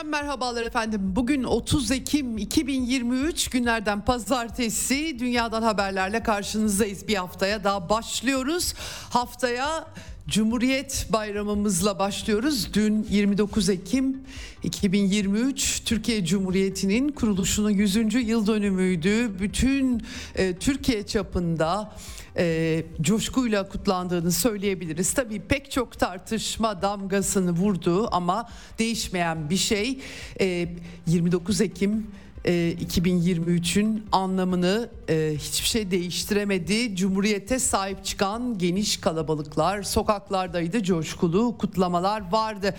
[0.00, 1.00] Eksenden merhabalar efendim.
[1.16, 7.08] Bugün 30 Ekim 2023 günlerden pazartesi dünyadan haberlerle karşınızdayız.
[7.08, 8.74] Bir haftaya daha başlıyoruz.
[9.10, 9.86] Haftaya
[10.28, 12.74] Cumhuriyet Bayramımızla başlıyoruz.
[12.74, 14.20] Dün 29 Ekim
[14.62, 18.14] 2023 Türkiye Cumhuriyeti'nin kuruluşunun 100.
[18.14, 19.40] yıl dönümüydü.
[19.40, 20.02] Bütün
[20.34, 21.92] e, Türkiye çapında
[22.40, 25.14] e, coşkuyla kutlandığını söyleyebiliriz.
[25.14, 29.98] Tabii pek çok tartışma damgasını vurdu ama değişmeyen bir şey
[30.40, 30.68] e,
[31.06, 32.06] 29 Ekim
[32.44, 36.96] 2023'ün e, anlamını e, hiçbir şey değiştiremedi.
[36.96, 42.74] Cumhuriyete sahip çıkan geniş kalabalıklar sokaklardaydı, coşkulu kutlamalar vardı.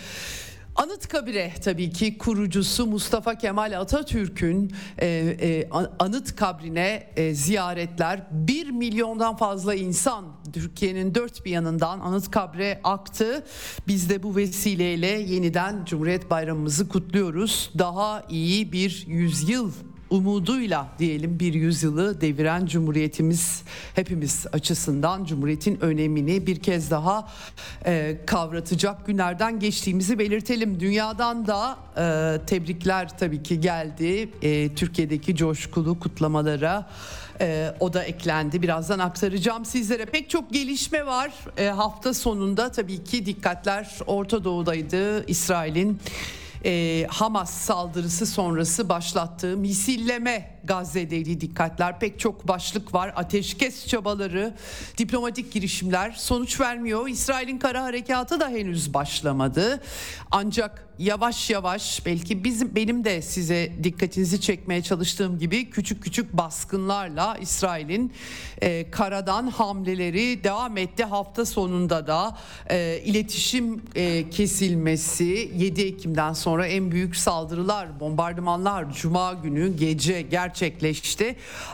[0.76, 5.08] Anıtkabir'e tabii ki kurucusu Mustafa Kemal Atatürk'ün e,
[5.42, 5.70] e,
[6.00, 13.44] anıt kabrine e, ziyaretler 1 milyondan fazla insan Türkiye'nin dört bir yanından anıt kabre aktı.
[13.88, 17.72] Biz de bu vesileyle yeniden Cumhuriyet Bayramımızı kutluyoruz.
[17.78, 19.72] Daha iyi bir yüzyıl
[20.12, 23.64] umuduyla diyelim bir yüzyılı deviren Cumhuriyetimiz
[23.96, 27.28] hepimiz açısından Cumhuriyet'in önemini bir kez daha
[27.86, 30.80] e, kavratacak günlerden geçtiğimizi belirtelim.
[30.80, 36.90] Dünyadan da e, tebrikler tabii ki geldi e, Türkiye'deki coşkulu kutlamalara.
[37.42, 38.62] E, o da eklendi.
[38.62, 40.06] Birazdan aktaracağım sizlere.
[40.06, 41.32] Pek çok gelişme var.
[41.58, 45.26] E, hafta sonunda tabii ki dikkatler Orta Doğu'daydı.
[45.28, 46.00] İsrail'in
[46.66, 53.14] e, Hamas saldırısı sonrası başlattığı misilleme Gazze'deki dikkatler pek çok başlık var.
[53.16, 54.54] Ateşkes çabaları,
[54.98, 57.08] diplomatik girişimler sonuç vermiyor.
[57.08, 59.82] İsrail'in kara harekatı da henüz başlamadı.
[60.32, 67.38] Ancak yavaş yavaş belki bizim benim de size dikkatinizi çekmeye çalıştığım gibi küçük küçük baskınlarla
[67.42, 68.14] İsrail'in
[68.62, 71.04] e, karadan hamleleri devam etti.
[71.04, 72.38] Hafta sonunda da
[72.70, 80.51] e, iletişim e, kesilmesi 7 Ekim'den sonra en büyük saldırılar, bombardımanlar Cuma günü gece gerçekleşti.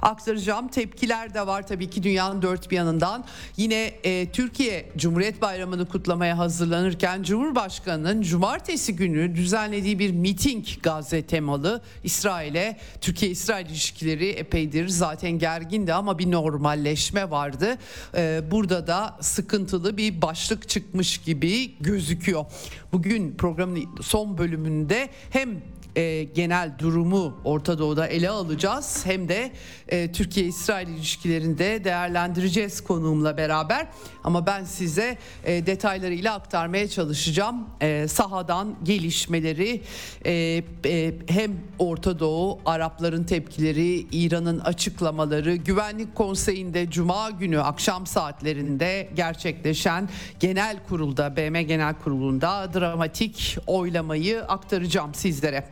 [0.01, 3.25] Aktaracağım tepkiler de var tabii ki dünyanın dört bir yanından.
[3.57, 11.81] Yine e, Türkiye Cumhuriyet Bayramı'nı kutlamaya hazırlanırken Cumhurbaşkanı'nın cumartesi günü düzenlediği bir miting Gazze temalı
[12.03, 17.77] İsrail'e Türkiye-İsrail ilişkileri epeydir zaten gergindi ama bir normalleşme vardı.
[18.15, 22.45] Ee, burada da sıkıntılı bir başlık çıkmış gibi gözüküyor.
[22.91, 25.49] Bugün programın son bölümünde hem
[25.97, 29.52] e, genel durumu Orta Doğu'da ele alacağız hem de
[29.88, 33.88] e, Türkiye-İsrail ilişkilerinde değerlendireceğiz konuğumla beraber.
[34.24, 37.66] Ama ben size e, detaylarıyla aktarmaya çalışacağım.
[37.81, 39.81] E, sahadan gelişmeleri
[40.25, 49.09] e, e, hem Orta Doğu, Arapların tepkileri, İran'ın açıklamaları, Güvenlik Konseyi'nde Cuma günü akşam saatlerinde
[49.16, 50.09] gerçekleşen
[50.40, 55.63] genel kurulda, BM Genel Kurulu'nda dramatik oylamayı aktaracağım sizlere.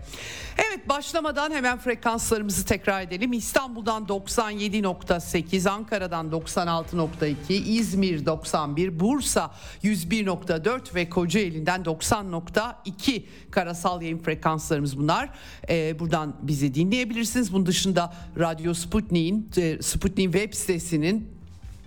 [0.58, 3.34] Evet başlamadan hemen frekanslarımızı tekrar edelim.
[3.34, 9.52] İstanbul'dan 97.8, Ankara'dan 96.2, İzmir 91, Bursa
[9.84, 15.30] 101.4 ve Kocaeli'nden 90.2 karasal yayın frekanslarımız bunlar.
[15.70, 17.53] Ee, buradan bizi dinleyebilirsiniz.
[17.53, 21.34] Bunun dışında Radyo Sputnik'in, e, Sputnik web sitesinin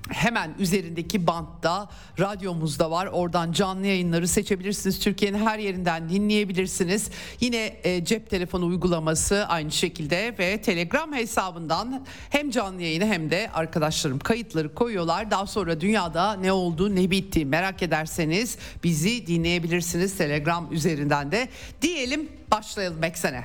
[0.09, 1.89] hemen üzerindeki bantta
[2.19, 3.07] radyomuzda var.
[3.07, 5.01] Oradan canlı yayınları seçebilirsiniz.
[5.01, 7.11] Türkiye'nin her yerinden dinleyebilirsiniz.
[7.41, 13.51] Yine e, cep telefonu uygulaması aynı şekilde ve Telegram hesabından hem canlı yayını hem de
[13.55, 15.31] arkadaşlarım kayıtları koyuyorlar.
[15.31, 21.49] Daha sonra dünyada ne oldu ne bitti merak ederseniz bizi dinleyebilirsiniz Telegram üzerinden de.
[21.83, 23.45] Diyelim başlayalım Eksene.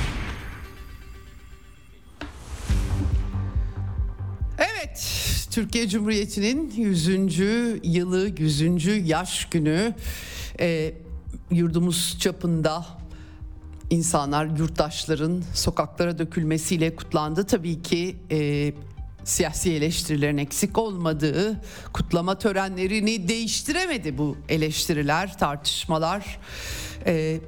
[4.57, 5.05] Evet,
[5.51, 7.39] Türkiye Cumhuriyeti'nin 100.
[7.83, 9.07] yılı, 100.
[9.07, 9.93] yaş günü
[10.59, 10.93] e,
[11.51, 12.85] yurdumuz çapında
[13.89, 17.45] insanlar, yurttaşların sokaklara dökülmesiyle kutlandı.
[17.45, 18.73] Tabii ki e,
[19.23, 21.61] siyasi eleştirilerin eksik olmadığı
[21.93, 26.39] kutlama törenlerini değiştiremedi bu eleştiriler, tartışmalar.
[27.05, 27.39] E,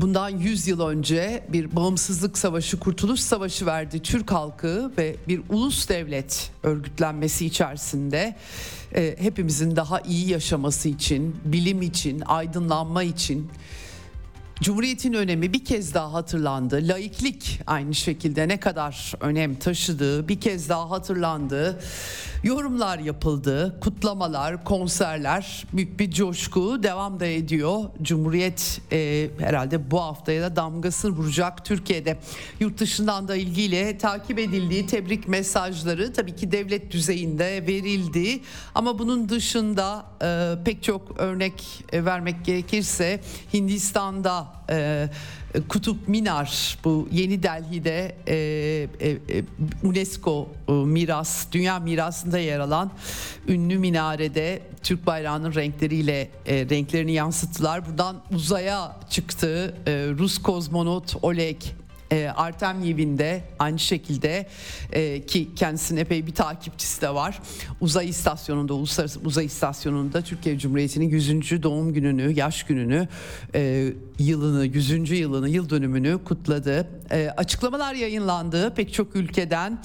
[0.00, 5.88] bundan 100 yıl önce bir bağımsızlık savaşı, kurtuluş savaşı verdi Türk halkı ve bir ulus
[5.88, 8.36] devlet örgütlenmesi içerisinde
[8.94, 13.50] e, hepimizin daha iyi yaşaması için, bilim için, aydınlanma için
[14.62, 16.88] Cumhuriyetin önemi bir kez daha hatırlandı.
[16.88, 21.80] Laiklik aynı şekilde ne kadar önem taşıdığı bir kez daha hatırlandı.
[22.44, 27.80] Yorumlar yapıldı, kutlamalar, konserler, büyük bir coşku devam da ediyor.
[28.02, 32.18] Cumhuriyet e, herhalde bu haftaya da damgasını vuracak Türkiye'de.
[32.60, 38.40] Yurt dışından da ilgiyle takip edildiği tebrik mesajları tabii ki devlet düzeyinde verildi.
[38.74, 43.20] Ama bunun dışında e, pek çok örnek vermek gerekirse
[43.54, 45.08] Hindistan'da e,
[45.68, 48.34] Kutup Minar bu Yeni Delhi'de e,
[49.00, 49.44] e, e
[49.82, 52.90] UNESCO e, miras, dünya mirasında yer alan
[53.48, 57.86] ünlü minarede Türk bayrağının renkleriyle e, renklerini yansıttılar.
[57.86, 61.56] Buradan uzaya çıktı e, Rus kozmonot Oleg
[62.12, 64.46] e, Artemyev'in de aynı şekilde
[64.92, 67.38] e, ki kendisinin epey bir takipçisi de var.
[67.80, 71.62] Uzay istasyonunda, uluslararası uzay istasyonunda Türkiye Cumhuriyeti'nin 100.
[71.62, 73.08] doğum gününü, yaş gününü,
[73.54, 75.10] e, yılını, 100.
[75.10, 76.88] yılını, yıl dönümünü kutladı.
[77.10, 79.78] E, açıklamalar yayınlandı pek çok ülkeden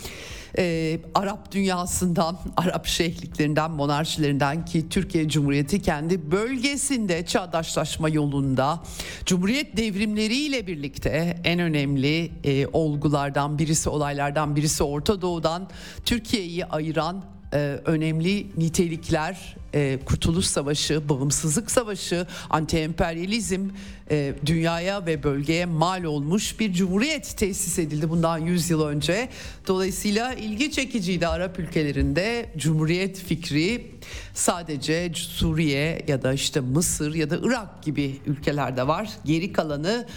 [0.57, 8.83] e, Arap dünyasından, Arap şeyhliklerinden, monarşilerinden ki Türkiye Cumhuriyeti kendi bölgesinde çağdaşlaşma yolunda
[9.25, 15.69] Cumhuriyet devrimleriyle birlikte en önemli e, olgulardan birisi, olaylardan birisi Orta Doğu'dan
[16.05, 23.69] Türkiye'yi ayıran e, önemli nitelikler e, Kurtuluş Savaşı, Bağımsızlık Savaşı, anti-emperyalizm
[24.11, 29.29] e, dünyaya ve bölgeye mal olmuş bir cumhuriyet tesis edildi bundan 100 yıl önce.
[29.67, 33.91] Dolayısıyla ilgi çekiciydi Arap ülkelerinde cumhuriyet fikri
[34.33, 39.09] sadece Suriye ya da işte Mısır ya da Irak gibi ülkelerde var.
[39.25, 40.07] Geri kalanı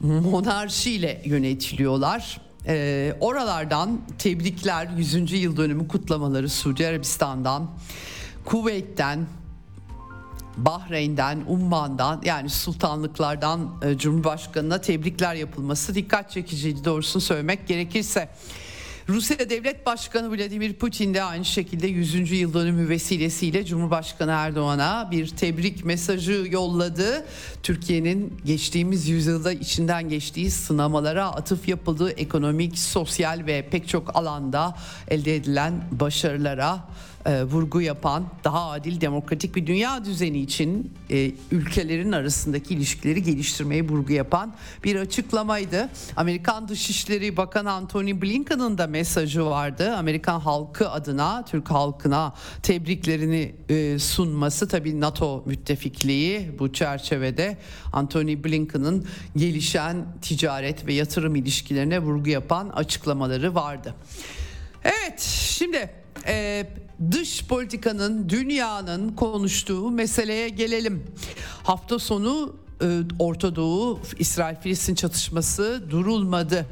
[0.00, 2.49] monarşiyle yönetiliyorlar.
[2.66, 5.32] E, oralardan tebrikler 100.
[5.32, 7.70] yıl dönümü kutlamaları Suudi Arabistan'dan,
[8.44, 9.26] Kuveyt'ten,
[10.56, 18.28] Bahreyn'den, Umman'dan yani sultanlıklardan e, Cumhurbaşkanı'na tebrikler yapılması dikkat çekiciydi doğrusunu söylemek gerekirse.
[19.10, 22.32] Rusya Devlet Başkanı Vladimir Putin de aynı şekilde 100.
[22.32, 27.26] yıl dönümü vesilesiyle Cumhurbaşkanı Erdoğan'a bir tebrik mesajı yolladı.
[27.62, 34.76] Türkiye'nin geçtiğimiz yüzyılda içinden geçtiği sınamalara atıf yapıldığı ekonomik, sosyal ve pek çok alanda
[35.08, 36.88] elde edilen başarılara
[37.26, 43.88] e, vurgu yapan daha adil demokratik bir dünya düzeni için e, ülkelerin arasındaki ilişkileri geliştirmeye
[43.88, 45.88] vurgu yapan bir açıklamaydı.
[46.16, 49.94] Amerikan Dışişleri Bakanı Antony Blinken'ın da mesajı vardı.
[49.96, 57.58] Amerikan halkı adına Türk halkına tebriklerini e, sunması tabii NATO müttefikliği bu çerçevede
[57.92, 59.06] Antony Blinken'ın
[59.36, 63.94] gelişen ticaret ve yatırım ilişkilerine vurgu yapan açıklamaları vardı.
[64.84, 66.66] Evet şimdi e,
[67.10, 71.04] dış politikanın dünyanın konuştuğu meseleye gelelim.
[71.62, 76.66] Hafta sonu e, Orta Doğu İsrail-Filistin çatışması durulmadı.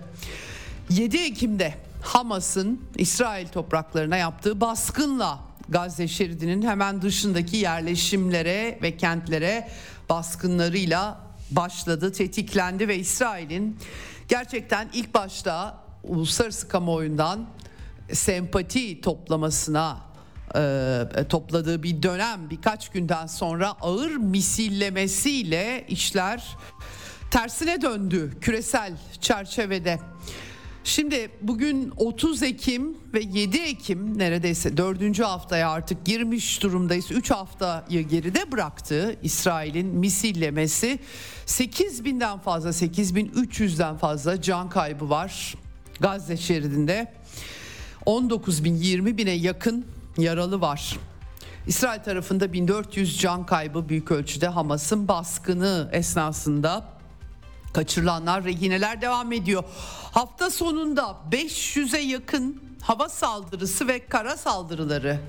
[0.90, 9.69] 7 Ekim'de Hamas'ın İsrail topraklarına yaptığı baskınla Gazze şeridinin hemen dışındaki yerleşimlere ve kentlere
[10.09, 13.78] baskınlarıyla başladı, tetiklendi ve İsrail'in
[14.28, 17.47] gerçekten ilk başta uluslararası kamuoyundan
[18.12, 20.09] sempati toplamasına
[20.55, 26.57] e, topladığı bir dönem birkaç günden sonra ağır misillemesiyle işler
[27.31, 29.99] tersine döndü küresel çerçevede.
[30.85, 35.21] Şimdi bugün 30 Ekim ve 7 Ekim neredeyse 4.
[35.21, 37.11] haftaya artık girmiş durumdayız.
[37.11, 40.99] 3 haftayı geride bıraktı İsrail'in misillemesi.
[41.47, 45.55] 8 binden fazla 8300'den fazla can kaybı var
[46.00, 47.12] Gazze şeridinde.
[48.09, 49.87] 19 bin 20 bine yakın
[50.19, 50.99] yaralı var.
[51.67, 56.88] İsrail tarafında 1400 can kaybı büyük ölçüde Hamas'ın baskını esnasında
[57.75, 59.65] kaçırılanlar rehineler devam ediyor.
[60.12, 65.21] Hafta sonunda 500'e yakın hava saldırısı ve kara saldırıları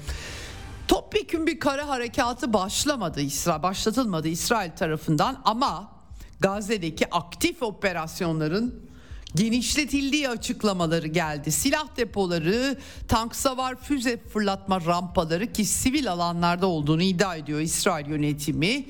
[0.88, 5.92] Topyekun bir kara harekatı başlamadı İsrail başlatılmadı İsrail tarafından ama
[6.40, 8.89] Gazze'deki aktif operasyonların
[9.36, 11.52] genişletildiği açıklamaları geldi.
[11.52, 18.86] Silah depoları, tank savar füze fırlatma rampaları ki sivil alanlarda olduğunu iddia ediyor İsrail yönetimi.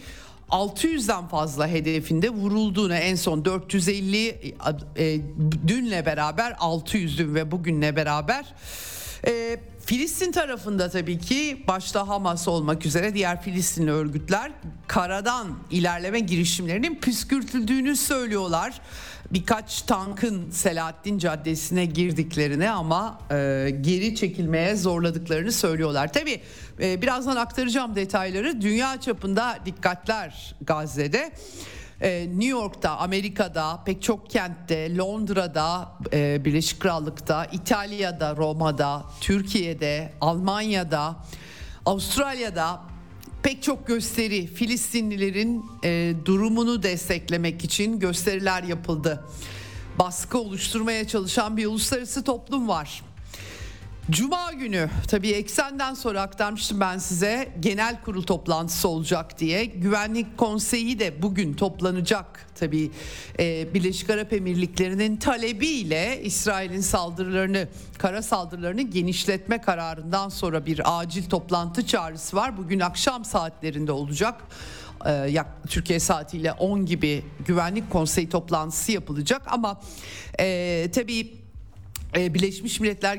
[0.50, 4.28] 600'den fazla hedefinde vurulduğunu en son 450
[4.98, 5.20] e,
[5.68, 8.46] dünle beraber 600 dün ve bugünle beraber
[9.28, 14.52] e, Filistin tarafında tabii ki başta Hamas olmak üzere diğer Filistinli örgütler
[14.88, 18.82] karadan ilerleme girişimlerinin püskürtüldüğünü söylüyorlar.
[19.34, 26.14] Birkaç tankın Selahattin Caddesi'ne girdiklerini ama e, geri çekilmeye zorladıklarını söylüyorlar.
[26.14, 26.42] Tabii
[26.82, 28.62] e, birazdan aktaracağım detayları.
[28.62, 31.32] Dünya çapında dikkatler Gazze'de.
[32.02, 41.16] Ee, New York'ta, Amerika'da, pek çok kentte, Londra'da, e, Birleşik Krallık'ta, İtalya'da, Roma'da, Türkiye'de, Almanya'da,
[41.86, 42.82] Avustralya'da
[43.44, 49.26] pek çok gösteri Filistinlilerin e, durumunu desteklemek için gösteriler yapıldı.
[50.00, 53.02] Baskı oluşturmaya çalışan bir uluslararası toplum var.
[54.10, 59.66] Cuma günü tabii eksenden sonra aktarmıştım ben size genel kurul toplantısı olacak diye.
[59.66, 62.92] Güvenlik Konseyi de bugün toplanacak tabii
[63.40, 71.86] e, Birleşik Arap Emirlikleri'nin talebiyle İsrail'in saldırılarını kara saldırılarını genişletme kararından sonra bir acil toplantı
[71.86, 72.58] çağrısı var.
[72.58, 74.36] Bugün akşam saatlerinde olacak.
[75.08, 79.82] Ee, Türkiye saatiyle 10 gibi Güvenlik Konseyi toplantısı yapılacak ama
[80.40, 81.39] e, tabii e,
[82.16, 83.16] Birleşmiş Milletler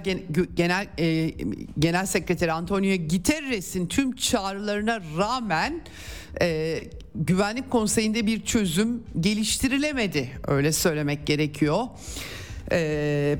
[0.54, 1.34] Genel e,
[1.78, 5.80] Genel Sekreteri Antonio Guterres'in tüm çağrılarına rağmen
[6.40, 6.80] e,
[7.14, 10.30] Güvenlik Konseyi'nde bir çözüm geliştirilemedi.
[10.46, 11.86] Öyle söylemek gerekiyor.
[12.72, 13.38] E,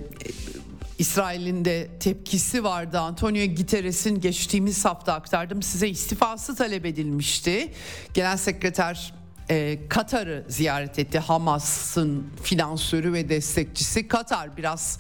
[0.99, 2.99] İsrail'in de tepkisi vardı.
[2.99, 7.73] Antonio Guterres'in geçtiğimiz hafta aktardım size istifası talep edilmişti.
[8.15, 9.13] Genel Sekreter
[9.51, 11.19] e, Katar'ı ziyaret etti.
[11.19, 14.99] Hamas'ın finansörü ve destekçisi Katar biraz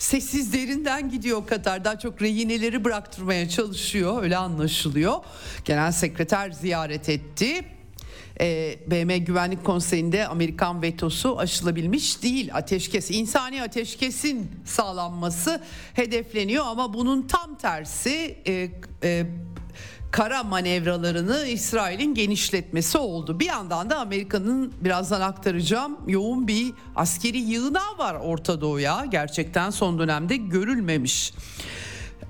[0.00, 1.84] sessizlerinden gidiyor Katar.
[1.84, 5.14] Daha çok rehineleri bıraktırmaya çalışıyor öyle anlaşılıyor.
[5.64, 7.64] Genel sekreter ziyaret etti.
[8.40, 12.54] E, BM Güvenlik Konseyi'nde Amerikan vetosu aşılabilmiş değil.
[12.54, 15.62] Ateşkes, insani ateşkesin sağlanması
[15.94, 18.70] hedefleniyor ama bunun tam tersi e,
[19.02, 19.26] e,
[20.10, 23.40] kara manevralarını İsrail'in genişletmesi oldu.
[23.40, 29.04] Bir yandan da Amerika'nın birazdan aktaracağım yoğun bir askeri yığınağı var Orta Doğu'ya.
[29.04, 31.32] Gerçekten son dönemde görülmemiş.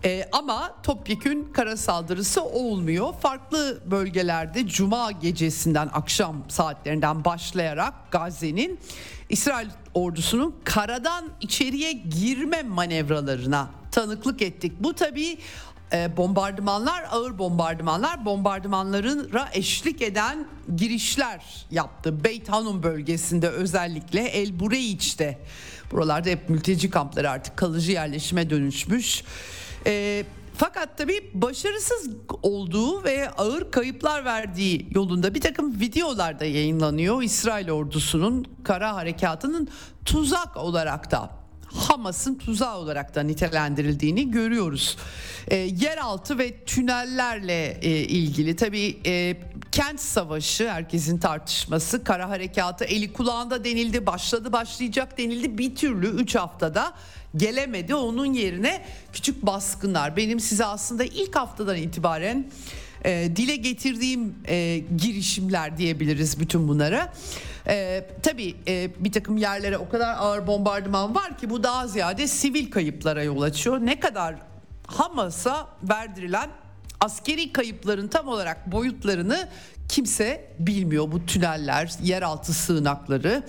[0.04, 3.14] Ee, ama topyekün kara saldırısı olmuyor.
[3.22, 8.78] Farklı bölgelerde cuma gecesinden akşam saatlerinden başlayarak Gazze'nin
[9.28, 14.72] İsrail ordusunun karadan içeriye girme manevralarına tanıklık ettik.
[14.80, 15.38] Bu tabii
[15.92, 22.24] e, bombardımanlar, ağır bombardımanlar, bombardımanlara eşlik eden girişler yaptı.
[22.24, 25.38] Beit Hanum bölgesinde özellikle El Bureiç'te.
[25.92, 29.24] Buralarda hep mülteci kampları artık kalıcı yerleşime dönüşmüş.
[29.86, 30.24] E,
[30.56, 32.10] fakat tabii başarısız
[32.42, 37.22] olduğu ve ağır kayıplar verdiği yolunda bir takım videolar da yayınlanıyor.
[37.22, 39.68] İsrail ordusunun kara harekatının
[40.04, 41.39] tuzak olarak da
[41.74, 44.96] Hamas'ın tuzağı olarak da nitelendirildiğini görüyoruz.
[45.48, 48.56] E, yeraltı ve tünellerle e, ilgili.
[48.56, 49.36] Tabii e,
[49.72, 55.58] kent savaşı herkesin tartışması kara harekatı eli kulağında denildi başladı başlayacak denildi.
[55.58, 56.92] Bir türlü 3 haftada
[57.36, 57.94] gelemedi.
[57.94, 60.16] Onun yerine küçük baskınlar.
[60.16, 62.50] Benim size aslında ilk haftadan itibaren
[63.04, 67.12] e, dile getirdiğim e, girişimler diyebiliriz bütün bunlara.
[67.68, 72.26] E, tabii e, bir takım yerlere o kadar ağır bombardıman var ki bu daha ziyade
[72.26, 73.78] sivil kayıplara yol açıyor.
[73.80, 74.34] Ne kadar
[74.86, 76.50] Hamas'a verdirilen
[77.00, 79.48] askeri kayıpların tam olarak boyutlarını
[79.88, 81.12] kimse bilmiyor.
[81.12, 83.42] Bu tüneller, yeraltı sığınakları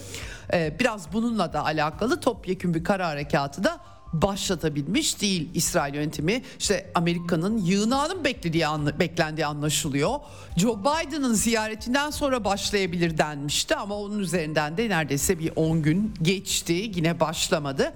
[0.53, 3.79] e, biraz bununla da alakalı topyekun bir kara harekatı da
[4.13, 6.41] başlatabilmiş değil İsrail yönetimi.
[6.59, 10.19] İşte Amerika'nın yığınağının beklediği anla, beklendiği anlaşılıyor.
[10.57, 16.73] Joe Biden'ın ziyaretinden sonra başlayabilir denmişti ama onun üzerinden de neredeyse bir 10 gün geçti.
[16.73, 17.93] Yine başlamadı.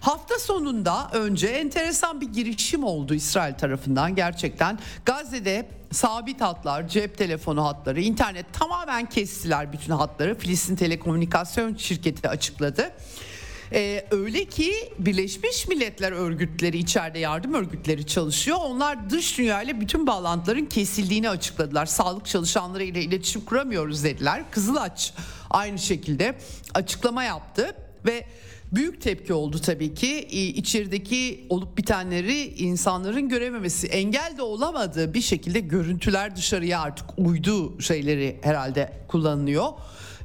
[0.00, 4.78] Hafta sonunda önce enteresan bir girişim oldu İsrail tarafından gerçekten.
[5.04, 10.34] Gazze'de sabit hatlar, cep telefonu hatları, internet tamamen kestiler bütün hatları.
[10.34, 12.90] Filistin Telekomünikasyon Şirketi açıkladı.
[13.72, 18.58] Ee, öyle ki Birleşmiş Milletler örgütleri içeride yardım örgütleri çalışıyor.
[18.60, 21.86] Onlar dış dünya ile bütün bağlantıların kesildiğini açıkladılar.
[21.86, 24.42] Sağlık çalışanları ile iletişim kuramıyoruz dediler.
[24.50, 25.14] Kızılaç
[25.50, 26.34] aynı şekilde
[26.74, 27.74] açıklama yaptı
[28.06, 28.26] ve
[28.72, 30.18] Büyük tepki oldu tabii ki.
[30.56, 38.38] İçerideki olup bitenleri insanların görememesi, engel de olamadığı bir şekilde görüntüler dışarıya artık uydu şeyleri
[38.42, 39.66] herhalde kullanılıyor.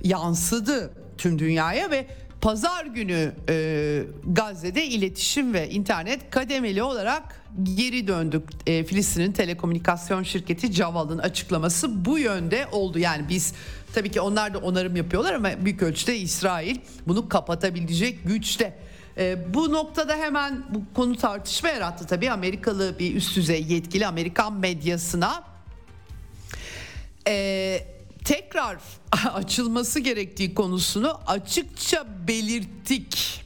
[0.04, 2.08] Yansıdı tüm dünyaya ve
[2.46, 8.50] pazar günü e, Gazze'de iletişim ve internet kademeli olarak geri döndük.
[8.68, 13.00] E, Filistin'in telekomünikasyon şirketi Caval'ın açıklaması bu yönde oldu.
[13.00, 13.54] Yani biz
[13.94, 18.78] tabii ki onlar da onarım yapıyorlar ama büyük ölçüde İsrail bunu kapatabilecek güçte.
[19.18, 24.54] E, bu noktada hemen bu konu tartışma yarattı tabii Amerikalı bir üst düzey yetkili Amerikan
[24.54, 25.44] medyasına.
[27.28, 27.95] E,
[28.26, 28.78] tekrar
[29.34, 33.42] açılması gerektiği konusunu açıkça belirttik.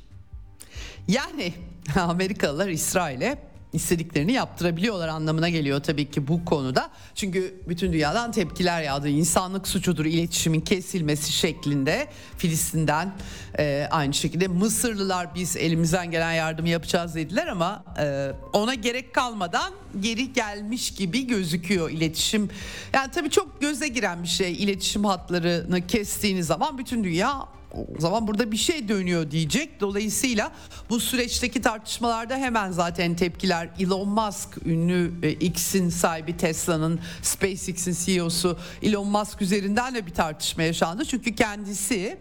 [1.08, 1.54] Yani
[2.00, 6.90] Amerikalılar İsrail'e istediklerini yaptırabiliyorlar anlamına geliyor tabii ki bu konuda.
[7.16, 9.10] Çünkü bütün dünyadan tepkiler yağdı.
[9.10, 12.08] İnsanlık suçudur iletişimin kesilmesi şeklinde
[12.38, 13.14] Filistin'den
[13.60, 19.74] e, aynı şekilde Mısırlılar biz elimizden gelen yardımı yapacağız dediler ama e, ona gerek kalmadan
[20.00, 22.50] geri gelmiş gibi gözüküyor iletişim.
[22.94, 28.28] Yani tabii çok göze giren bir şey iletişim hatlarını kestiğiniz zaman bütün dünya o zaman
[28.28, 29.82] burada bir şey dönüyor diyecek.
[29.82, 30.52] Dolayısıyla
[30.90, 38.58] bu süreçteki tartışmalarda hemen zaten tepkiler Elon Musk ünlü e, X'in sahibi Tesla'nın SpaceX'in CEO'su
[38.82, 41.06] Elon Musk üzerinden de bir tartışma yaşandı.
[41.06, 42.18] Çünkü kendisi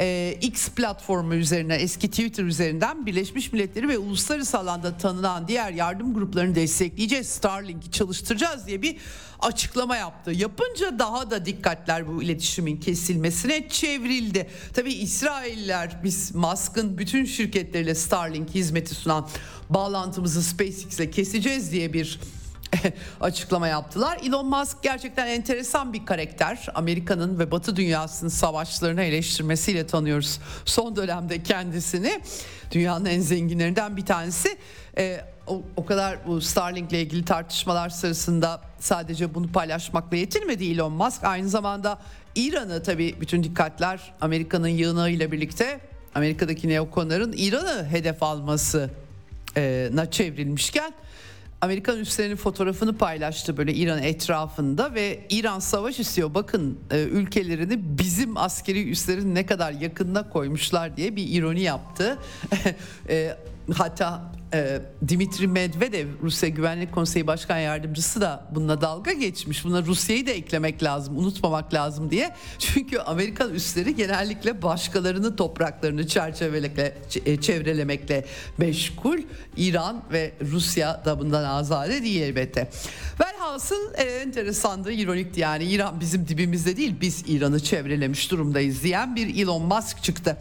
[0.00, 6.14] e, X platformu üzerine eski Twitter üzerinden Birleşmiş Milletleri ve uluslararası alanda tanınan diğer yardım
[6.14, 7.28] gruplarını destekleyeceğiz.
[7.28, 8.96] Starlink'i çalıştıracağız diye bir
[9.40, 10.30] açıklama yaptı.
[10.30, 14.50] Yapınca daha da dikkatler bu iletişimin kesilmesine çevrildi.
[14.74, 19.28] Tabi İsrailler biz Musk'ın bütün şirketleriyle Starlink hizmeti sunan
[19.70, 22.20] bağlantımızı SpaceX'le keseceğiz diye bir
[23.20, 24.18] açıklama yaptılar.
[24.24, 26.66] Elon Musk gerçekten enteresan bir karakter.
[26.74, 30.40] Amerika'nın ve Batı dünyasının savaşlarını eleştirmesiyle tanıyoruz.
[30.64, 32.20] Son dönemde kendisini
[32.70, 34.58] dünyanın en zenginlerinden bir tanesi.
[34.98, 40.92] Ee, o, o kadar bu Starlink ile ilgili tartışmalar sırasında sadece bunu paylaşmakla yetinmedi Elon
[40.92, 41.24] Musk.
[41.24, 41.98] Aynı zamanda
[42.34, 45.80] İran'ı tabii bütün dikkatler Amerika'nın yığınağıyla birlikte
[46.14, 50.92] Amerika'daki neokonların İran'ı hedef almasına çevrilmişken
[51.60, 56.34] Amerikan üslerinin fotoğrafını paylaştı böyle İran etrafında ve İran savaş istiyor.
[56.34, 62.18] Bakın e, ülkelerini bizim askeri üslerin ne kadar yakınına koymuşlar diye bir ironi yaptı.
[63.08, 63.36] e,
[63.74, 69.64] hatta e, Dimitri Medvedev Rusya Güvenlik Konseyi Başkan Yardımcısı da bununla dalga geçmiş.
[69.64, 72.34] Buna Rusya'yı da eklemek lazım, unutmamak lazım diye.
[72.58, 76.94] Çünkü Amerikan üsleri genellikle başkalarının topraklarını çerçevelemekle,
[77.26, 78.24] e, çevrelemekle
[78.58, 79.18] meşgul.
[79.56, 82.70] İran ve Rusya da bundan azade değil elbette.
[83.20, 89.42] Velhasıl e, enteresandı, ironikti yani İran bizim dibimizde değil biz İran'ı çevrelemiş durumdayız diyen bir
[89.42, 90.38] Elon Musk çıktı.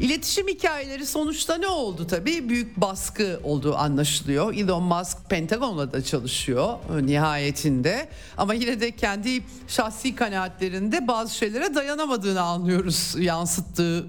[0.00, 2.48] İletişim hikayeleri sonuçta ne oldu tabii?
[2.48, 4.54] Büyük baskı olduğu anlaşılıyor.
[4.54, 8.08] Elon Musk Pentagon'la da çalışıyor nihayetinde.
[8.36, 14.06] Ama yine de kendi şahsi kanaatlerinde bazı şeylere dayanamadığını anlıyoruz yansıttığı,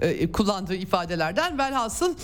[0.00, 1.58] e, e, kullandığı ifadelerden.
[1.58, 2.14] Velhasıl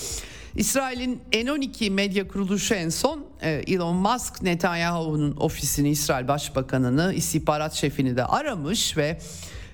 [0.57, 8.17] İsrail'in N12 medya kuruluşu en son e, Elon Musk Netanyahu'nun ofisini İsrail Başbakanını istihbarat şefini
[8.17, 9.19] de aramış ve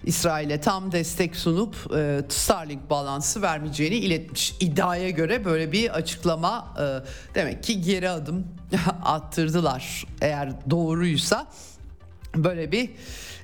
[0.04, 4.54] İsrail'e tam destek sunup e, Starlink bağlantısı vermeyeceğini iletmiş.
[4.60, 6.84] İddiaya göre böyle bir açıklama e,
[7.34, 8.46] demek ki geri adım
[9.04, 10.06] attırdılar.
[10.20, 11.46] Eğer doğruysa
[12.36, 12.90] böyle bir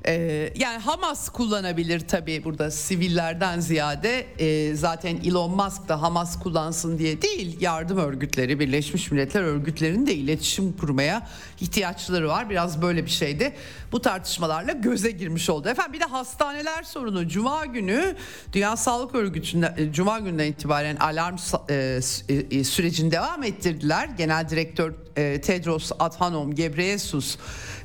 [0.08, 6.98] ee, yani Hamas kullanabilir tabii burada sivillerden ziyade e, zaten Elon Musk da Hamas kullansın
[6.98, 11.28] diye değil yardım örgütleri Birleşmiş Milletler örgütlerinin de iletişim kurmaya
[11.60, 12.50] ihtiyaçları var.
[12.50, 13.54] Biraz böyle bir şeydi.
[13.92, 15.68] Bu tartışmalarla göze girmiş oldu.
[15.68, 17.28] Efendim bir de hastaneler sorunu.
[17.28, 18.16] Cuma günü
[18.52, 21.36] Dünya Sağlık Örgütü'nde e, Cuma günden itibaren alarm
[21.68, 22.00] e,
[22.50, 24.08] e, sürecini devam ettirdiler.
[24.18, 27.36] Genel Direktör e, Tedros Adhanom Ghebreyesus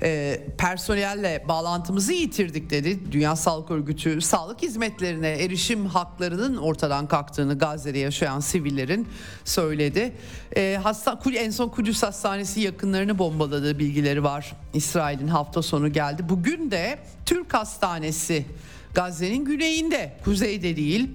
[0.04, 3.12] e, personelle bağlantımızı yitirdik dedi.
[3.12, 9.08] Dünya Sağlık Örgütü sağlık hizmetlerine erişim haklarının ortadan kalktığını Gazze'de yaşayan sivillerin
[9.46, 10.13] söyledi.
[10.56, 14.56] E, hasta, en son Kudüs Hastanesi yakınlarını bombaladığı bilgileri var.
[14.74, 16.30] İsrail'in hafta sonu geldi.
[16.30, 18.46] Bugün de Türk Hastanesi
[18.93, 21.10] Gazze'nin güneyinde, kuzeyde değil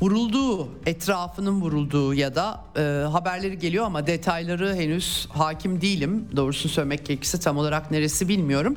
[0.00, 2.80] vurulduğu, etrafının vurulduğu ya da e,
[3.12, 6.28] haberleri geliyor ama detayları henüz hakim değilim.
[6.36, 8.76] Doğrusu söylemek gerekirse tam olarak neresi bilmiyorum.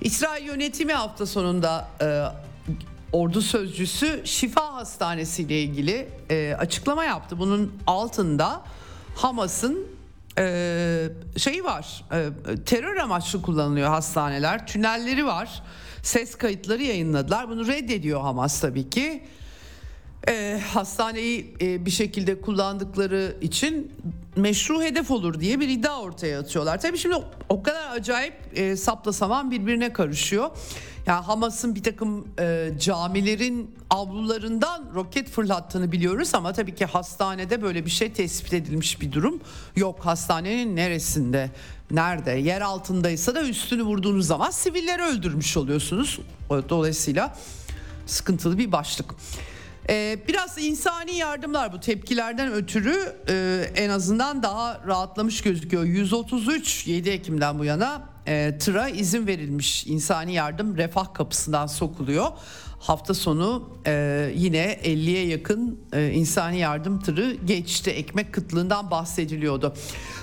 [0.00, 2.24] İsrail yönetimi hafta sonunda e,
[3.12, 7.38] ordu sözcüsü Şifa Hastanesi ile ilgili e, açıklama yaptı.
[7.38, 8.62] Bunun altında
[9.16, 9.86] Hamas'ın
[10.38, 12.30] e, şeyi var, e,
[12.64, 15.62] terör amaçlı kullanılıyor hastaneler, tünelleri var.
[16.02, 17.48] Ses kayıtları yayınladılar.
[17.48, 19.22] Bunu reddediyor Hamas tabii ki.
[20.28, 23.92] E, hastaneyi e, bir şekilde kullandıkları için
[24.36, 26.80] meşru hedef olur diye bir iddia ortaya atıyorlar.
[26.80, 27.16] Tabii şimdi
[27.48, 30.50] o kadar acayip e, sapla saman birbirine karışıyor.
[31.06, 37.86] Yani Hamas'ın bir takım e, camilerin avlularından roket fırlattığını biliyoruz ama tabii ki hastanede böyle
[37.86, 39.40] bir şey tespit edilmiş bir durum
[39.76, 40.06] yok.
[40.06, 41.50] Hastanenin neresinde,
[41.90, 46.18] nerede, yer altındaysa da üstünü vurduğunuz zaman sivilleri öldürmüş oluyorsunuz.
[46.50, 47.36] Dolayısıyla
[48.06, 49.14] sıkıntılı bir başlık.
[49.90, 55.84] Ee, biraz insani yardımlar bu tepkilerden ötürü e, en azından daha rahatlamış gözüküyor.
[55.84, 62.26] 133 7 Ekim'den bu yana e, tıra izin verilmiş insani yardım refah kapısından sokuluyor.
[62.78, 67.90] Hafta sonu e, yine 50'ye yakın e, insani yardım tırı geçti.
[67.90, 69.74] Ekmek kıtlığından bahsediliyordu.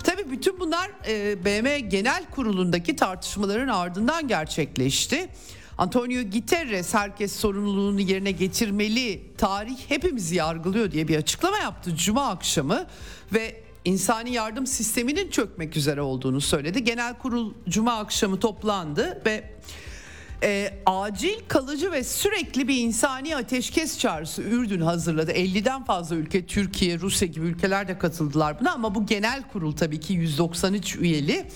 [0.04, 5.30] Tabii bütün bunlar e, BM Genel Kurulu'ndaki tartışmaların ardından gerçekleşti.
[5.78, 12.86] Antonio Guterres herkes sorumluluğunu yerine getirmeli, tarih hepimizi yargılıyor diye bir açıklama yaptı Cuma akşamı
[13.34, 16.84] ve insani yardım sisteminin çökmek üzere olduğunu söyledi.
[16.84, 19.44] Genel kurul Cuma akşamı toplandı ve
[20.44, 25.32] e, acil, kalıcı ve sürekli bir insani ateşkes çağrısı Ürdün hazırladı.
[25.32, 30.00] 50'den fazla ülke, Türkiye, Rusya gibi ülkeler de katıldılar buna ama bu genel kurul tabii
[30.00, 31.48] ki 193 üyeli.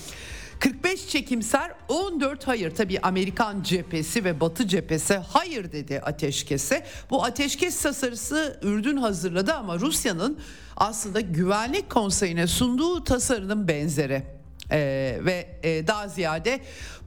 [0.59, 6.85] 45 çekimser 14 hayır tabi Amerikan cephesi ve Batı cephesi hayır dedi ateşkese.
[7.09, 10.39] Bu ateşkes tasarısı Ürdün hazırladı ama Rusya'nın
[10.77, 14.23] aslında güvenlik konseyine sunduğu tasarının benzeri.
[14.71, 16.59] Ee, ve e, daha ziyade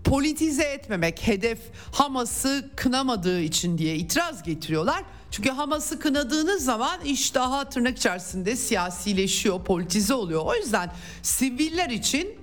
[0.04, 1.58] politize etmemek hedef
[1.92, 5.04] Hamas'ı kınamadığı için diye itiraz getiriyorlar.
[5.30, 10.42] Çünkü Hamas'ı kınadığınız zaman iş daha tırnak içerisinde siyasileşiyor, politize oluyor.
[10.44, 12.41] O yüzden siviller için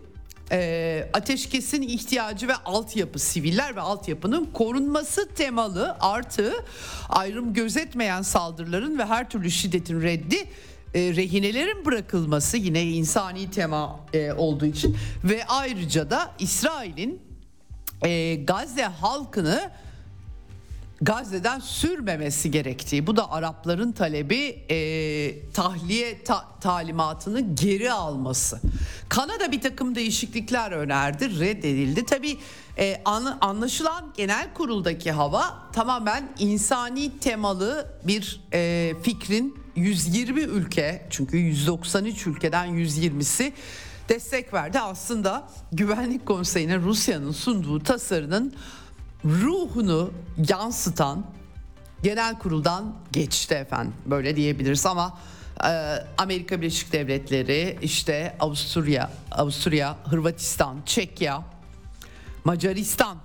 [0.52, 6.54] e, ateşkesin ihtiyacı ve altyapı siviller ve altyapının korunması temalı artı
[7.10, 10.38] ayrım gözetmeyen saldırıların ve her türlü şiddetin reddi
[10.94, 17.22] e, rehinelerin bırakılması yine insani tema e, olduğu için ve ayrıca da İsrail'in
[18.06, 19.72] e, Gazze halkını
[21.02, 28.60] Gazze'den sürmemesi gerektiği bu da Arapların talebi e, tahliye ta, talimatını geri alması.
[29.10, 32.06] Kanada bir takım değişiklikler önerdi reddedildi.
[32.06, 32.38] Tabi
[32.78, 41.38] e, an, anlaşılan genel kuruldaki hava tamamen insani temalı bir e, fikrin 120 ülke çünkü
[41.38, 43.52] 193 ülkeden 120'si
[44.10, 44.80] destek verdi.
[44.80, 48.54] Aslında Güvenlik Konseyi'ne Rusya'nın sunduğu tasarının
[49.26, 50.12] ruhunu
[50.50, 51.26] yansıtan
[52.04, 55.18] genel kuruldan geçti efendim böyle diyebiliriz ama
[55.64, 55.70] e,
[56.18, 61.44] Amerika Birleşik Devletleri işte Avusturya, Avusturya, Hırvatistan, Çekya,
[62.44, 63.18] Macaristan,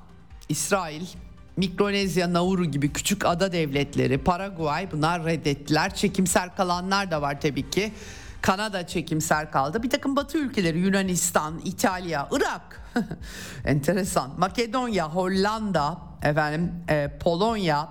[0.49, 1.07] İsrail,
[1.57, 5.95] Mikronezya, Nauru gibi küçük ada devletleri, Paraguay bunlar reddettiler.
[5.95, 7.93] Çekimser kalanlar da var tabii ki.
[8.43, 9.83] Kanada çekimser kaldı.
[9.83, 12.84] Bir takım batı ülkeleri Yunanistan, İtalya, Irak
[13.65, 14.31] enteresan.
[14.39, 17.89] Makedonya, Hollanda, efendim e, Polonya,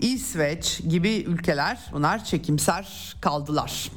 [0.00, 3.90] İsveç gibi ülkeler bunlar çekimser kaldılar.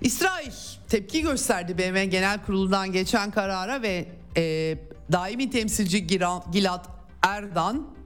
[0.00, 0.52] İsrail
[0.88, 4.78] tepki gösterdi BM Genel Kurulu'ndan geçen karara ve e,
[5.12, 6.06] daimi temsilci
[6.52, 6.84] Gilad
[7.22, 7.97] Erdan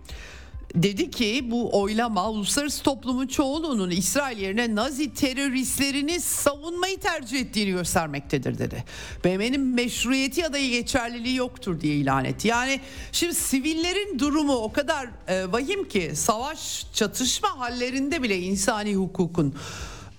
[0.75, 8.59] dedi ki bu oylama uluslararası toplumun çoğunluğunun İsrail yerine Nazi teröristlerini savunmayı tercih ettiğini göstermektedir
[8.59, 8.85] dedi.
[9.25, 12.49] BM'nin meşruiyeti ya da geçerliliği yoktur diye ilan etti.
[12.49, 12.81] Yani
[13.13, 19.55] şimdi sivillerin durumu o kadar e, vahim ki savaş çatışma hallerinde bile insani hukukun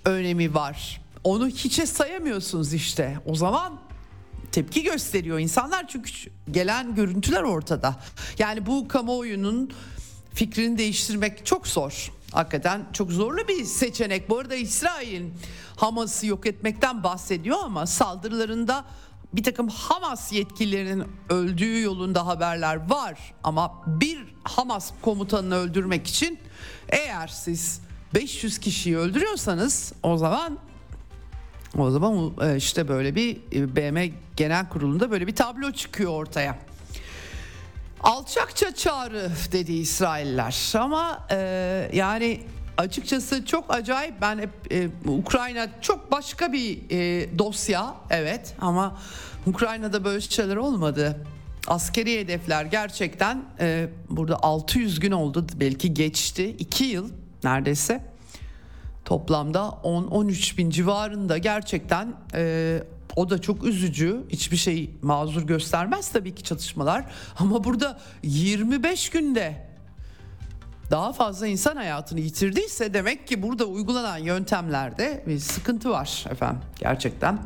[0.04, 1.00] önemi var.
[1.24, 3.18] Onu hiçe sayamıyorsunuz işte.
[3.26, 3.80] O zaman
[4.52, 6.12] tepki gösteriyor insanlar çünkü
[6.50, 7.96] gelen görüntüler ortada.
[8.38, 9.70] Yani bu kamuoyunun
[10.34, 12.12] fikrini değiştirmek çok zor.
[12.32, 14.30] Hakikaten çok zorlu bir seçenek.
[14.30, 15.34] Bu arada İsrail'in
[15.76, 18.84] Hamas'ı yok etmekten bahsediyor ama saldırılarında
[19.32, 23.34] bir takım Hamas yetkililerinin öldüğü yolunda haberler var.
[23.44, 26.38] Ama bir Hamas komutanını öldürmek için
[26.88, 27.80] eğer siz
[28.14, 30.58] 500 kişiyi öldürüyorsanız o zaman
[31.78, 36.58] o zaman e, işte böyle bir e, BM Genel Kurulu'nda böyle bir tablo çıkıyor ortaya.
[38.04, 40.72] Alçakça çağrı dedi İsrailler.
[40.78, 42.40] Ama e, yani
[42.76, 44.14] açıkçası çok acayip.
[44.20, 48.54] Ben hep e, Ukrayna çok başka bir e, dosya evet.
[48.60, 48.98] Ama
[49.46, 51.26] Ukrayna'da böyle şeyler olmadı.
[51.66, 55.46] Askeri hedefler gerçekten e, burada 600 gün oldu.
[55.54, 56.56] Belki geçti.
[56.58, 57.10] 2 yıl
[57.44, 58.04] neredeyse.
[59.04, 62.82] Toplamda 10-13 bin civarında gerçekten e,
[63.16, 64.20] o da çok üzücü.
[64.28, 67.04] Hiçbir şey mazur göstermez tabii ki çatışmalar.
[67.38, 69.74] Ama burada 25 günde
[70.90, 77.38] daha fazla insan hayatını yitirdiyse demek ki burada uygulanan yöntemlerde bir sıkıntı var efendim gerçekten.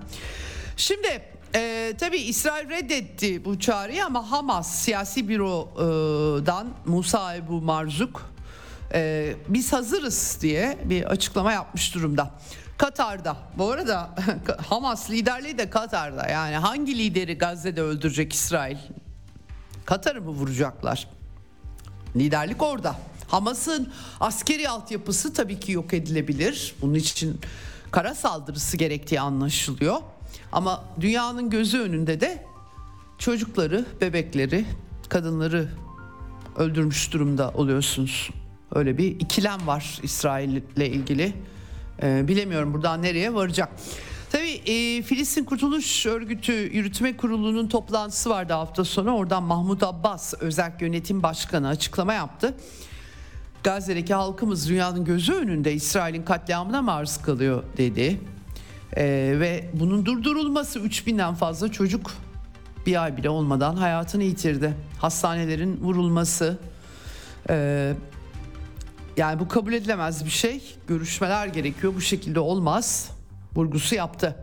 [0.77, 1.23] Şimdi
[1.55, 8.31] e, tabii İsrail reddetti bu çağrıyı ama Hamas siyasi bürodan Musa Ebu Marzuk
[8.95, 12.31] e, biz hazırız diye bir açıklama yapmış durumda.
[12.79, 14.15] Katar'da bu arada
[14.69, 18.77] Hamas liderliği de Katar'da yani hangi lideri Gazze'de öldürecek İsrail?
[19.85, 21.09] Katar'ı mı vuracaklar?
[22.17, 22.97] Liderlik orada.
[23.29, 26.75] Hamas'ın askeri altyapısı tabii ki yok edilebilir.
[26.83, 27.41] Bunun için
[27.91, 29.97] kara saldırısı gerektiği anlaşılıyor.
[30.53, 32.45] Ama dünyanın gözü önünde de
[33.19, 34.67] çocukları, bebekleri,
[35.09, 35.69] kadınları
[36.57, 38.31] öldürmüş durumda oluyorsunuz.
[38.75, 41.35] Öyle bir ikilem var İsrail ile ilgili.
[42.03, 43.69] Ee, bilemiyorum buradan nereye varacak.
[44.33, 49.11] Tabii e, Filistin Kurtuluş Örgütü Yürütme Kurulu'nun toplantısı vardı hafta sonu.
[49.11, 52.55] Oradan Mahmut Abbas özel yönetim başkanı açıklama yaptı.
[53.65, 58.21] Gazze'deki halkımız dünyanın gözü önünde İsrail'in katliamına maruz kalıyor dedi.
[58.97, 59.05] Ee,
[59.41, 62.11] ve bunun durdurulması 3000'den fazla çocuk
[62.87, 64.75] bir ay bile olmadan hayatını yitirdi.
[64.99, 66.59] Hastanelerin vurulması
[67.51, 67.95] e,
[69.19, 70.77] yani bu kabul edilemez bir şey.
[70.89, 73.11] Görüşmeler gerekiyor bu şekilde olmaz
[73.57, 74.37] vurgusu yaptı.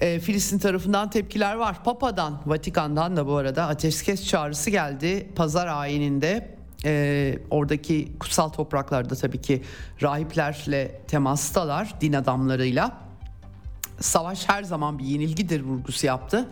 [0.00, 1.84] E, Filistin tarafından tepkiler var.
[1.84, 5.28] Papa'dan, Vatikan'dan da bu arada ateşkes çağrısı geldi.
[5.36, 9.62] Pazar ayininde e, oradaki kutsal topraklarda tabii ki
[10.02, 12.98] rahiplerle temastalar, din adamlarıyla.
[14.00, 16.48] Savaş her zaman bir yenilgidir vurgusu yaptı.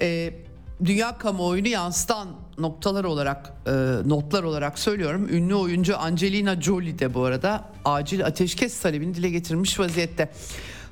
[0.00, 0.34] E,
[0.84, 2.28] dünya kamuoyunu yansıtan
[2.62, 3.70] noktalar olarak e,
[4.06, 5.28] notlar olarak söylüyorum.
[5.28, 10.30] Ünlü oyuncu Angelina Jolie de bu arada acil ateşkes talebini dile getirmiş vaziyette.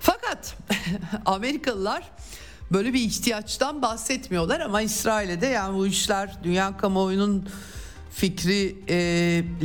[0.01, 0.57] Fakat
[1.27, 2.03] Amerikalılar
[2.73, 7.49] böyle bir ihtiyaçtan bahsetmiyorlar ama İsrail'e de yani bu işler dünya kamuoyunun
[8.11, 8.97] fikri e,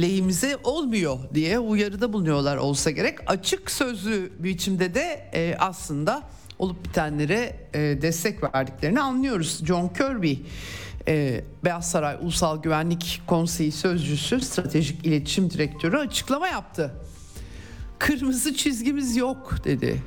[0.02, 3.20] lehimize olmuyor diye uyarıda bulunuyorlar olsa gerek.
[3.28, 6.24] Açık sözlü biçimde de e, aslında
[6.60, 9.66] olup bitenlere e, destek verdiklerini anlıyoruz.
[9.66, 10.34] John Kirby
[11.08, 16.92] e, Beyaz Saray Ulusal Güvenlik Konseyi Sözcüsü Stratejik İletişim Direktörü açıklama yaptı.
[18.00, 20.04] Kırmızı çizgimiz yok dedi.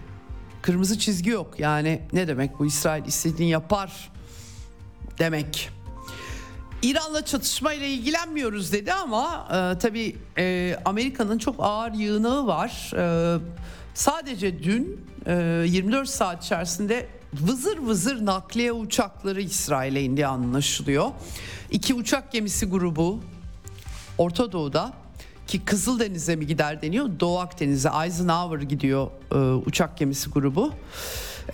[0.62, 1.60] Kırmızı çizgi yok.
[1.60, 4.10] Yani ne demek bu İsrail istediğini yapar
[5.18, 5.70] demek.
[6.82, 12.92] İran'la çatışma ile ilgilenmiyoruz dedi ama e, tabii e, Amerika'nın çok ağır yığınağı var.
[12.96, 13.38] E,
[13.94, 21.10] sadece dün e, 24 saat içerisinde vızır vızır nakliye uçakları İsrail'e indi anlaşılıyor.
[21.70, 23.20] İki uçak gemisi grubu
[24.18, 24.92] Orta Doğu'da
[25.46, 27.10] ki Kızıldeniz'e mi gider deniyor.
[27.20, 29.36] Doğu Akdeniz'e Eisenhower gidiyor e,
[29.66, 30.72] uçak gemisi grubu.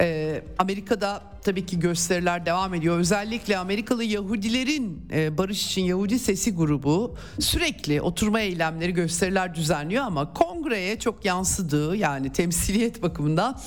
[0.00, 2.98] E, Amerika'da tabii ki gösteriler devam ediyor.
[2.98, 10.32] Özellikle Amerikalı Yahudilerin e, Barış için Yahudi Sesi grubu sürekli oturma eylemleri gösteriler düzenliyor ama
[10.32, 13.60] kongreye çok yansıdığı yani temsiliyet bakımından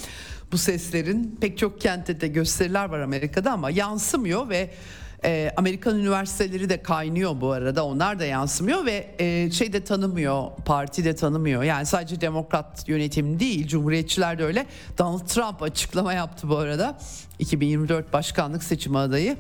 [0.52, 4.70] bu seslerin pek çok kentte de gösteriler var Amerika'da ama yansımıyor ve
[5.26, 7.86] e, Amerikan üniversiteleri de kaynıyor bu arada.
[7.86, 11.64] Onlar da yansımıyor ve e, şey de tanımıyor, parti de tanımıyor.
[11.64, 14.66] Yani sadece demokrat yönetim değil, cumhuriyetçiler de öyle.
[14.98, 17.00] Donald Trump açıklama yaptı bu arada.
[17.40, 19.38] 2024 başkanlık seçimi adayı.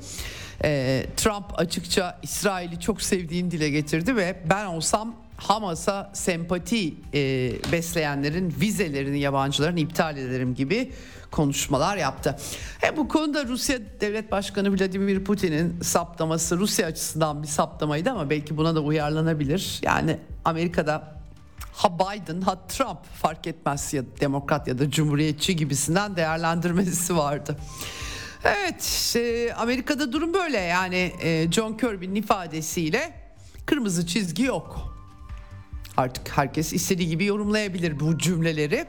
[0.63, 8.54] E, Trump açıkça İsrail'i çok sevdiğini dile getirdi ve ben olsam Hamas'a sempati e, besleyenlerin
[8.62, 10.91] vizelerini yabancıların iptal ederim gibi
[11.32, 12.38] konuşmalar yaptı.
[12.82, 18.58] He, bu konuda Rusya Devlet Başkanı Vladimir Putin'in saptaması Rusya açısından bir saptamaydı ama belki
[18.58, 19.80] buna da uyarlanabilir.
[19.84, 21.17] Yani Amerika'da
[21.73, 27.58] ha Biden ha Trump fark etmez ya demokrat ya da cumhuriyetçi gibisinden değerlendirmesi vardı.
[28.43, 33.13] Evet e, Amerika'da durum böyle yani e, John Kirby'nin ifadesiyle
[33.65, 34.96] kırmızı çizgi yok.
[35.97, 38.86] Artık herkes istediği gibi yorumlayabilir bu cümleleri.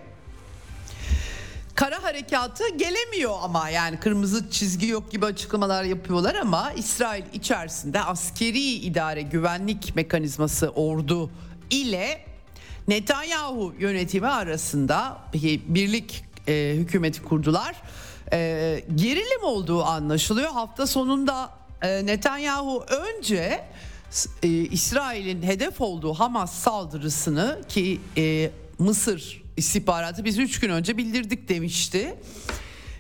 [1.74, 8.60] Kara harekatı gelemiyor ama yani kırmızı çizgi yok gibi açıklamalar yapıyorlar ama İsrail içerisinde askeri
[8.60, 11.30] idare güvenlik mekanizması ordu
[11.70, 12.24] ile
[12.88, 17.76] Netanyahu yönetimi arasında bir birlik e, hükümeti kurdular.
[18.32, 20.50] E, gerilim olduğu anlaşılıyor.
[20.50, 21.50] Hafta sonunda
[21.82, 23.64] e, Netanyahu önce
[24.42, 31.48] e, İsrail'in hedef olduğu Hamas saldırısını ki e, Mısır istihbaratı biz 3 gün önce bildirdik
[31.48, 32.14] demişti.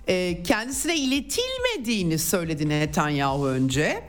[0.08, 4.04] E, kendisine iletilmediğini söyledi Netanyahu önce.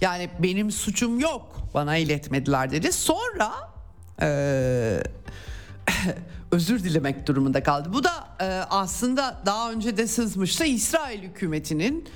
[0.00, 2.92] Yani benim suçum yok bana iletmediler dedi.
[2.92, 3.52] Sonra
[4.22, 4.28] e,
[6.50, 7.92] özür dilemek durumunda kaldı.
[7.92, 12.08] Bu da e, aslında daha önce de sızmıştı İsrail hükümetinin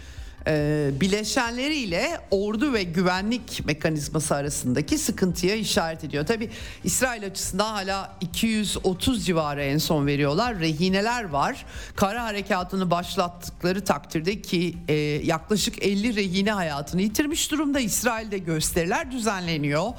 [0.46, 6.26] e, bileşenleriyle ordu ve güvenlik mekanizması arasındaki sıkıntıya işaret ediyor.
[6.26, 6.50] Tabi
[6.85, 10.59] İsrail açısından hala 230 civarı en son veriyorlar.
[10.59, 11.66] Rehineler var.
[11.96, 17.80] Kara harekatını başlattıkları takdirde ki e, yaklaşık 50 rehine hayatını yitirmiş durumda.
[17.80, 19.92] İsrail'de gösteriler düzenleniyor.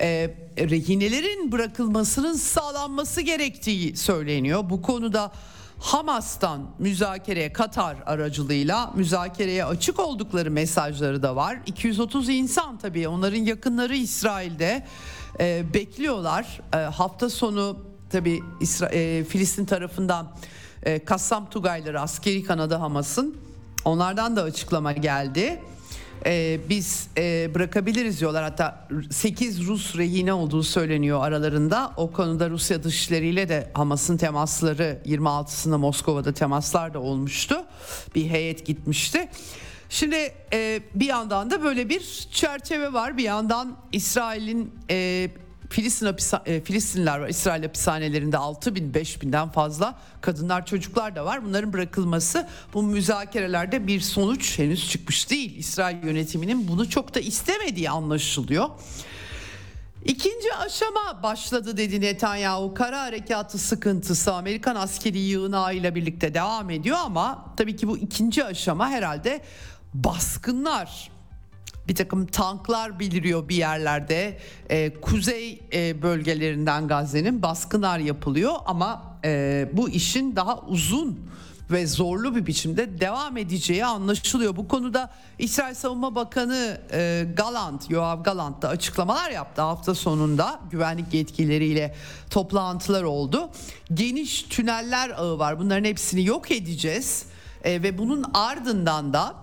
[0.00, 4.70] E, rehinelerin bırakılmasının sağlanması gerektiği söyleniyor.
[4.70, 5.32] Bu konuda
[5.82, 11.58] Hamas'tan müzakereye Katar aracılığıyla müzakereye açık oldukları mesajları da var.
[11.66, 14.86] 230 insan tabii onların yakınları İsrail'de
[15.40, 16.60] e, bekliyorlar.
[16.74, 17.76] E, hafta sonu
[18.10, 20.32] tabii İsra- e, Filistin tarafından
[20.82, 23.36] e, Kassam Tugayları askeri kanadı Hamas'ın
[23.84, 25.62] onlardan da açıklama geldi
[26.26, 28.42] e, biz e, bırakabiliriz diyorlar.
[28.42, 31.92] Hatta 8 Rus rehine olduğu söyleniyor aralarında.
[31.96, 37.64] O konuda Rusya dışişleriyle de Hamas'ın temasları 26'sında Moskova'da temaslar da olmuştu.
[38.14, 39.28] Bir heyet gitmişti.
[39.88, 43.16] Şimdi e, bir yandan da böyle bir çerçeve var.
[43.16, 45.30] Bir yandan İsrail'in e,
[45.72, 47.28] Filistin hapisa, e, Filistinler var.
[47.28, 51.44] İsrail hapishanelerinde 6 bin 5 binden fazla kadınlar çocuklar da var.
[51.44, 55.56] Bunların bırakılması bu müzakerelerde bir sonuç henüz çıkmış değil.
[55.56, 58.68] İsrail yönetiminin bunu çok da istemediği anlaşılıyor.
[60.04, 62.74] İkinci aşama başladı dedi Netanyahu.
[62.74, 68.88] Kara harekatı sıkıntısı Amerikan askeri yığınağıyla birlikte devam ediyor ama tabii ki bu ikinci aşama
[68.88, 69.42] herhalde
[69.94, 71.11] baskınlar
[71.88, 79.68] bir takım tanklar biliriyor bir yerlerde e, kuzey e, bölgelerinden Gazze'nin baskınlar yapılıyor ama e,
[79.72, 81.32] bu işin daha uzun
[81.70, 84.56] ve zorlu bir biçimde devam edeceği anlaşılıyor.
[84.56, 91.14] Bu konuda İsrail Savunma Bakanı e, Galant, Yoav Galant da açıklamalar yaptı hafta sonunda güvenlik
[91.14, 91.94] yetkilileriyle
[92.30, 93.50] toplantılar oldu.
[93.94, 97.26] Geniş tüneller ağı var bunların hepsini yok edeceğiz
[97.64, 99.41] e, ve bunun ardından da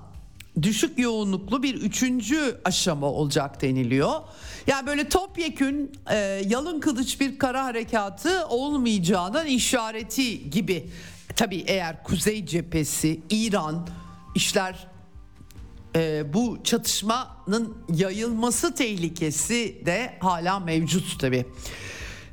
[0.63, 4.22] düşük yoğunluklu bir üçüncü aşama olacak deniliyor.
[4.67, 6.15] Yani böyle topyekün e,
[6.48, 10.89] yalın kılıç bir kara harekatı olmayacağının işareti gibi.
[11.36, 13.88] Tabii eğer Kuzey Cephesi, İran
[14.36, 14.88] işler
[15.95, 21.45] e, bu çatışmanın yayılması tehlikesi de hala mevcut tabii.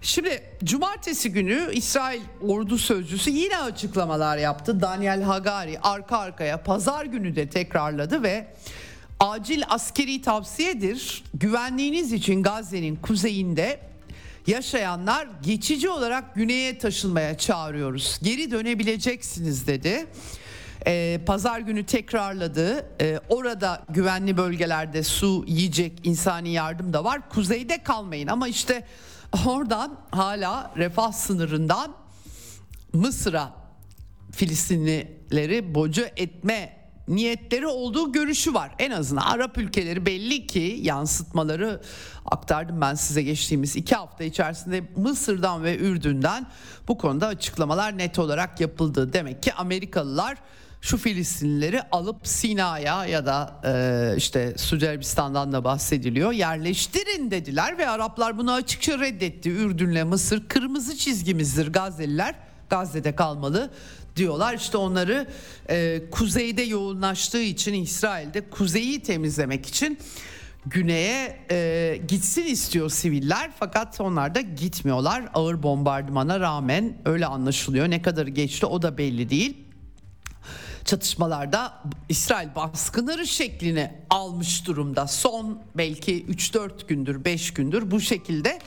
[0.06, 4.80] Şimdi cumartesi günü İsrail ordu sözcüsü yine açıklamalar yaptı.
[4.80, 8.46] Daniel Hagari arka arkaya pazar günü de tekrarladı ve
[9.20, 11.24] acil askeri tavsiyedir.
[11.34, 13.80] Güvenliğiniz için Gazze'nin kuzeyinde
[14.46, 18.18] yaşayanlar geçici olarak güneye taşınmaya çağırıyoruz.
[18.22, 20.06] Geri dönebileceksiniz dedi.
[20.86, 22.86] Ee, pazar günü tekrarladı.
[23.00, 27.28] Ee, orada güvenli bölgelerde su, yiyecek, insani yardım da var.
[27.28, 28.84] Kuzeyde kalmayın ama işte
[29.46, 31.94] oradan hala refah sınırından
[32.92, 33.52] Mısır'a
[34.32, 36.76] Filistinlileri boca etme
[37.08, 38.74] niyetleri olduğu görüşü var.
[38.78, 41.82] En azından Arap ülkeleri belli ki yansıtmaları
[42.26, 46.46] aktardım ben size geçtiğimiz iki hafta içerisinde Mısır'dan ve Ürdün'den
[46.88, 49.12] bu konuda açıklamalar net olarak yapıldı.
[49.12, 50.38] Demek ki Amerikalılar
[50.86, 56.32] şu Filistinlileri alıp Sina'ya ya da e, işte Suudi Arabistan'dan da bahsediliyor.
[56.32, 59.50] Yerleştirin dediler ve Araplar bunu açıkça reddetti.
[59.50, 62.34] Ürdün'le Mısır kırmızı çizgimizdir Gazze'liler
[62.70, 63.70] Gazze'de kalmalı
[64.16, 64.54] diyorlar.
[64.54, 65.26] İşte onları
[65.70, 69.98] e, kuzeyde yoğunlaştığı için İsrail'de kuzeyi temizlemek için
[70.66, 73.50] güneye e, gitsin istiyor siviller.
[73.58, 75.24] Fakat onlar da gitmiyorlar.
[75.34, 77.90] Ağır bombardımana rağmen öyle anlaşılıyor.
[77.90, 79.65] Ne kadar geçti o da belli değil
[80.86, 81.72] çatışmalarda
[82.08, 85.06] İsrail baskınları şeklini almış durumda.
[85.06, 88.58] Son belki 3-4 gündür 5 gündür bu şekilde.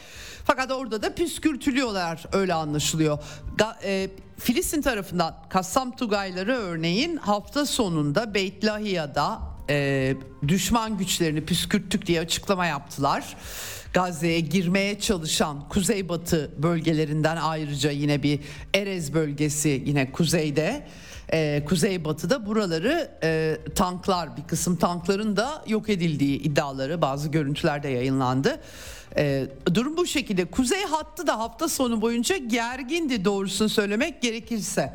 [0.45, 3.19] Fakat orada da püskürtülüyorlar öyle anlaşılıyor.
[3.58, 10.15] Ga, e, Filistin tarafından Kassam Tugayları örneğin hafta sonunda Beit Lahiya'da e,
[10.47, 13.38] düşman güçlerini püskürttük diye açıklama yaptılar.
[13.93, 18.39] Gazze'ye girmeye çalışan kuzeybatı bölgelerinden ayrıca yine bir
[18.73, 20.88] Erez bölgesi yine kuzeyde
[21.33, 28.61] e, kuzeybatıda buraları e, tanklar bir kısım tankların da yok edildiği iddiaları bazı görüntülerde yayınlandı.
[29.17, 30.45] E, durum bu şekilde.
[30.45, 34.93] Kuzey hattı da hafta sonu boyunca gergindi doğrusunu söylemek gerekirse.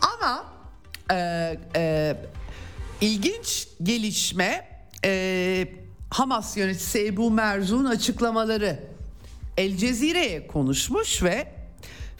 [0.00, 0.44] Ama
[1.10, 2.16] e, e,
[3.00, 4.68] ilginç gelişme
[5.04, 5.68] e,
[6.10, 8.78] Hamas yöneticisi Ebu Merzun açıklamaları.
[9.56, 11.57] El Cezire'ye konuşmuş ve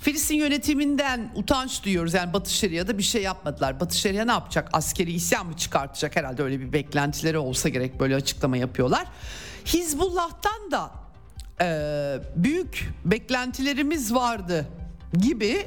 [0.01, 2.15] Filistin yönetiminden utanç duyuyoruz.
[2.15, 3.81] Yani Batı Şeria'da bir şey yapmadılar.
[3.81, 4.69] Batı Şeria ne yapacak?
[4.73, 6.17] Askeri isyan mı çıkartacak?
[6.17, 9.07] Herhalde öyle bir beklentileri olsa gerek böyle açıklama yapıyorlar.
[9.67, 10.91] Hizbullah'tan da
[11.61, 11.67] e,
[12.37, 14.69] büyük beklentilerimiz vardı
[15.13, 15.67] gibi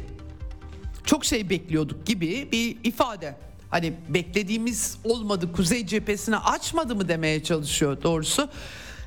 [1.04, 3.36] çok şey bekliyorduk gibi bir ifade
[3.72, 8.50] Hani beklediğimiz olmadı kuzey cephesini açmadı mı demeye çalışıyor doğrusu.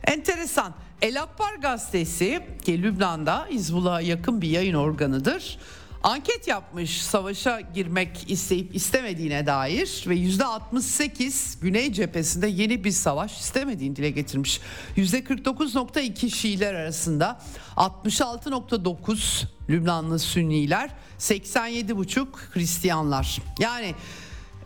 [0.07, 0.75] Enteresan.
[1.03, 5.59] El Akbar gazetesi ki Lübnan'da Hizbullah'a yakın bir yayın organıdır.
[6.03, 13.41] Anket yapmış savaşa girmek isteyip istemediğine dair ve yüzde 68 Güney cephesinde yeni bir savaş
[13.41, 14.61] istemediğini dile getirmiş.
[14.97, 17.41] Yüzde 49.2 Şiiler arasında
[17.77, 23.39] 66.9 Lübnanlı Sünniler 87.5 Hristiyanlar.
[23.59, 23.95] Yani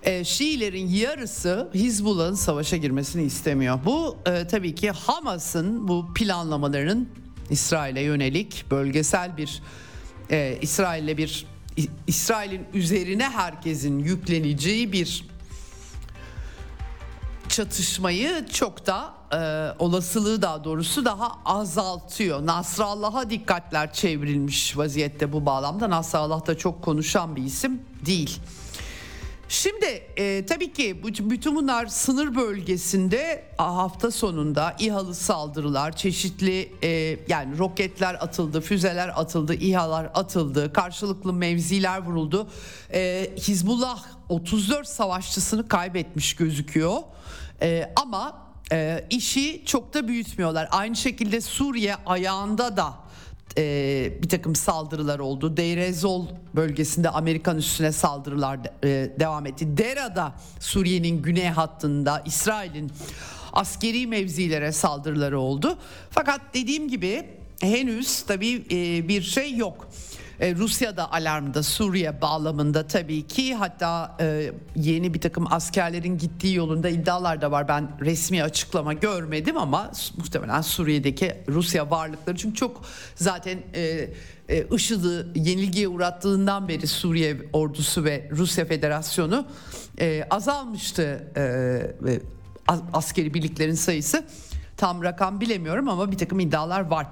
[0.03, 3.78] e, Şiilerin yarısı Hizbullah'ın savaşa girmesini istemiyor.
[3.84, 7.09] Bu e, tabii ki Hamas'ın bu planlamalarının
[7.51, 9.62] İsrail'e yönelik bölgesel bir
[10.30, 11.46] e, İsrail'le bir
[12.07, 15.24] İsrail'in üzerine herkesin yükleneceği bir
[17.49, 19.38] çatışmayı çok da e,
[19.78, 22.46] olasılığı daha doğrusu daha azaltıyor.
[22.46, 25.90] Nasrallah'a dikkatler çevrilmiş vaziyette bu bağlamda.
[25.90, 28.40] Nasrallah da çok konuşan bir isim değil.
[29.49, 37.59] Şimdi e, tabii ki bütün bunlar sınır bölgesinde hafta sonunda İHA'lı saldırılar, çeşitli e, yani
[37.59, 42.49] roketler atıldı, füzeler atıldı, İHA'lar atıldı, karşılıklı mevziler vuruldu.
[42.92, 46.96] E, Hizbullah 34 savaşçısını kaybetmiş gözüküyor
[47.62, 48.38] e, ama
[48.72, 50.68] e, işi çok da büyütmüyorlar.
[50.70, 53.07] Aynı şekilde Suriye ayağında da
[53.59, 55.57] e, bir takım saldırılar oldu.
[55.57, 56.26] Deirezol
[56.57, 59.76] bölgesinde Amerikan üstüne saldırılar e, devam etti.
[59.78, 62.92] Dera'da Suriye'nin güney hattında İsrail'in
[63.53, 65.78] askeri mevzilere saldırıları oldu.
[66.11, 67.26] Fakat dediğim gibi
[67.61, 69.88] henüz tabii e, bir şey yok.
[70.41, 76.55] E, Rusya da alarmda Suriye bağlamında tabii ki hatta e, yeni bir takım askerlerin gittiği
[76.55, 77.68] yolunda iddialar da var.
[77.68, 82.84] Ben resmi açıklama görmedim ama muhtemelen Suriye'deki Rusya varlıkları çünkü çok
[83.14, 84.09] zaten e,
[84.49, 89.47] e, IŞİD'i yenilgiye uğrattığından beri Suriye ordusu ve Rusya Federasyonu
[90.01, 92.20] e, azalmıştı e,
[92.93, 94.24] askeri birliklerin sayısı.
[94.76, 97.07] Tam rakam bilemiyorum ama bir takım iddialar var.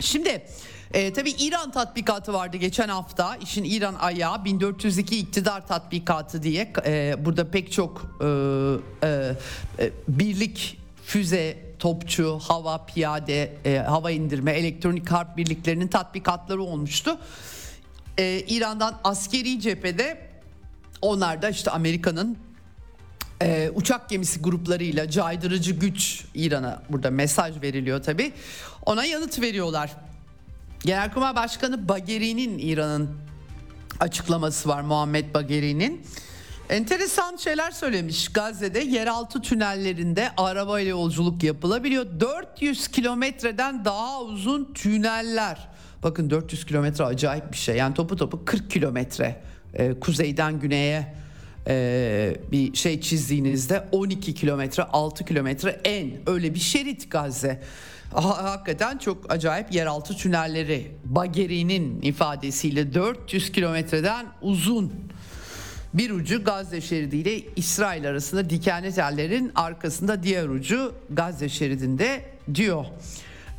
[0.00, 0.42] Şimdi
[0.94, 3.36] e, tabii İran tatbikatı vardı geçen hafta.
[3.36, 8.26] İşin İran ayağı 1402 iktidar tatbikatı diye e, burada pek çok e,
[9.02, 9.34] e,
[9.78, 17.18] e, birlik füze topçu, hava, piyade, e, hava indirme, elektronik harp birliklerinin tatbikatları olmuştu.
[18.18, 20.18] E, İran'dan askeri cephede
[21.02, 22.36] onlar da işte Amerika'nın
[23.42, 28.32] e, uçak gemisi gruplarıyla caydırıcı güç İran'a burada mesaj veriliyor tabi.
[28.86, 29.90] Ona yanıt veriyorlar.
[30.84, 33.10] Genelkurmay Başkanı Bagheri'nin İran'ın
[34.00, 36.06] açıklaması var Muhammed Bagheri'nin.
[36.68, 38.28] Enteresan şeyler söylemiş.
[38.28, 42.06] Gazze'de yeraltı tünellerinde arabayla yolculuk yapılabiliyor.
[42.20, 45.68] 400 kilometreden daha uzun tüneller.
[46.02, 47.76] Bakın 400 kilometre acayip bir şey.
[47.76, 49.42] Yani topu topu 40 kilometre
[49.74, 51.14] e, kuzeyden güneye
[51.66, 57.62] e, bir şey çizdiğinizde 12 kilometre 6 kilometre en öyle bir şerit Gazze
[58.14, 60.92] hakikaten çok acayip yeraltı tünelleri.
[61.04, 64.92] Bagheri'nin ifadesiyle 400 kilometreden uzun
[65.94, 72.84] bir ucu Gazze şeridi ile İsrail arasında dikenli tellerin arkasında diğer ucu Gazze şeridinde diyor.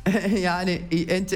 [0.40, 0.82] yani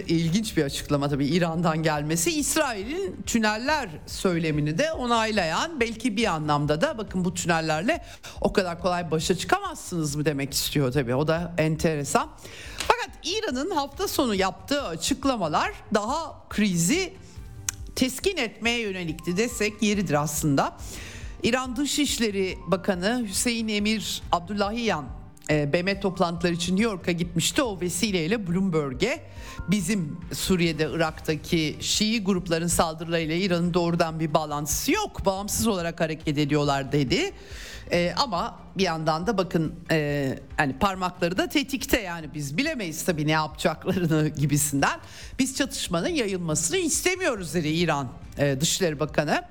[0.08, 2.30] ilginç bir açıklama tabii İran'dan gelmesi.
[2.30, 8.04] İsrail'in tüneller söylemini de onaylayan belki bir anlamda da bakın bu tünellerle
[8.40, 11.14] o kadar kolay başa çıkamazsınız mı demek istiyor tabii.
[11.14, 12.30] O da enteresan.
[12.78, 17.14] Fakat İran'ın hafta sonu yaptığı açıklamalar daha krizi
[17.96, 20.76] teskin etmeye yönelikti desek yeridir aslında.
[21.42, 25.19] İran Dışişleri Bakanı Hüseyin Emir Abdullahiyan
[25.50, 27.62] e, BM toplantıları için New York'a gitmişti.
[27.62, 29.22] O vesileyle Bloomberg'e
[29.68, 35.26] bizim Suriye'de Irak'taki Şii grupların saldırılarıyla İran'ın doğrudan bir bağlantısı yok.
[35.26, 37.32] Bağımsız olarak hareket ediyorlar dedi.
[37.92, 43.26] E, ama bir yandan da bakın e, hani parmakları da tetikte yani biz bilemeyiz tabii
[43.26, 45.00] ne yapacaklarını gibisinden.
[45.38, 49.44] Biz çatışmanın yayılmasını istemiyoruz dedi İran e, Dışişleri Bakanı.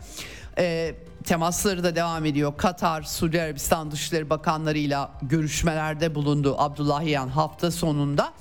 [0.57, 2.53] E, temasları da devam ediyor.
[2.57, 8.33] Katar, Suudi Arabistan Dışişleri Bakanlarıyla görüşmelerde bulundu Abdullahiyan hafta sonunda.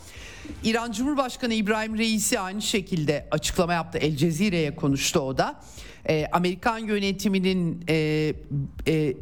[0.65, 3.99] İran Cumhurbaşkanı İbrahim Reisi aynı şekilde açıklama yaptı.
[3.99, 5.61] El Cezire'ye konuştu o da.
[6.09, 8.35] E, Amerikan yönetiminin e,
[8.89, 9.15] e,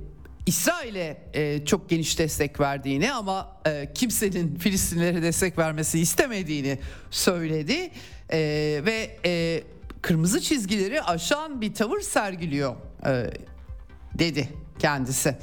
[0.47, 6.79] İsrail'e e, çok geniş destek verdiğini ama e, kimsenin Filistinlere destek vermesi istemediğini
[7.11, 7.91] söyledi
[8.31, 8.39] e,
[8.85, 9.63] ve e,
[10.03, 13.31] kırmızı çizgileri aşan bir tavır sergiliyor e,
[14.15, 15.37] dedi kendisi.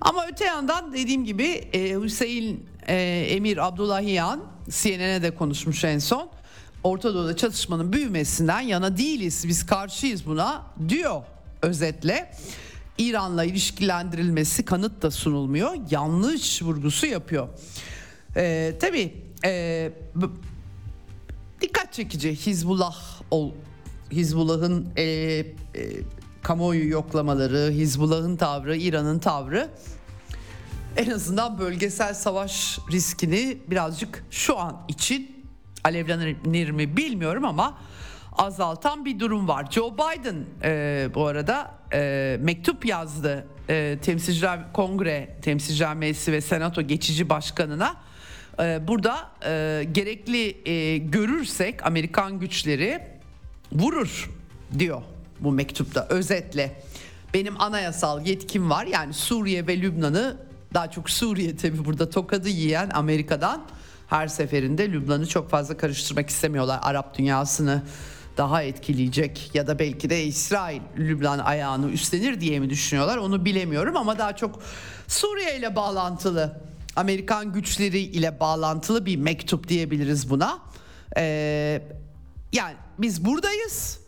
[0.00, 2.94] Ama öte yandan dediğim gibi e, Hüseyin e,
[3.28, 6.30] Emir Abdullahiyan CNN'e de konuşmuş en son.
[6.84, 11.22] Orta Doğu'da çatışmanın büyümesinden yana değiliz biz karşıyız buna diyor
[11.62, 12.32] özetle.
[12.98, 15.74] İran'la ilişkilendirilmesi kanıt da sunulmuyor.
[15.90, 17.48] Yanlış vurgusu yapıyor.
[18.36, 19.92] Ee, tabii e,
[21.60, 22.96] dikkat çekici Hizbullah
[23.30, 23.52] ol,
[24.10, 25.44] Hizbullah'ın e, e,
[26.42, 29.68] kamuoyu yoklamaları, Hizbullah'ın tavrı, İran'ın tavrı
[30.96, 35.46] en azından bölgesel savaş riskini birazcık şu an için
[35.84, 37.78] alevlenir mi bilmiyorum ama
[38.32, 39.66] azaltan bir durum var.
[39.70, 46.82] Joe Biden e, bu arada e, mektup yazdı e, Temsilciler Kongre, Temsilciler Meclisi ve Senato
[46.82, 47.96] geçici başkanına.
[48.60, 53.00] E, burada e, gerekli e, görürsek Amerikan güçleri
[53.72, 54.30] vurur
[54.78, 55.02] diyor
[55.44, 56.82] bu mektupta özetle.
[57.34, 60.36] Benim anayasal yetkim var yani Suriye ve Lübnan'ı
[60.74, 63.62] daha çok Suriye tabi burada tokadı yiyen Amerika'dan
[64.08, 66.78] her seferinde Lübnan'ı çok fazla karıştırmak istemiyorlar.
[66.82, 67.82] Arap dünyasını
[68.36, 73.96] daha etkileyecek ya da belki de İsrail Lübnan ayağını üstlenir diye mi düşünüyorlar onu bilemiyorum
[73.96, 74.62] ama daha çok
[75.08, 76.60] Suriye ile bağlantılı
[76.96, 80.58] Amerikan güçleri ile bağlantılı bir mektup diyebiliriz buna.
[81.16, 81.82] Ee,
[82.52, 84.01] yani biz buradayız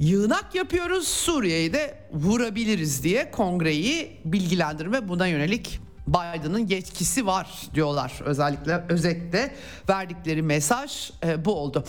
[0.00, 8.12] yığınak yapıyoruz Suriye'yi de vurabiliriz diye kongreyi bilgilendirme buna yönelik Biden'ın yetkisi var diyorlar.
[8.24, 9.54] Özellikle özette
[9.88, 11.84] verdikleri mesaj e, bu oldu.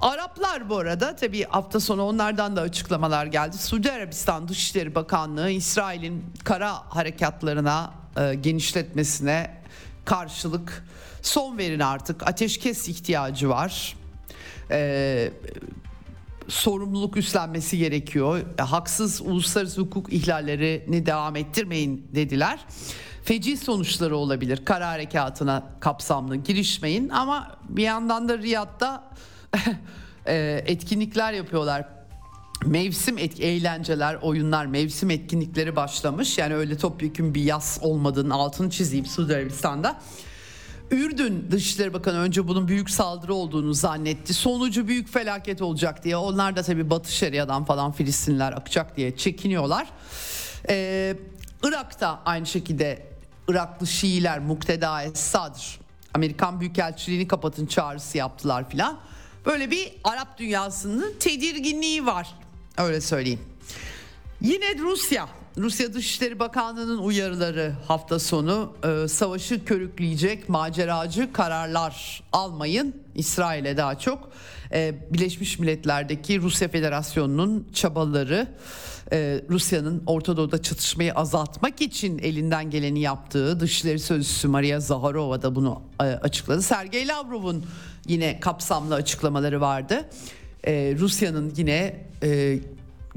[0.00, 3.58] Araplar bu arada tabii hafta sonu onlardan da açıklamalar geldi.
[3.58, 9.50] Suudi Arabistan Dışişleri Bakanlığı İsrail'in kara harekatlarına e, genişletmesine
[10.04, 10.84] karşılık
[11.22, 13.96] son verin artık ateşkes ihtiyacı var.
[14.70, 15.30] E,
[16.48, 18.40] sorumluluk üstlenmesi gerekiyor.
[18.58, 22.58] E, haksız uluslararası hukuk ihlallerini devam ettirmeyin dediler
[23.28, 24.64] feci sonuçları olabilir.
[24.64, 29.04] Kara harekatına kapsamlı girişmeyin ama bir yandan da Riyad'da
[30.26, 31.88] e, etkinlikler yapıyorlar.
[32.66, 36.38] Mevsim etki, eğlenceler, oyunlar, mevsim etkinlikleri başlamış.
[36.38, 40.00] Yani öyle topyekun bir yaz olmadığını altını çizeyim Suudi Arabistan'da.
[40.90, 44.34] Ürdün Dışişleri Bakanı önce bunun büyük saldırı olduğunu zannetti.
[44.34, 46.16] Sonucu büyük felaket olacak diye.
[46.16, 49.88] Onlar da tabii Batı Şeria'dan falan Filistinler akacak diye çekiniyorlar.
[50.68, 51.16] Ee,
[51.62, 53.06] Irak'ta aynı şekilde
[53.48, 55.78] Iraklı Şiiler Mukteda Es-Sadr
[56.14, 58.98] Amerikan Büyükelçiliğini kapatın çağrısı yaptılar filan.
[59.46, 62.34] Böyle bir Arap dünyasının tedirginliği var
[62.78, 63.40] öyle söyleyeyim.
[64.40, 65.28] Yine Rusya
[65.58, 72.94] Rusya Dışişleri Bakanlığı'nın uyarıları hafta sonu e, savaşı körükleyecek maceracı kararlar almayın.
[73.14, 74.30] İsrail'e daha çok
[74.72, 78.48] e, Birleşmiş Milletler'deki Rusya Federasyonu'nun çabaları
[79.12, 85.54] e, Rusya'nın Orta Doğu'da çatışmayı azaltmak için elinden geleni yaptığı Dışişleri Sözcüsü Maria Zaharova da
[85.54, 86.62] bunu e, açıkladı.
[86.62, 87.64] Sergey Lavrov'un
[88.06, 90.04] yine kapsamlı açıklamaları vardı.
[90.64, 92.58] E, Rusya'nın yine e,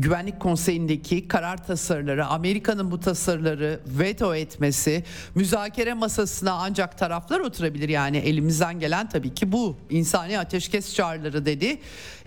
[0.01, 5.03] Güvenlik Konseyi'ndeki karar tasarıları, Amerika'nın bu tasarıları veto etmesi,
[5.35, 11.79] müzakere masasına ancak taraflar oturabilir yani elimizden gelen tabii ki bu insani ateşkes çağrıları dedi.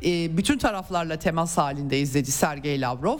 [0.05, 3.18] E, bütün taraflarla temas halindeyiz dedi Sergey Lavrov.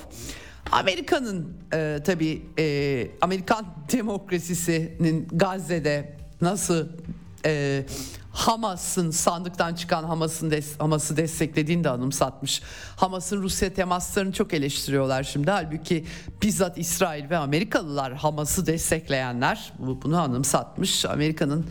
[0.73, 6.89] Amerika'nın e, tabii e, Amerikan demokrasisinin Gazze'de nasıl
[7.47, 7.85] e,
[8.35, 12.63] Hamas'ın sandıktan çıkan Hamas'ın des, Hamas'ı desteklediğini de anımsatmış.
[12.97, 15.51] Hamas'ın Rusya temaslarını çok eleştiriyorlar şimdi.
[15.51, 16.05] Halbuki
[16.43, 21.05] bizzat İsrail ve Amerikalılar Hamas'ı destekleyenler bunu anımsatmış.
[21.05, 21.67] Amerika'nın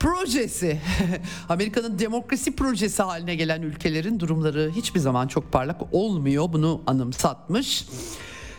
[0.00, 0.80] projesi
[1.48, 6.52] Amerika'nın demokrasi projesi haline gelen ülkelerin durumları hiçbir zaman çok parlak olmuyor.
[6.52, 7.86] Bunu anımsatmış.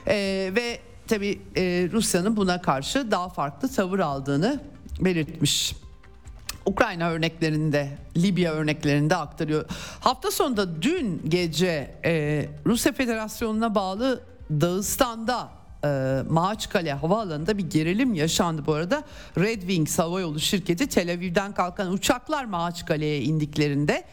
[0.08, 4.60] Ee, ve tabii e, Rusya'nın buna karşı daha farklı tavır aldığını
[5.00, 5.85] belirtmiş.
[6.66, 9.66] Ukrayna örneklerinde, Libya örneklerinde aktarıyor.
[10.00, 15.50] Hafta sonunda dün gece e, Rusya Federasyonu'na bağlı Dağıstan'da
[15.86, 19.04] e, Maaçkale havaalanında bir gerilim yaşandı bu arada.
[19.38, 24.04] Red Wings hava yolu şirketi Tel Aviv'den kalkan uçaklar Maaçkale'ye indiklerinde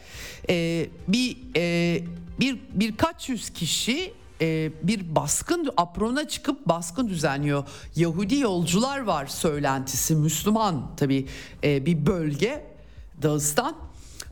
[0.49, 2.03] e, bir e,
[2.39, 4.13] bir birkaç yüz kişi
[4.43, 7.67] e, bir baskın aprona çıkıp baskın düzenliyor.
[7.95, 11.27] Yahudi yolcular var söylentisi Müslüman tabi
[11.63, 12.65] e, bir bölge
[13.21, 13.75] Dağıstan.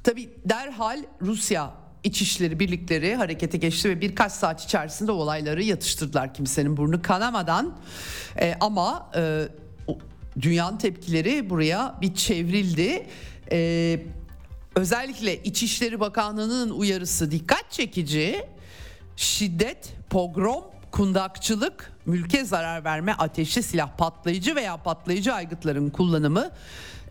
[0.04, 7.02] Tabi derhal Rusya İçişleri Birlikleri harekete geçti ve birkaç saat içerisinde olayları yatıştırdılar kimsenin burnu
[7.02, 7.78] kanamadan.
[8.40, 9.48] E, ama e,
[10.42, 13.08] dünyanın tepkileri buraya bir çevrildi.
[13.52, 14.00] E,
[14.76, 18.46] özellikle İçişleri Bakanlığı'nın uyarısı dikkat çekici
[19.16, 26.50] şiddet, pogrom, kundakçılık, mülke zarar verme, ateşli silah, patlayıcı veya patlayıcı aygıtların kullanımı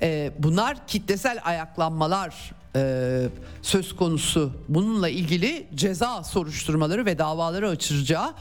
[0.03, 3.28] e, bunlar kitlesel ayaklanmalar e,
[3.62, 4.53] söz konusu.
[4.68, 8.34] Bununla ilgili ceza soruşturmaları ve davaları açılacağı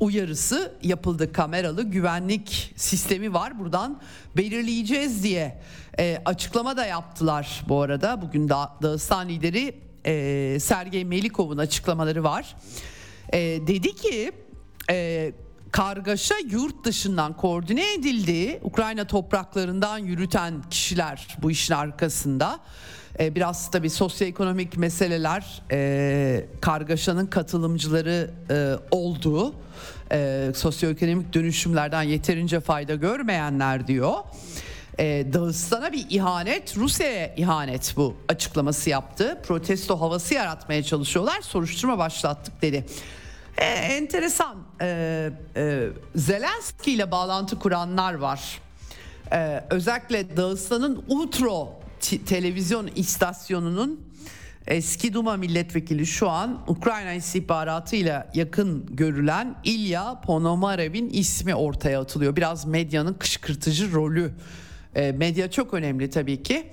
[0.00, 1.32] uyarısı yapıldı.
[1.32, 3.58] Kameralı güvenlik sistemi var.
[3.58, 4.00] Buradan
[4.36, 5.62] belirleyeceğiz diye
[5.98, 8.22] e, açıklama da yaptılar bu arada.
[8.22, 9.74] Bugün da, Dağıstan lideri
[10.06, 12.56] e, Sergey Melikov'un açıklamaları var.
[13.32, 14.32] E, dedi ki
[14.90, 15.32] e,
[15.72, 18.60] kargaşa yurt dışından koordine edildi.
[18.62, 22.60] Ukrayna topraklarından yürüten kişiler bu işin arkasında.
[23.20, 29.54] Ee, biraz tabii sosyoekonomik meseleler e, kargaşanın katılımcıları e, olduğu
[30.12, 34.14] e, sosyoekonomik dönüşümlerden yeterince fayda görmeyenler diyor.
[34.98, 39.38] E, Dağıstan'a bir ihanet, Rusya'ya ihanet bu açıklaması yaptı.
[39.46, 41.40] Protesto havası yaratmaya çalışıyorlar.
[41.40, 42.86] Soruşturma başlattık dedi.
[43.58, 44.56] E, enteresan.
[44.80, 48.60] E, e, Zelenski ile bağlantı kuranlar var.
[49.32, 51.72] E, özellikle Dağıstan'ın Utro
[52.26, 54.00] televizyon istasyonunun
[54.66, 62.36] eski Duma milletvekili şu an Ukrayna istihbaratıyla yakın görülen İlya Ponomarev'in ismi ortaya atılıyor.
[62.36, 64.32] Biraz medyanın kışkırtıcı rolü.
[64.96, 66.66] E, medya çok önemli tabii ki.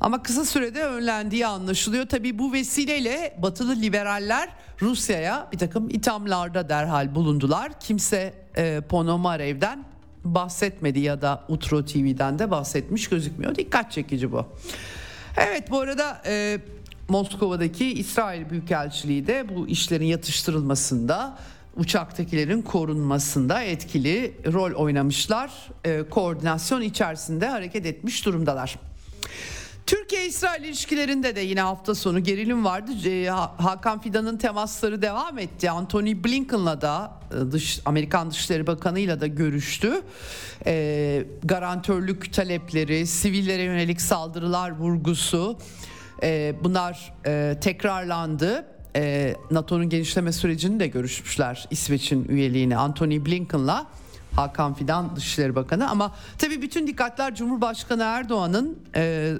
[0.00, 2.06] Ama kısa sürede önlendiği anlaşılıyor.
[2.06, 4.48] Tabii bu vesileyle batılı liberaller
[4.82, 7.80] Rusya'ya bir takım ithamlarda derhal bulundular.
[7.80, 9.84] Kimse e, Ponomarev'den
[10.24, 13.54] bahsetmedi ya da Utro TV'den de bahsetmiş gözükmüyor.
[13.54, 14.46] Dikkat çekici bu.
[15.36, 16.58] Evet bu arada e,
[17.08, 21.38] Moskova'daki İsrail Büyükelçiliği de bu işlerin yatıştırılmasında
[21.76, 25.50] uçaktakilerin korunmasında etkili rol oynamışlar.
[25.84, 28.76] E, koordinasyon içerisinde hareket etmiş durumdalar.
[29.86, 32.92] Türkiye-İsrail ilişkilerinde de yine hafta sonu gerilim vardı.
[33.58, 35.70] Hakan Fidan'ın temasları devam etti.
[35.70, 40.02] Anthony Blinken'la da e, dış Amerikan Dışişleri Bakanı'yla da görüştü.
[40.66, 45.58] E, garantörlük talepleri, sivillere yönelik saldırılar vurgusu
[46.22, 48.73] e, bunlar e, tekrarlandı.
[48.96, 53.86] E, NATO'nun genişleme sürecini de görüşmüşler İsveç'in üyeliğini Anthony Blinken'la.
[54.36, 59.32] Hakan Fidan Dışişleri Bakanı ama tabii bütün dikkatler Cumhurbaşkanı Erdoğan'ın e,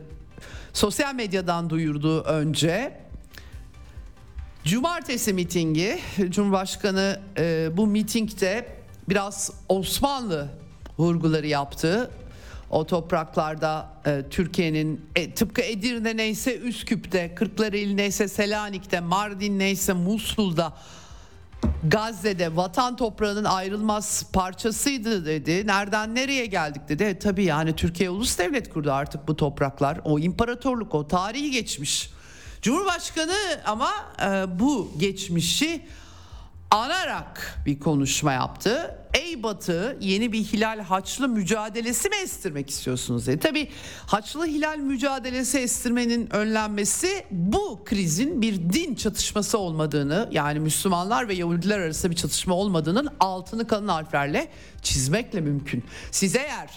[0.73, 3.01] sosyal medyadan duyurduğu önce
[4.65, 5.99] Cumartesi mitingi
[6.29, 8.69] Cumhurbaşkanı e, bu mitingde
[9.09, 10.49] biraz Osmanlı
[10.99, 12.11] vurguları yaptı.
[12.75, 20.73] O topraklarda e, Türkiye'nin e, tıpkı Edirne neyse Üsküp'te, Kırklareli neyse Selanik'te, Mardin neyse Musul'da
[21.85, 25.67] Gazze'de vatan toprağının ayrılmaz parçasıydı dedi.
[25.67, 27.03] Nereden nereye geldik dedi.
[27.03, 30.01] E, tabii yani Türkiye ulus devlet kurdu artık bu topraklar.
[30.05, 32.11] O imparatorluk o tarihi geçmiş.
[32.63, 33.91] Cumhurbaşkanı ama
[34.23, 35.83] e, bu geçmişi
[36.75, 38.99] anarak bir konuşma yaptı.
[39.15, 43.39] Ey Batı yeni bir hilal haçlı mücadelesi mi estirmek istiyorsunuz dedi.
[43.39, 43.69] Tabi
[44.07, 51.79] haçlı hilal mücadelesi estirmenin önlenmesi bu krizin bir din çatışması olmadığını yani Müslümanlar ve Yahudiler
[51.79, 54.49] arasında bir çatışma olmadığının altını kalın harflerle
[54.83, 55.85] çizmekle mümkün.
[56.11, 56.71] Siz eğer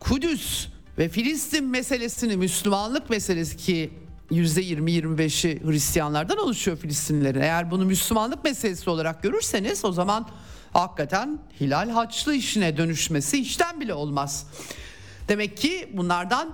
[0.00, 0.66] Kudüs
[0.98, 3.90] ve Filistin meselesini Müslümanlık meselesi ki
[4.30, 7.40] %20-25'i Hristiyanlardan oluşuyor Filistinlilerin.
[7.40, 10.28] Eğer bunu Müslümanlık meselesi olarak görürseniz o zaman
[10.72, 14.46] hakikaten Hilal Haçlı işine dönüşmesi işten bile olmaz.
[15.28, 16.50] Demek ki bunlardan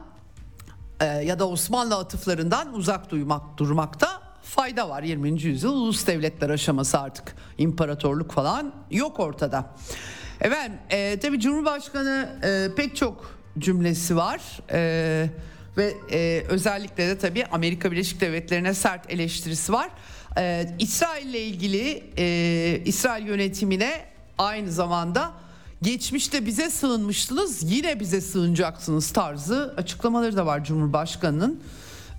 [1.01, 5.03] e, ya da Osmanlı atıflarından uzak duymak durmakta fayda var.
[5.03, 5.43] 20.
[5.43, 9.75] yüzyıl ulus devletler aşaması artık imparatorluk falan yok ortada.
[10.41, 14.41] Evet e, tabii Cumhurbaşkanı e, pek çok cümlesi var.
[14.73, 15.31] E,
[15.77, 19.89] ve e, özellikle de tabii Amerika Birleşik Devletleri'ne sert eleştirisi var.
[20.39, 24.05] E, İsrail ile ilgili e, İsrail yönetimine
[24.39, 25.33] aynı zamanda
[25.83, 31.62] geçmişte bize sığınmıştınız yine bize sığınacaksınız tarzı açıklamaları da var Cumhurbaşkanı'nın.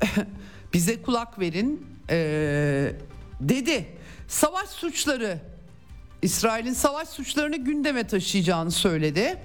[0.73, 2.15] bize kulak verin e,
[3.39, 3.85] dedi.
[4.27, 5.39] Savaş suçları
[6.21, 9.37] İsrail'in savaş suçlarını gündeme taşıyacağını söyledi.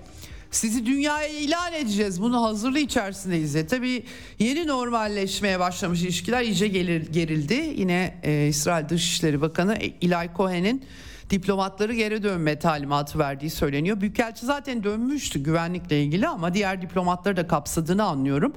[0.54, 2.22] Sizi dünyaya ilan edeceğiz.
[2.22, 3.56] Bunu hazırlığı içerisindeyiz.
[3.56, 4.04] E, tabii
[4.38, 7.74] yeni normalleşmeye başlamış ilişkiler iyice gelir, gerildi.
[7.76, 10.84] Yine e, İsrail Dışişleri Bakanı Eli Cohen'in
[11.30, 14.00] diplomatları geri dönme talimatı verdiği söyleniyor.
[14.00, 18.52] Büyükelçi zaten dönmüştü güvenlikle ilgili ama diğer diplomatları da kapsadığını anlıyorum.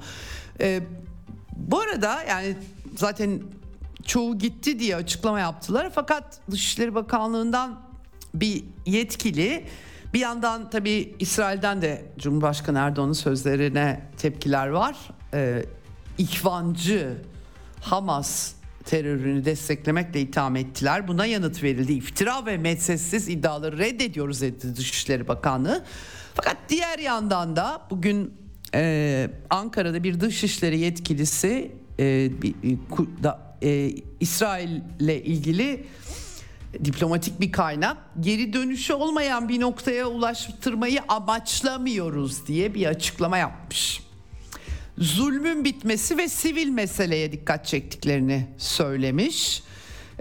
[0.60, 0.80] E,
[1.56, 2.56] bu arada yani
[2.96, 3.40] zaten
[4.06, 5.90] çoğu gitti diye açıklama yaptılar.
[5.94, 7.80] Fakat Dışişleri Bakanlığı'ndan
[8.34, 9.64] bir yetkili
[10.14, 14.96] bir yandan tabii İsrail'den de Cumhurbaşkanı Erdoğan'ın sözlerine tepkiler var.
[15.34, 15.64] Ee,
[16.18, 17.16] İkvancı
[17.80, 18.52] Hamas
[18.84, 21.08] terörünü desteklemekle itham ettiler.
[21.08, 21.92] Buna yanıt verildi.
[21.92, 25.84] İftira ve medsetsiz iddiaları reddediyoruz dedi Dışişleri Bakanlığı.
[26.34, 28.34] Fakat diğer yandan da bugün
[28.74, 32.04] e, Ankara'da bir dışişleri yetkilisi e,
[33.22, 35.84] da, e, İsrail ile ilgili
[36.84, 44.02] diplomatik bir kaynak geri dönüşü olmayan bir noktaya ulaştırmayı amaçlamıyoruz diye bir açıklama yapmış.
[44.98, 49.62] Zulmün bitmesi ve sivil meseleye dikkat çektiklerini söylemiş.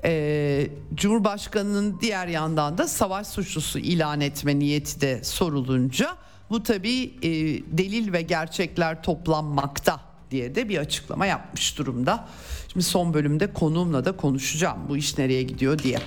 [0.03, 6.17] Ee, Cumhurbaşkanının diğer yandan da savaş suçlusu ilan etme niyeti de sorulunca
[6.49, 7.29] bu tabi e,
[7.77, 12.28] delil ve gerçekler toplanmakta diye de bir açıklama yapmış durumda.
[12.73, 15.99] Şimdi son bölümde konuğumla da konuşacağım bu iş nereye gidiyor diye.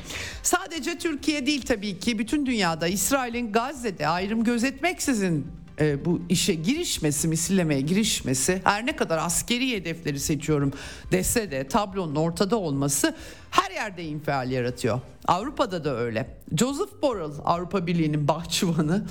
[0.43, 5.47] Sadece Türkiye değil tabii ki bütün dünyada İsrail'in Gazze'de ayrım gözetmeksizin
[5.81, 10.73] e, bu işe girişmesi, misillemeye girişmesi her ne kadar askeri hedefleri seçiyorum
[11.13, 13.15] dese de tablonun ortada olması
[13.51, 15.01] her yerde infial yaratıyor.
[15.29, 16.39] Avrupa'da da öyle.
[16.59, 19.05] Joseph Borrell Avrupa Birliği'nin bahçıvanı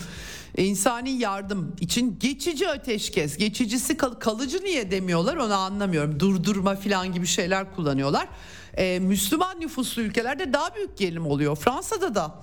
[0.57, 6.19] insani yardım için geçici ateşkes, geçicisi kal- kalıcı niye demiyorlar onu anlamıyorum.
[6.19, 8.27] Durdurma falan gibi şeyler kullanıyorlar.
[8.77, 11.55] Ee, Müslüman nüfuslu ülkelerde daha büyük gerilim oluyor.
[11.55, 12.35] Fransa'da da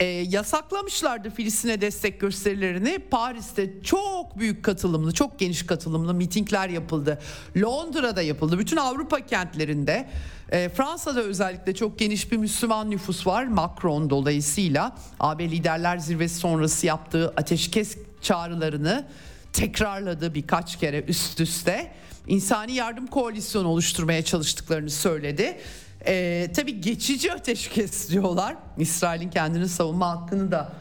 [0.00, 2.98] e, yasaklamışlardı Filistin'e destek gösterilerini.
[2.98, 7.18] Paris'te çok büyük katılımlı, çok geniş katılımlı mitingler yapıldı.
[7.56, 8.58] Londra'da yapıldı.
[8.58, 10.08] Bütün Avrupa kentlerinde.
[10.50, 13.44] E, Fransa'da özellikle çok geniş bir Müslüman nüfus var.
[13.44, 19.06] Macron dolayısıyla AB Liderler Zirvesi sonrası yaptığı ateşkes çağrılarını
[19.52, 21.92] tekrarladı birkaç kere üst üste.
[22.26, 25.58] İnsani yardım koalisyonu oluşturmaya çalıştıklarını söyledi.
[26.06, 28.56] Ee, tabii geçici ateşkes diyorlar.
[28.78, 30.72] İsrail'in kendini savunma hakkını da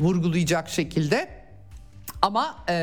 [0.00, 1.28] vurgulayacak şekilde.
[2.22, 2.74] Ama e,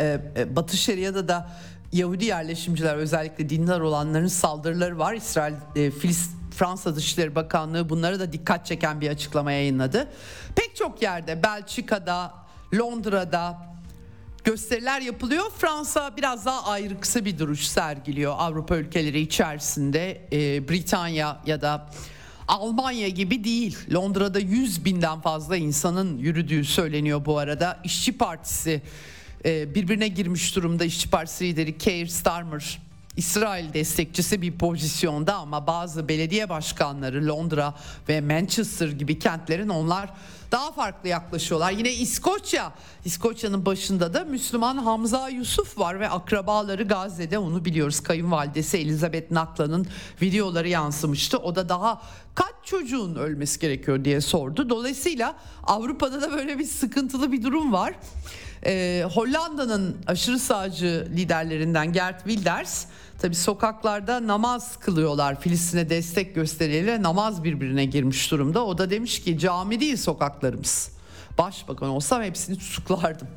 [0.00, 1.50] e, e, Batı Şeria'da da
[1.92, 5.14] Yahudi yerleşimciler özellikle dindar olanların saldırıları var.
[5.14, 10.08] İsrail, e, Filis, Fransa Dışişleri Bakanlığı bunlara da dikkat çeken bir açıklama yayınladı.
[10.56, 12.34] Pek çok yerde Belçika'da,
[12.74, 13.71] Londra'da,
[14.44, 15.44] gösteriler yapılıyor.
[15.58, 20.28] Fransa biraz daha ayrıksı bir duruş sergiliyor Avrupa ülkeleri içerisinde.
[20.32, 21.90] Ee, Britanya ya da
[22.48, 23.78] Almanya gibi değil.
[23.92, 27.80] Londra'da 100 binden fazla insanın yürüdüğü söyleniyor bu arada.
[27.84, 28.82] İşçi Partisi
[29.44, 30.84] e, birbirine girmiş durumda.
[30.84, 32.78] İşçi Partisi lideri Keir Starmer
[33.16, 37.74] İsrail destekçisi bir pozisyonda ama bazı belediye başkanları Londra
[38.08, 40.10] ve Manchester gibi kentlerin onlar
[40.52, 41.70] daha farklı yaklaşıyorlar.
[41.70, 42.72] Yine İskoçya,
[43.04, 48.00] İskoçya'nın başında da Müslüman Hamza Yusuf var ve akrabaları Gazze'de onu biliyoruz.
[48.00, 49.86] Kayınvalidesi Elizabeth Nakla'nın
[50.22, 51.38] videoları yansımıştı.
[51.38, 52.02] O da daha
[52.34, 54.70] kaç çocuğun ölmesi gerekiyor diye sordu.
[54.70, 57.94] Dolayısıyla Avrupa'da da böyle bir sıkıntılı bir durum var.
[58.66, 62.86] Ee, Hollanda'nın aşırı sağcı liderlerinden Gert Wilders
[63.22, 68.66] tabi sokaklarda namaz kılıyorlar Filistin'e destek gösteriyle namaz birbirine girmiş durumda.
[68.66, 70.90] O da demiş ki cami değil sokaklarımız.
[71.38, 73.28] Başbakan olsam hepsini tutuklardım.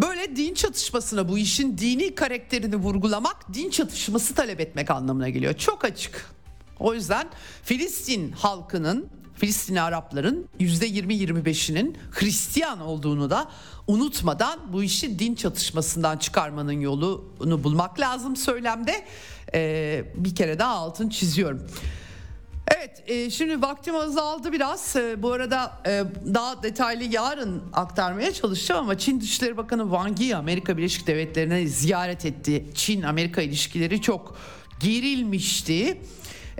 [0.00, 5.54] Böyle din çatışmasına bu işin dini karakterini vurgulamak din çatışması talep etmek anlamına geliyor.
[5.54, 6.30] Çok açık.
[6.78, 7.30] O yüzden
[7.62, 9.08] Filistin halkının
[9.42, 13.50] Filistinli Arapların %20-25'inin Hristiyan olduğunu da
[13.86, 19.04] unutmadan bu işi din çatışmasından çıkarmanın yolunu bulmak lazım söylemde.
[19.54, 21.66] Ee, bir kere daha altın çiziyorum.
[22.76, 24.96] Evet e, şimdi vaktim azaldı biraz.
[24.96, 30.36] E, bu arada e, daha detaylı yarın aktarmaya çalışacağım ama Çin Dışişleri Bakanı Wang Yi
[30.36, 32.66] Amerika Birleşik Devletleri'ne ziyaret etti.
[32.74, 34.36] Çin-Amerika ilişkileri çok
[34.80, 35.98] gerilmişti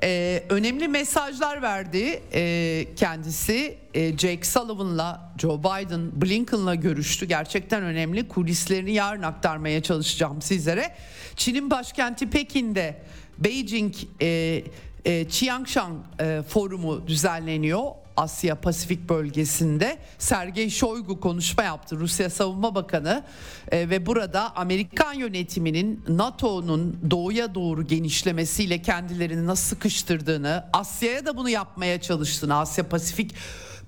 [0.02, 3.78] e, önemli mesajlar verdi e, kendisi.
[3.94, 7.26] E, Jake Sullivan'la Joe Biden, Blinken'la görüştü.
[7.26, 8.28] Gerçekten önemli.
[8.28, 10.94] Kulislerini yarın aktarmaya çalışacağım sizlere.
[11.36, 13.02] Çin'in başkenti Pekin'de
[13.38, 14.62] Beijing e,
[15.04, 18.01] e, Chiangshan e, forumu düzenleniyor.
[18.16, 23.24] Asya Pasifik bölgesinde Sergey Shoigu konuşma yaptı Rusya Savunma Bakanı
[23.70, 31.48] e, ve burada Amerikan yönetiminin NATO'nun doğuya doğru genişlemesiyle kendilerini nasıl sıkıştırdığını Asya'ya da bunu
[31.48, 33.34] yapmaya çalıştığını Asya Pasifik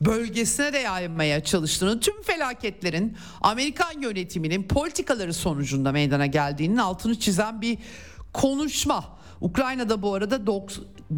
[0.00, 7.78] bölgesine de yaymaya çalıştığını tüm felaketlerin Amerikan yönetiminin politikaları sonucunda meydana geldiğinin altını çizen bir
[8.32, 9.04] konuşma.
[9.40, 10.46] Ukrayna'da bu arada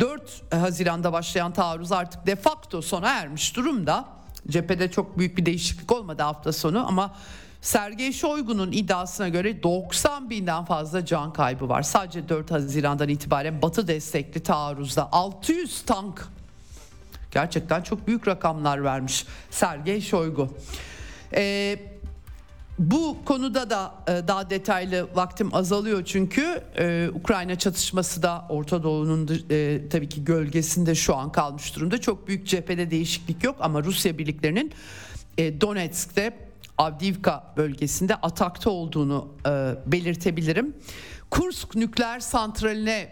[0.01, 4.05] 4 Haziran'da başlayan taarruz artık de facto sona ermiş durumda.
[4.49, 7.15] Cephede çok büyük bir değişiklik olmadı hafta sonu ama
[7.61, 11.83] Sergey Shoigu'nun iddiasına göre 90 binden fazla can kaybı var.
[11.83, 16.29] Sadece 4 Haziran'dan itibaren Batı destekli taarruzda 600 tank
[17.31, 20.49] gerçekten çok büyük rakamlar vermiş Sergey Shoigu.
[21.35, 21.79] Ee,
[22.79, 29.45] bu konuda da e, daha detaylı vaktim azalıyor çünkü e, Ukrayna çatışması da Orta Doğu'nun
[29.51, 32.01] e, tabii ki gölgesinde şu an kalmış durumda.
[32.01, 34.73] Çok büyük cephede değişiklik yok ama Rusya birliklerinin
[35.39, 36.39] Donetsk'te
[36.79, 39.29] Avdiivka bölgesinde atakta olduğunu
[39.87, 40.77] belirtebilirim.
[41.31, 43.09] Kursk nükleer santraline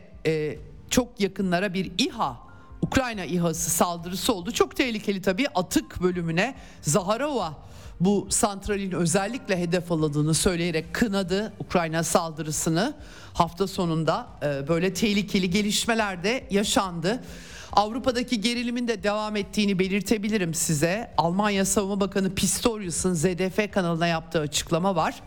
[0.90, 2.36] çok yakınlara bir İHA
[2.82, 4.52] Ukrayna İHA'sı saldırısı oldu.
[4.52, 7.54] Çok tehlikeli tabii atık bölümüne Zaharova
[8.00, 12.94] bu santralin özellikle hedef alındığını söyleyerek kınadı Ukrayna saldırısını.
[13.34, 17.24] Hafta sonunda e, böyle tehlikeli gelişmeler de yaşandı.
[17.72, 21.14] Avrupa'daki gerilimin de devam ettiğini belirtebilirim size.
[21.18, 25.22] Almanya Savunma Bakanı Pistorius'un ZDF kanalına yaptığı açıklama var.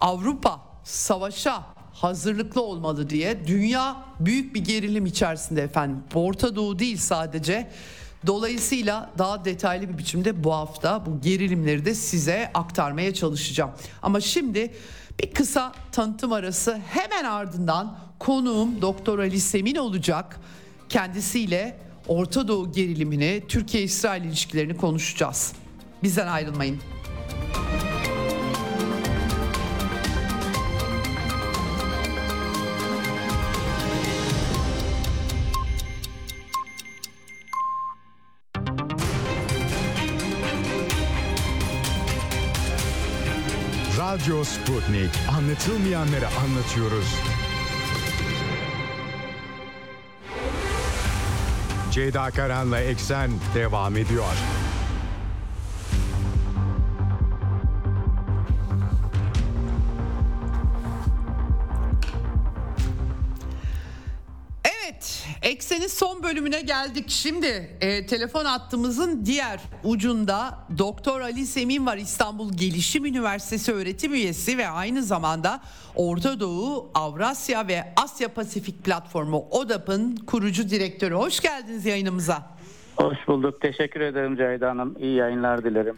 [0.00, 6.04] Avrupa savaşa hazırlıklı olmalı diye dünya büyük bir gerilim içerisinde efendim.
[6.14, 7.70] Orta Doğu değil sadece.
[8.26, 13.70] Dolayısıyla daha detaylı bir biçimde bu hafta bu gerilimleri de size aktarmaya çalışacağım.
[14.02, 14.74] Ama şimdi
[15.20, 20.40] bir kısa tanıtım arası hemen ardından konuğum Doktor Ali Semin olacak.
[20.88, 25.52] Kendisiyle Orta Doğu gerilimini, Türkiye-İsrail ilişkilerini konuşacağız.
[26.02, 26.80] Bizden ayrılmayın.
[44.16, 45.10] Radyo Sputnik.
[45.28, 47.14] Anlatılmayanları anlatıyoruz.
[51.90, 54.32] Ceyda Karan'la Eksen devam ediyor.
[64.86, 67.04] Evet, Eksen'in son bölümüne geldik.
[67.08, 71.96] Şimdi e, telefon hattımızın diğer ucunda Doktor Ali Semin var.
[71.96, 75.60] İstanbul Gelişim Üniversitesi öğretim üyesi ve aynı zamanda
[75.94, 81.14] Orta Doğu, Avrasya ve Asya Pasifik Platformu ODAP'ın kurucu direktörü.
[81.14, 82.42] Hoş geldiniz yayınımıza.
[82.96, 83.60] Hoş bulduk.
[83.60, 84.96] Teşekkür ederim Ceyda Hanım.
[85.00, 85.96] İyi yayınlar dilerim.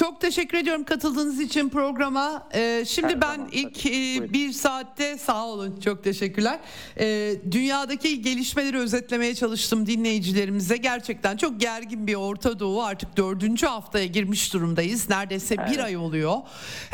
[0.00, 2.48] Çok teşekkür ediyorum katıldığınız için programa.
[2.54, 6.60] Ee, şimdi Her ben zaman, ilk e, bir saatte sağ olun çok teşekkürler.
[7.00, 10.76] Ee, dünyadaki gelişmeleri özetlemeye çalıştım dinleyicilerimize.
[10.76, 15.10] Gerçekten çok gergin bir Orta Doğu artık dördüncü haftaya girmiş durumdayız.
[15.10, 15.70] Neredeyse evet.
[15.70, 16.36] bir ay oluyor.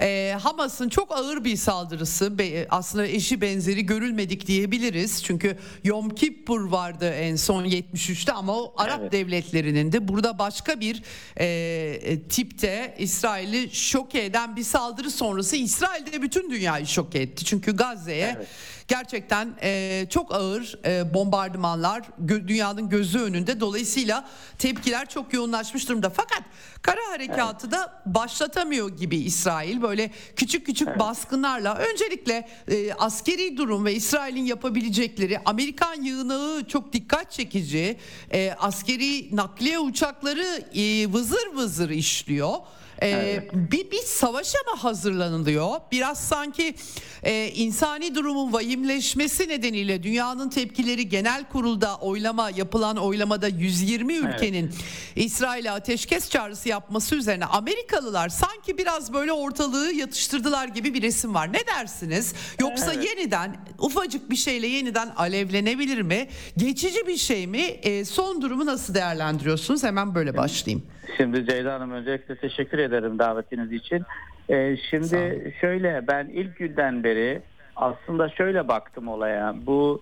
[0.01, 2.33] Ee, Hamas'ın çok ağır bir saldırısı
[2.71, 5.25] aslında eşi benzeri görülmedik diyebiliriz.
[5.25, 9.13] Çünkü Yom Kippur vardı en son 73'te ama o Arap evet.
[9.13, 11.03] devletlerinin de burada başka bir
[11.41, 17.45] e, tipte İsrail'i şok eden bir saldırı sonrası İsrail'de bütün dünyayı şok etti.
[17.45, 18.49] Çünkü Gazze'ye evet
[18.89, 23.61] gerçekten e, çok ağır e, bombardımanlar gö- dünyanın gözü önünde.
[23.61, 24.29] Dolayısıyla
[24.59, 26.11] tepkiler çok yoğunlaşmış durumda.
[26.11, 26.43] Fakat
[26.83, 27.79] kara harekatı evet.
[27.79, 29.83] da başlatamıyor gibi İsrail.
[29.83, 30.99] Böyle küçük küçük evet.
[30.99, 37.99] baskınlarla öncelikle e, askeri durum ve İsrail'in yapabilecekleri Amerikan yığınağı çok dikkat çekici.
[38.33, 42.57] E, askeri nakliye uçakları e, vızır vızır işliyor.
[43.03, 43.51] Ee, evet.
[43.55, 45.81] bir, bir savaşa mı hazırlanılıyor?
[45.93, 46.75] Biraz sanki
[47.23, 54.75] e, insani durumun vahimleşmesi nedeniyle dünyanın tepkileri genel kurulda oylama yapılan oylamada 120 ülkenin evet.
[55.17, 61.53] İsrail'e ateşkes çağrısı yapması üzerine Amerikalılar sanki biraz böyle ortalığı yatıştırdılar gibi bir resim var.
[61.53, 62.35] Ne dersiniz?
[62.61, 63.05] Yoksa evet.
[63.05, 66.29] yeniden ufacık bir şeyle yeniden alevlenebilir mi?
[66.57, 67.61] Geçici bir şey mi?
[67.61, 69.85] E, son durumu nasıl değerlendiriyorsunuz?
[69.85, 70.87] Hemen böyle başlayayım.
[71.17, 74.03] Şimdi Ceyda Hanım öncelikle teşekkür ederim davetiniz için.
[74.51, 77.43] Ee, şimdi şöyle ben ilk günden beri
[77.77, 79.55] aslında şöyle baktım olaya.
[79.67, 80.01] Bu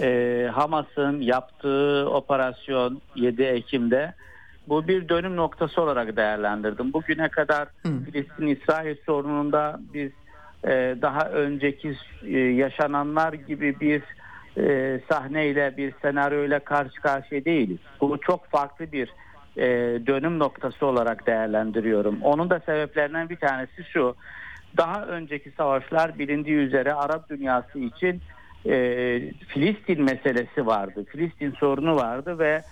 [0.00, 4.14] e, Hamas'ın yaptığı operasyon 7 Ekim'de
[4.68, 6.92] bu bir dönüm noktası olarak değerlendirdim.
[6.92, 10.10] Bugüne kadar Filistin-İsrail sorununda biz
[10.64, 14.02] e, daha önceki e, yaşananlar gibi bir
[14.58, 17.78] e, sahneyle bir senaryoyla karşı karşıya değiliz.
[18.00, 19.10] Bu çok farklı bir
[19.56, 19.66] e,
[20.06, 22.22] dönüm noktası olarak değerlendiriyorum.
[22.22, 24.14] Onun da sebeplerinden bir tanesi şu.
[24.76, 28.22] Daha önceki savaşlar bilindiği üzere Arap dünyası için
[28.66, 28.74] e,
[29.48, 31.04] Filistin meselesi vardı.
[31.04, 32.62] Filistin sorunu vardı ve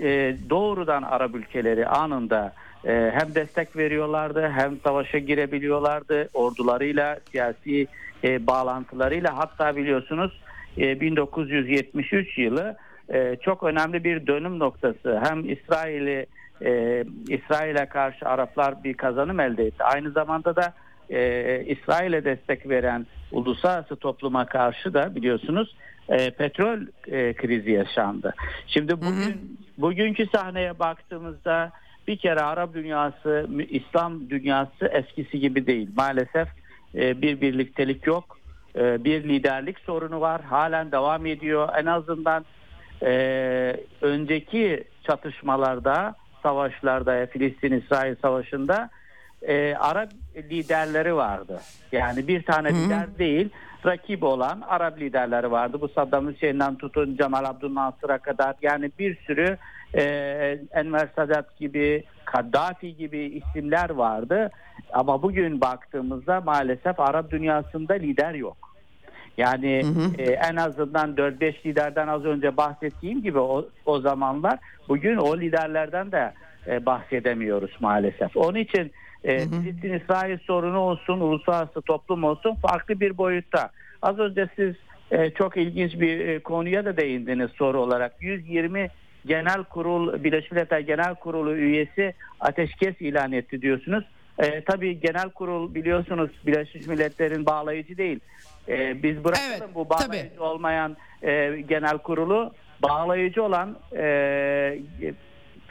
[0.00, 2.54] e, doğrudan Arap ülkeleri anında
[2.84, 7.86] e, hem destek veriyorlardı hem savaşa girebiliyorlardı ordularıyla siyasi
[8.24, 10.40] e, bağlantılarıyla hatta biliyorsunuz
[10.78, 12.76] e, 1973 yılı
[13.12, 15.20] e, çok önemli bir dönüm noktası.
[15.24, 16.26] Hem İsrail'i
[16.64, 19.84] e, İsrail'e karşı Araplar bir kazanım elde etti.
[19.84, 20.74] Aynı zamanda da
[21.10, 25.76] e, İsrail'e destek veren uluslararası topluma karşı da biliyorsunuz
[26.08, 28.34] e, petrol e, krizi yaşandı.
[28.66, 29.34] Şimdi bugün hı hı.
[29.78, 31.72] bugünkü sahneye baktığımızda
[32.08, 35.88] bir kere Arap dünyası, İslam dünyası eskisi gibi değil.
[35.96, 36.48] Maalesef
[36.94, 38.38] e, bir birliktelik yok.
[38.76, 40.42] E, bir liderlik sorunu var.
[40.42, 41.68] Halen devam ediyor.
[41.78, 42.44] En azından
[43.02, 48.90] e, önceki çatışmalarda, savaşlarda, Filistin-İsrail savaşında
[49.42, 51.60] e, Arap liderleri vardı.
[51.92, 52.76] Yani bir tane Hı-hı.
[52.76, 53.48] lider değil,
[53.86, 55.80] rakip olan Arap liderleri vardı.
[55.80, 59.56] Bu Saddam Hüseyin'den tutun Cemal Abdülnasır'a kadar yani bir sürü
[59.94, 60.02] e,
[60.70, 64.50] Enver Sadat gibi, Kaddafi gibi isimler vardı.
[64.92, 68.63] Ama bugün baktığımızda maalesef Arap dünyasında lider yok.
[69.36, 70.22] Yani hı hı.
[70.22, 74.58] E, en azından 4-5 liderden az önce bahsettiğim gibi o, o zamanlar
[74.88, 76.32] bugün o liderlerden de
[76.66, 78.36] e, bahsedemiyoruz maalesef.
[78.36, 78.92] Onun için
[79.24, 83.70] e, Filistin-İsrail sorunu olsun, uluslararası toplum olsun farklı bir boyutta.
[84.02, 84.74] Az önce siz
[85.10, 88.12] e, çok ilginç bir e, konuya da değindiniz soru olarak.
[88.20, 88.88] 120
[89.26, 94.04] Genel Kurul, Birleşmiş Milletler Genel Kurulu üyesi ateşkes ilan etti diyorsunuz.
[94.38, 98.20] E, tabii genel kurul biliyorsunuz Birleşmiş Milletler'in bağlayıcı değil.
[98.68, 100.40] E, biz bırakalım evet, bu bağlayıcı tabii.
[100.40, 102.52] olmayan e, genel kurulu
[102.82, 104.78] bağlayıcı olan e,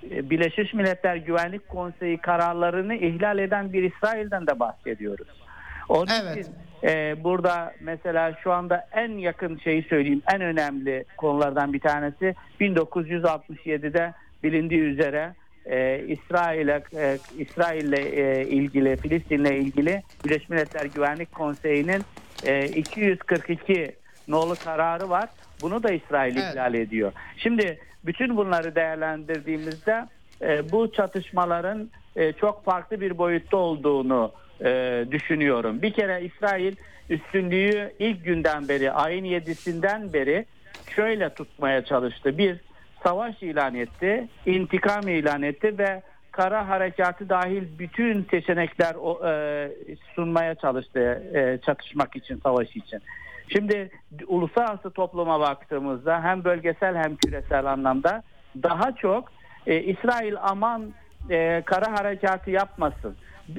[0.04, 5.28] Birleşmiş Milletler Güvenlik Konseyi kararlarını ihlal eden bir İsrail'den de bahsediyoruz.
[5.90, 6.38] Onun evet.
[6.38, 12.36] için e, burada mesela şu anda en yakın şeyi söyleyeyim en önemli konulardan bir tanesi
[12.60, 14.14] 1967'de
[14.44, 15.34] bilindiği üzere
[15.66, 22.04] e, İsrail'e e, İsrail'le e, ilgili Filistin'le ilgili Birleşmiş Milletler Güvenlik Konseyi'nin
[22.46, 23.96] e, 242
[24.28, 25.30] nolu kararı var.
[25.62, 26.54] Bunu da İsrail evet.
[26.54, 27.12] ihlal ediyor.
[27.38, 30.06] Şimdi bütün bunları değerlendirdiğimizde
[30.42, 34.32] e, bu çatışmaların e, çok farklı bir boyutta olduğunu
[34.66, 35.82] e, düşünüyorum.
[35.82, 36.76] Bir kere İsrail
[37.10, 40.46] üstünlüğü ilk günden beri ayın 7'sinden beri
[40.96, 42.38] şöyle tutmaya çalıştı.
[42.38, 42.58] Bir
[43.04, 46.02] savaş ilan etti, intikam ilan etti ve
[46.34, 49.72] kara harekatı dahil bütün seçenekler e,
[50.16, 53.00] sunmaya çalıştı e, çatışmak için, savaş için.
[53.48, 53.90] Şimdi
[54.28, 58.24] uluslararası topluma baktığımızda hem bölgesel hem küresel anlamda
[58.64, 59.32] daha çok
[59.68, 60.94] e, İsrail aman
[61.30, 63.16] e, kara harekatı yapmasın,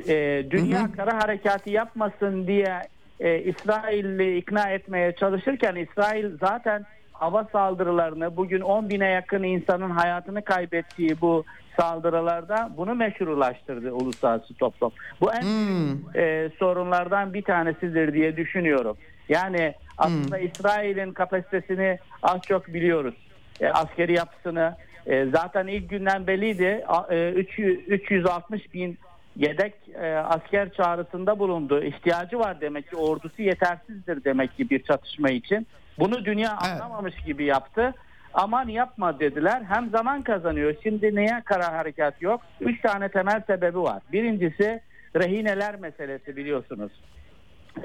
[0.09, 0.93] e, dünya hı hı.
[0.93, 2.83] kara harekatı yapmasın diye
[3.21, 10.45] e, İsrail'i ikna etmeye çalışırken İsrail zaten hava saldırılarını bugün 10 bine yakın insanın hayatını
[10.45, 11.45] kaybettiği bu
[11.81, 14.93] saldırılarda bunu meşrulaştırdı uluslararası toplum.
[15.21, 16.17] Bu en hmm.
[16.17, 18.97] e, sorunlardan bir tanesidir diye düşünüyorum.
[19.29, 20.47] Yani aslında hmm.
[20.47, 23.15] İsrail'in kapasitesini az çok biliyoruz.
[23.61, 26.85] E, askeri yapısını e, zaten ilk günden belliydi.
[27.11, 28.99] E, 300, 360 bin
[29.37, 31.83] yedek e, asker çağrısında bulundu.
[31.83, 35.67] İhtiyacı var demek ki ordusu yetersizdir demek ki bir çatışma için.
[35.99, 36.83] Bunu dünya evet.
[36.83, 37.95] anlamamış gibi yaptı.
[38.35, 39.63] Aman yapma dediler.
[39.69, 40.75] Hem zaman kazanıyor.
[40.83, 42.41] Şimdi niye kara harekat yok?
[42.61, 44.03] Üç tane temel sebebi var.
[44.13, 44.81] Birincisi
[45.17, 46.93] rehineler meselesi biliyorsunuz.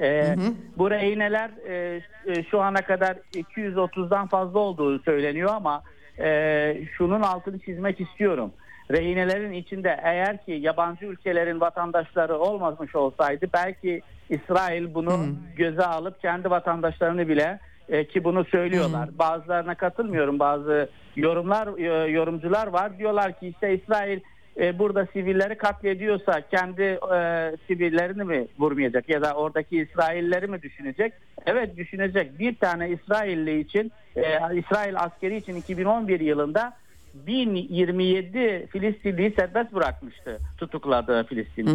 [0.00, 0.52] Ee, hı hı.
[0.76, 5.82] Bu rehineler e, e şu ana kadar 230'dan fazla olduğu söyleniyor ama
[6.18, 8.52] e, şunun altını çizmek istiyorum.
[8.90, 15.26] Rehinelerin içinde eğer ki yabancı ülkelerin vatandaşları olmamış olsaydı belki İsrail bunu hı.
[15.56, 17.60] göze alıp kendi vatandaşlarını bile
[17.90, 19.08] e, ki bunu söylüyorlar.
[19.08, 19.18] Hı.
[19.18, 20.38] Bazılarına katılmıyorum.
[20.38, 22.98] Bazı yorumlar e, yorumcular var.
[22.98, 24.20] Diyorlar ki işte İsrail
[24.60, 31.12] e, burada sivilleri katlediyorsa kendi e, sivillerini mi vurmayacak ya da oradaki İsrailleri mi düşünecek?
[31.46, 32.38] Evet düşünecek.
[32.38, 34.22] Bir tane İsrailli için e,
[34.58, 36.72] İsrail askeri için 2011 yılında
[37.14, 41.70] 1027 Filistinliyi serbest bırakmıştı tutukladığı Filistinli.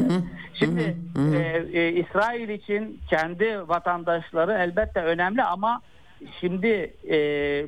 [0.53, 0.95] Şimdi
[1.36, 5.82] E, e, İsrail için kendi vatandaşları elbette önemli ama
[6.39, 7.18] şimdi e,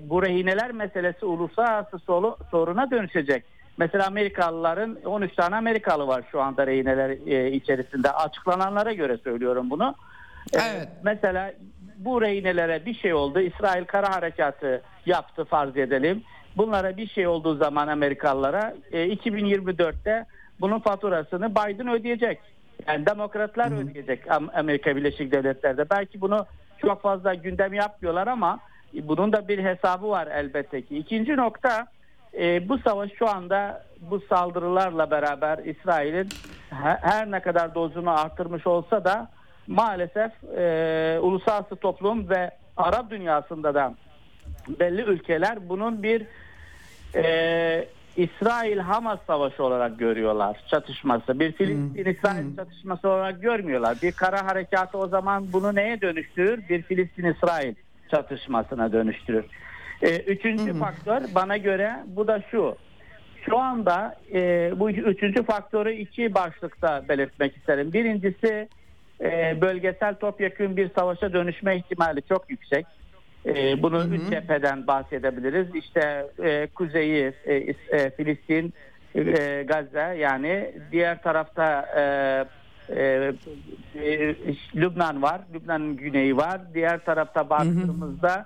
[0.09, 1.99] bu rehineler meselesi uluslararası
[2.51, 3.43] soruna dönüşecek.
[3.77, 8.11] Mesela Amerikalıların 13 tane Amerikalı var şu anda rehineler e, içerisinde.
[8.11, 9.95] Açıklananlara göre söylüyorum bunu.
[10.53, 10.87] E, evet.
[11.03, 11.53] mesela
[11.97, 13.39] bu rehinelere bir şey oldu.
[13.39, 16.23] İsrail kara harekatı yaptı farz edelim.
[16.57, 20.25] Bunlara bir şey olduğu zaman Amerikalılara e, 2024'te
[20.61, 22.39] bunun faturasını Biden ödeyecek.
[22.87, 23.79] Yani demokratlar Hı-hı.
[23.79, 24.19] ödeyecek
[24.53, 25.89] Amerika Birleşik Devletleri'de.
[25.89, 26.45] Belki bunu
[26.79, 28.59] çok fazla gündem yapmıyorlar ama
[28.93, 30.97] bunun da bir hesabı var elbette ki.
[30.97, 31.87] İkinci nokta
[32.39, 36.29] e, bu savaş şu anda bu saldırılarla beraber İsrail'in
[37.01, 39.29] her ne kadar dozunu arttırmış olsa da
[39.67, 43.93] maalesef e, uluslararası toplum ve Arap dünyasında da
[44.79, 46.25] belli ülkeler bunun bir
[47.15, 47.87] e,
[48.17, 51.39] İsrail-Hamas savaşı olarak görüyorlar çatışması.
[51.39, 52.55] Bir Filistin-İsrail hmm.
[52.55, 53.97] çatışması olarak görmüyorlar.
[54.03, 56.69] Bir kara harekatı o zaman bunu neye dönüştürür?
[56.69, 57.75] Bir Filistin-İsrail
[58.11, 59.45] çatışmasına dönüştürür.
[60.01, 60.79] E, üçüncü hmm.
[60.79, 62.75] faktör bana göre bu da şu.
[63.45, 67.93] Şu anda e, bu üçüncü faktörü iki başlıkta belirtmek isterim.
[67.93, 68.69] Birincisi
[69.21, 72.85] e, bölgesel topyekun bir savaşa dönüşme ihtimali çok yüksek.
[73.47, 75.75] E, bunu hı üç cepheden bahsedebiliriz.
[75.75, 78.73] İşte e, kuzeyi e, e, Filistin,
[79.15, 82.01] e, Gazze yani diğer tarafta e,
[82.89, 83.33] e,
[83.95, 84.35] e,
[84.75, 86.61] Lübnan var, Lübnan'ın güneyi var.
[86.73, 88.45] Diğer tarafta baktığımızda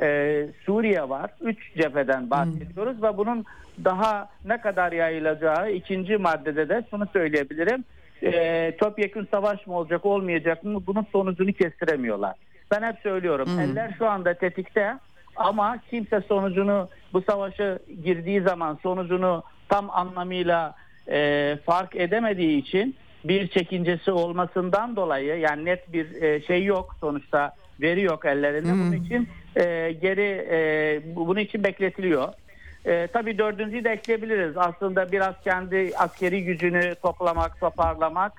[0.00, 1.30] e, Suriye var.
[1.40, 3.44] Üç cepheden bahsediyoruz ve bunun
[3.84, 7.84] daha ne kadar yayılacağı ikinci maddede de şunu söyleyebilirim.
[8.22, 12.34] E, topyekun savaş mı olacak olmayacak mı bunun sonucunu kestiremiyorlar.
[12.70, 14.94] Ben hep söylüyorum eller şu anda tetikte
[15.36, 20.74] ama kimse sonucunu bu savaşı girdiği zaman sonucunu tam anlamıyla
[21.10, 27.52] e, fark edemediği için bir çekincesi olmasından dolayı yani net bir e, şey yok sonuçta
[27.80, 32.28] veri yok ellerinde bunun için e, geri e, bu- bunun için bekletiliyor.
[32.86, 34.56] E, tabii dördüncüyü de ekleyebiliriz.
[34.56, 38.32] Aslında biraz kendi askeri gücünü toplamak, toparlamak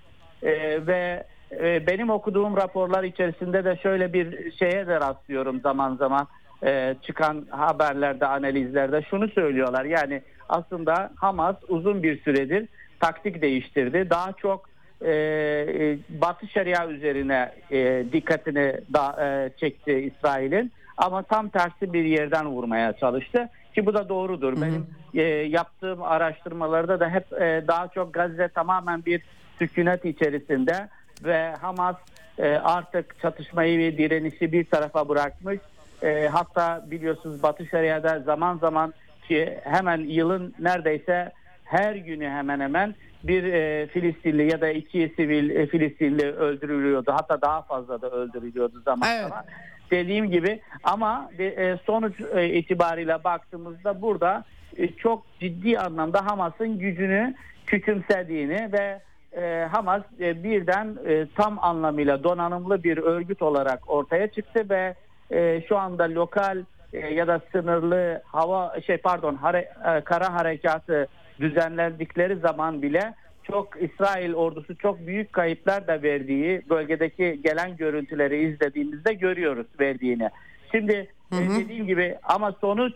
[0.43, 0.51] e,
[0.87, 6.27] ve e, benim okuduğum raporlar içerisinde de şöyle bir şeye de rastlıyorum zaman zaman
[6.63, 9.85] e, çıkan haberlerde, analizlerde şunu söylüyorlar.
[9.85, 12.67] Yani aslında Hamas uzun bir süredir
[12.99, 14.09] taktik değiştirdi.
[14.09, 14.69] Daha çok
[15.01, 22.03] e, e, Batı Şeria üzerine e, dikkatini da, e, çekti İsrail'in ama tam tersi bir
[22.03, 24.61] yerden vurmaya çalıştı ki bu da doğrudur.
[24.61, 29.21] Benim e, yaptığım araştırmalarda da hep e, daha çok Gazze tamamen bir
[29.59, 30.89] sükunet içerisinde
[31.23, 31.95] ve Hamas
[32.37, 35.59] e, artık çatışmayı ve direnişi bir tarafa bırakmış.
[36.03, 38.93] E, hatta biliyorsunuz Batı Şeria'da zaman zaman
[39.27, 41.31] ki hemen yılın neredeyse
[41.63, 47.11] her günü hemen hemen bir e, Filistinli ya da iki sivil e, Filistinli öldürülüyordu.
[47.11, 49.21] Hatta daha fazla da öldürülüyordu zaman Evet.
[49.29, 49.45] zaman.
[49.91, 54.43] Dediğim gibi ama de- e, sonuç e, itibariyle baktığımızda burada
[54.77, 59.01] e, çok ciddi anlamda Hamas'ın gücünü küçümsediğini ve
[59.37, 64.95] e, Hamas e, birden e, tam anlamıyla donanımlı bir örgüt olarak ortaya çıktı ve
[65.31, 66.63] e, şu anda lokal
[66.93, 71.07] e, ya da sınırlı hava şey pardon hare, e, kara harekatı
[71.39, 73.13] düzenlendikleri zaman bile
[73.43, 80.29] çok İsrail ordusu çok büyük kayıplar da verdiği bölgedeki gelen görüntüleri izlediğimizde görüyoruz verdiğini.
[80.71, 82.93] Şimdi e, dediğim gibi ama sonuç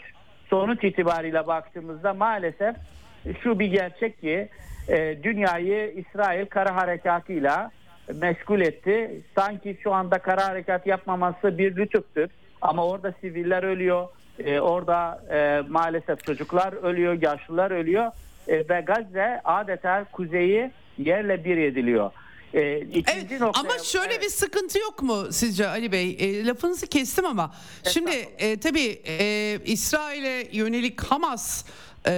[0.49, 2.75] sonuç itibariyle baktığımızda maalesef
[3.43, 4.49] şu bir gerçek ki
[4.89, 7.71] e, dünyayı İsrail kara harekatıyla
[8.15, 9.21] meşgul etti.
[9.35, 12.27] Sanki şu anda kara harekat yapmaması bir lütuftur.
[12.61, 14.07] Ama orada siviller ölüyor.
[14.39, 18.11] E, orada e, maalesef çocuklar ölüyor, yaşlılar ölüyor.
[18.47, 22.11] E, ve Gazze adeta kuzeyi yerle bir ediliyor.
[22.53, 22.85] E, Evet,
[23.41, 24.23] noktaya- ama şöyle Evet.
[24.23, 26.17] bir sıkıntı yok mu sizce Ali Bey?
[26.19, 27.53] E, lafınızı kestim ama
[27.93, 31.65] şimdi e, tabii e, İsrail'e yönelik Hamas
[32.07, 32.11] e,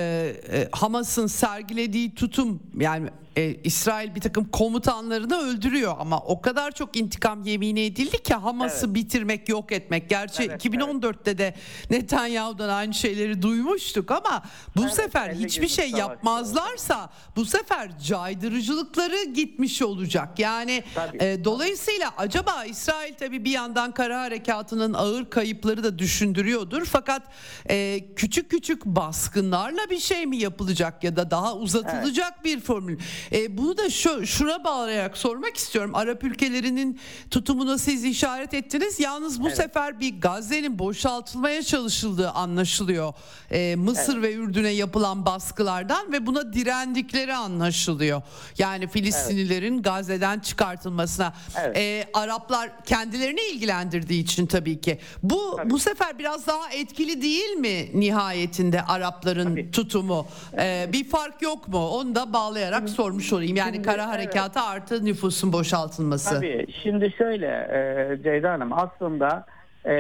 [0.52, 6.98] e, Hamas'ın sergilediği tutum yani e, İsrail bir takım komutanlarını öldürüyor ama o kadar çok
[6.98, 10.10] intikam yemini edildi ki Hamas'ı bitirmek, yok etmek.
[10.10, 11.56] Gerçi Evet, 2014'te de
[11.90, 14.44] Netanyahu'dan aynı şeyleri duymuştuk ama
[14.76, 20.40] bu Evet, sefer 50 hiçbir şey yapmazlarsa bu sefer caydırıcılıkları gitmiş olacak.
[20.40, 21.18] Yani Tabii.
[21.24, 26.86] e, dolayısıyla acaba İsrail tabii bir yandan kara harekatının ağır kayıpları da düşündürüyordur.
[26.86, 27.22] Fakat
[27.70, 33.00] e, küçük küçük baskınlarla bir şey mi yapılacak ya da daha uzatılacak bir formül.
[33.32, 35.96] E, bunu da şu şura bağlayarak sormak istiyorum.
[35.96, 37.00] Arap ülkelerinin
[37.32, 39.00] tutumuna siz işaret ettiniz.
[39.00, 43.14] Yalnız bu sefer bir Gazze'nin boşaltılmaya çalışıldığı anlaşılıyor.
[43.52, 48.22] E, Mısır ve Ürdün'e yapılan baskılardan ve buna direndikleri anlaşılıyor.
[48.58, 51.34] Yani Filistinlilerin Gazze'den çıkartılmasına.
[51.62, 51.78] Evet.
[51.78, 55.00] E, Araplar kendilerini ilgilendirdiği için tabii ki.
[55.24, 59.72] Bu bu sefer biraz daha etkili değil mi nihayetinde Arapların Tabii.
[59.72, 60.28] tutumu?
[60.58, 61.88] E, bir fark yok mu?
[61.88, 63.58] Onu da bağlayarak sormuş olayım.
[63.58, 64.14] Yani Şimdi, kara evet.
[64.14, 66.36] harekatı artı nüfusun boşaltılması.
[66.36, 66.66] Tabii.
[66.84, 69.46] Şimdi şöyle e, Ceyda Hanım aslında
[69.86, 69.94] e,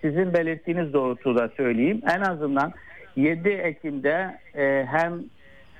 [0.00, 2.02] sizin belirttiğiniz doğrultuda söyleyeyim.
[2.16, 2.72] En azından
[3.16, 5.12] 7 Ekim'de e, hem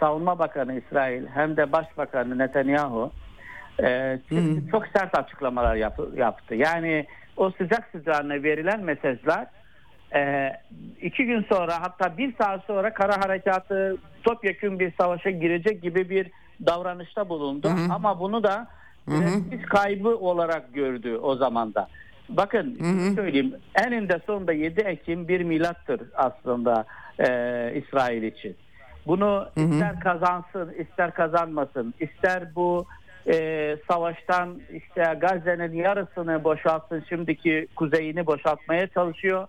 [0.00, 3.12] Savunma Bakanı İsrail hem de Başbakanı Netanyahu
[3.82, 4.18] e,
[4.70, 6.54] çok sert açıklamalar yap- yaptı.
[6.54, 7.06] Yani
[7.36, 9.46] o sıcak sıcağına verilen mesajlar
[10.14, 10.52] e,
[11.02, 16.26] iki gün sonra hatta bir saat sonra kara harekatı topyekun bir savaşa girecek gibi bir
[16.66, 17.70] davranışta bulundu.
[17.90, 18.66] Ama bunu da
[19.06, 21.88] prestij kaybı olarak gördü o zaman da.
[22.28, 22.78] Bakın
[23.14, 26.84] söyleyeyim eninde sonunda 7 Ekim bir milattır aslında
[27.18, 27.24] e,
[27.74, 28.56] İsrail için.
[29.06, 32.86] Bunu ister kazansın ister kazanmasın ister bu
[33.26, 39.48] e, savaştan işte Gazze'nin yarısını boşaltsın şimdiki kuzeyini boşaltmaya çalışıyor.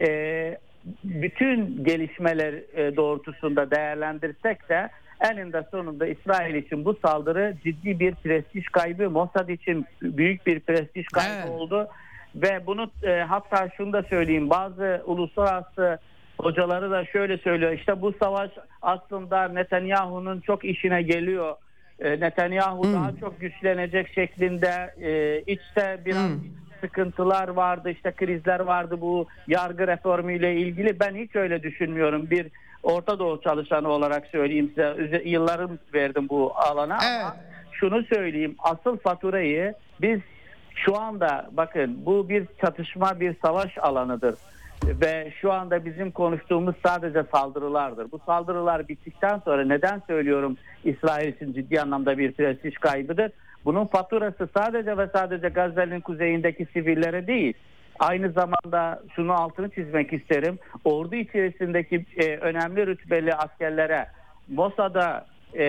[0.00, 0.58] E,
[1.04, 4.90] bütün gelişmeler e, doğrultusunda değerlendirsek de
[5.20, 11.06] eninde sonunda İsrail için bu saldırı ciddi bir prestij kaybı, Mossad için büyük bir prestij
[11.06, 11.50] kaybı Evet.
[11.50, 11.88] oldu
[12.34, 15.98] ve bunu e, hatta şunu da söyleyeyim bazı uluslararası
[16.40, 18.50] hocaları da şöyle söylüyor işte bu savaş
[18.82, 21.54] aslında Netanyahu'nun çok işine geliyor
[21.98, 22.92] e, Netanyahu Hmm.
[22.92, 26.40] daha çok güçlenecek şeklinde e, içte biraz Hmm.
[26.80, 31.00] sıkıntılar vardı, işte krizler vardı bu yargı reformuyla ilgili.
[31.00, 32.30] Ben hiç öyle düşünmüyorum.
[32.30, 32.46] Bir
[32.86, 35.22] Orta Doğu çalışanı olarak söyleyeyim size.
[35.24, 37.20] Yıllarım verdim bu alana Evet.
[37.24, 37.36] ama
[37.72, 38.56] şunu söyleyeyim.
[38.58, 40.20] Asıl faturayı biz
[40.74, 44.34] şu anda bakın bu bir çatışma, bir savaş alanıdır.
[44.84, 48.12] Ve şu anda bizim konuştuğumuz sadece saldırılardır.
[48.12, 53.32] Bu saldırılar bittikten sonra neden söylüyorum İsrail için ciddi anlamda bir prestij kaybıdır.
[53.64, 57.54] Bunun faturası sadece ve sadece Gazze'nin kuzeyindeki sivillere değil.
[57.98, 60.58] Aynı zamanda şunu altını çizmek isterim.
[60.84, 64.06] Ordu içerisindeki e, önemli rütbeli askerlere
[64.48, 65.26] Mossad'a
[65.58, 65.66] e,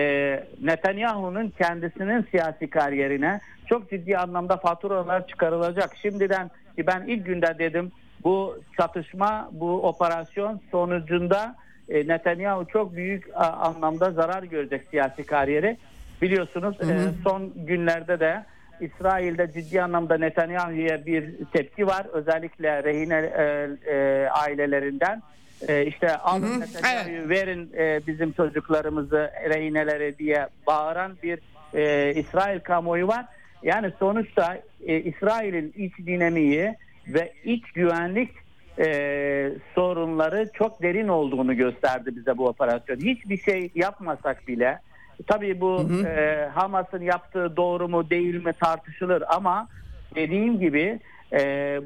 [0.62, 5.96] Netanyahu'nun kendisinin siyasi kariyerine çok ciddi anlamda faturalar çıkarılacak.
[6.02, 7.92] Şimdiden ki ben ilk günden dedim
[8.24, 11.56] bu çatışma, bu operasyon sonucunda
[11.88, 15.76] e, Netanyahu çok büyük a, anlamda zarar görecek siyasi kariyeri.
[16.22, 16.94] Biliyorsunuz e,
[17.24, 18.44] son günlerde de
[18.80, 22.06] İsrail'de ciddi anlamda Netanyahu'ya bir tepki var.
[22.12, 25.22] Özellikle rehine e, e, ailelerinden.
[25.68, 31.38] E, işte alın Netanyahu'yu verin e, bizim çocuklarımızı rehinelere diye bağıran bir
[31.74, 33.24] e, İsrail kamuoyu var.
[33.62, 36.74] Yani sonuçta e, İsrail'in iç dinamiği
[37.06, 38.30] ve iç güvenlik
[38.78, 42.96] e, sorunları çok derin olduğunu gösterdi bize bu operasyon.
[42.96, 44.78] Hiçbir şey yapmasak bile
[45.26, 49.68] tabii bu e, Hamas'ın yaptığı doğru mu değil mi tartışılır ama
[50.14, 51.00] dediğim gibi
[51.32, 51.40] e,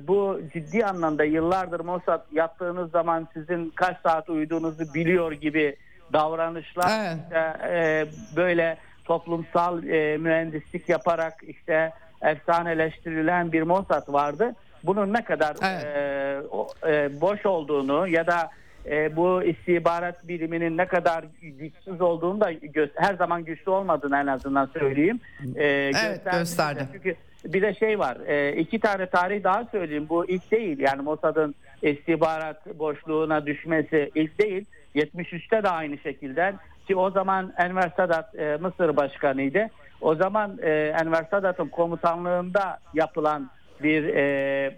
[0.09, 5.77] bu ciddi anlamda yıllardır Mossad yaptığınız zaman sizin kaç saat uyuduğunuzu biliyor gibi
[6.13, 7.17] davranışlar Evet.
[7.25, 8.07] işte, e,
[8.37, 11.93] böyle toplumsal e, mühendislik yaparak işte
[12.23, 14.55] efsaneleştirilen bir Mossad vardı.
[14.85, 15.85] Bunun ne kadar Evet.
[15.97, 18.51] e, o- e, boş olduğunu ya da
[18.87, 22.51] e, bu istihbarat biliminin ne kadar güçsüz olduğunu da
[22.95, 25.21] her zaman güçlü olmadığını en azından söyleyeyim.
[25.57, 26.39] E, gösterdi.
[26.39, 26.89] gösterdi.
[26.93, 27.15] Çünkü
[27.45, 28.17] bir de şey var.
[28.27, 30.07] E, iki tane tarih daha söyleyeyim.
[30.09, 30.79] Bu ilk değil.
[30.79, 34.65] Yani Mossad'ın istihbarat boşluğuna düşmesi ilk değil.
[34.95, 36.55] 73'te de aynı şekilde
[36.87, 39.71] ki o zaman Enver Sadat e, Mısır başkanıydı.
[40.01, 43.51] O zaman e, Enver Sadat'ın komutanlığında yapılan
[43.83, 44.75] bir e,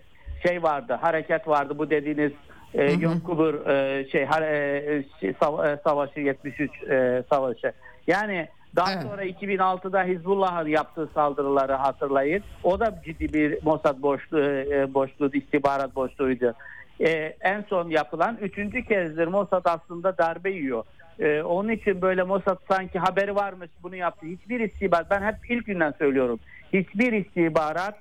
[0.47, 1.78] şey vardı, hareket vardı.
[1.78, 2.32] Bu dediğiniz
[2.74, 7.72] e, Yom Kippur e, şey, har- e, şey, sav- e, savaşı 73 e, savaşı.
[8.06, 9.02] Yani daha Evet.
[9.02, 12.42] sonra 2006'da Hizbullah'ın yaptığı saldırıları hatırlayın.
[12.62, 16.55] O da ciddi bir Mossad boşluğu, e, boşluğu, istihbarat boşluğuydu.
[17.01, 17.10] E,
[17.40, 20.84] en son yapılan üçüncü kezdir Mossad aslında darbe yiyor.
[21.18, 24.26] E, onun için böyle Mossad sanki haberi varmış bunu yaptı.
[24.26, 26.40] Hiçbir istihbarat, ben hep ilk günden söylüyorum.
[26.72, 27.94] Hiçbir istihbarat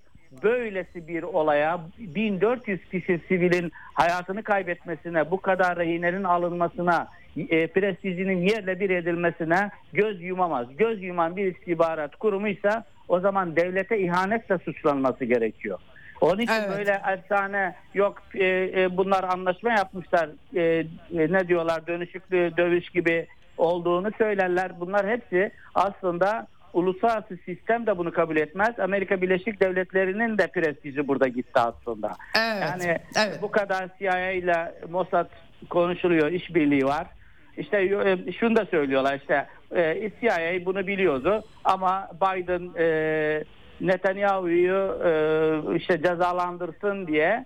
[0.44, 7.08] böylesi bir olaya 1400 kişi sivilin hayatını kaybetmesine, bu kadar rehinenin alınmasına,
[7.38, 10.68] e, prestijinin yerle bir edilmesine göz yumamaz.
[10.78, 15.80] Göz yuman bir istihbarat kurumuysa o zaman devlete ihanetle suçlanması gerekiyor.
[16.22, 16.78] Onun için Evet.
[16.78, 23.28] böyle efsane yok e, e, bunlar anlaşma yapmışlar e, e, ne diyorlar dönüşüklü dövüş gibi
[23.58, 24.80] olduğunu söylerler.
[24.80, 28.80] Bunlar hepsi aslında uluslararası sistem de bunu kabul etmez.
[28.80, 32.16] Amerika Birleşik Devletleri'nin de prestiji burada gitti aslında.
[32.38, 33.40] Evet, Yani evet.
[33.42, 35.30] bu kadar CIA ile Mossad
[35.70, 37.08] konuşuluyor, işbirliği var.
[37.58, 43.44] İşte e, şunu da söylüyorlar işte e, CIA bunu biliyordu ama Biden e,
[43.82, 45.00] Netanyahu'yu
[45.76, 47.46] işte cezalandırsın diye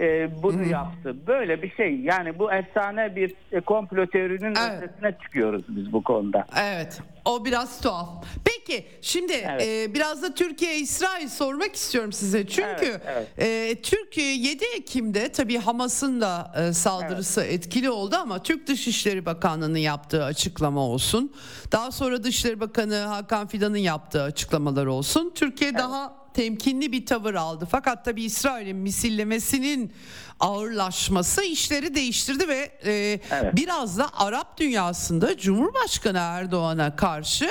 [0.00, 1.16] e, bunu yaptı.
[1.26, 2.00] Böyle bir şey.
[2.00, 4.82] Yani bu efsane bir e, komplo teorinin Evet.
[4.82, 6.46] ötesine çıkıyoruz biz bu konuda.
[6.60, 8.08] Evet o biraz tuhaf.
[8.44, 9.62] Peki şimdi Evet.
[9.90, 12.46] e, biraz da Türkiye-İsrail sormak istiyorum size.
[12.46, 18.66] Çünkü Evet, e, Türkiye 7 Ekim'de tabii Hamas'ın da e, saldırısı etkili oldu ama Türk
[18.66, 21.32] Dışişleri Bakanlığı'nın yaptığı açıklama olsun.
[21.72, 25.32] Daha sonra Dışişleri Bakanı Hakan Fidan'ın yaptığı açıklamalar olsun.
[25.34, 27.68] Türkiye daha temkinli bir tavır aldı.
[27.70, 29.92] Fakat tabii İsrail'in misillemesinin
[30.40, 32.92] ağırlaşması işleri değiştirdi ve e,
[33.30, 33.56] Evet.
[33.56, 37.50] biraz da Arap dünyasında Cumhurbaşkanı Erdoğan'a karşı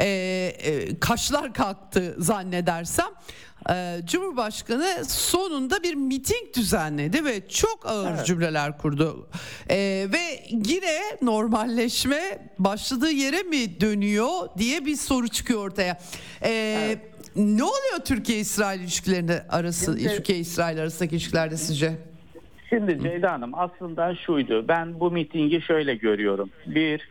[0.00, 3.06] e, e, kaşlar kalktı zannedersem.
[3.70, 9.28] E, Cumhurbaşkanı sonunda bir miting düzenledi ve çok ağır cümleler kurdu.
[9.70, 9.76] E,
[10.12, 16.00] ve yine normalleşme başladığı yere mi dönüyor diye bir soru çıkıyor ortaya.
[16.42, 16.98] E,
[17.36, 21.92] Ne oluyor Türkiye-İsrail ilişkilerinde arası, Türkiye-İsrail arasındaki ilişkilerde sizce?
[22.70, 24.68] Şimdi Ceyda Hanım aslında şuydu.
[24.68, 26.50] Ben bu mitingi şöyle görüyorum.
[26.66, 27.08] Bir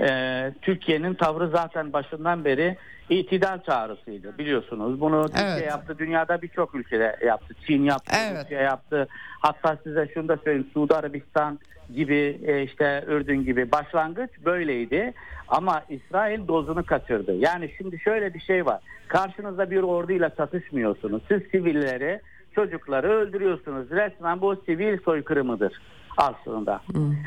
[0.00, 2.76] e, Türkiye'nin tavrı zaten başından beri
[3.10, 5.00] itidal çağrısıydı biliyorsunuz.
[5.00, 5.66] Bunu Türkiye Evet.
[5.66, 7.54] yaptı, dünyada birçok ülkede yaptı.
[7.66, 8.44] Çin yaptı, Evet.
[8.44, 9.08] Rusya yaptı.
[9.40, 11.58] Hatta size şunu da söyleyeyim, Suudi Arabistan
[11.94, 15.12] gibi e, işte Ürdün gibi başlangıç böyleydi.
[15.48, 17.34] Ama İsrail dozunu kaçırdı.
[17.34, 18.80] Yani şimdi şöyle bir şey var.
[19.08, 21.22] Karşınızda bir orduyla çatışmıyorsunuz.
[21.28, 22.20] Siz sivilleri,
[22.56, 23.90] çocukları öldürüyorsunuz.
[23.90, 25.72] Resmen bu sivil soykırımıdır
[26.16, 26.80] aslında.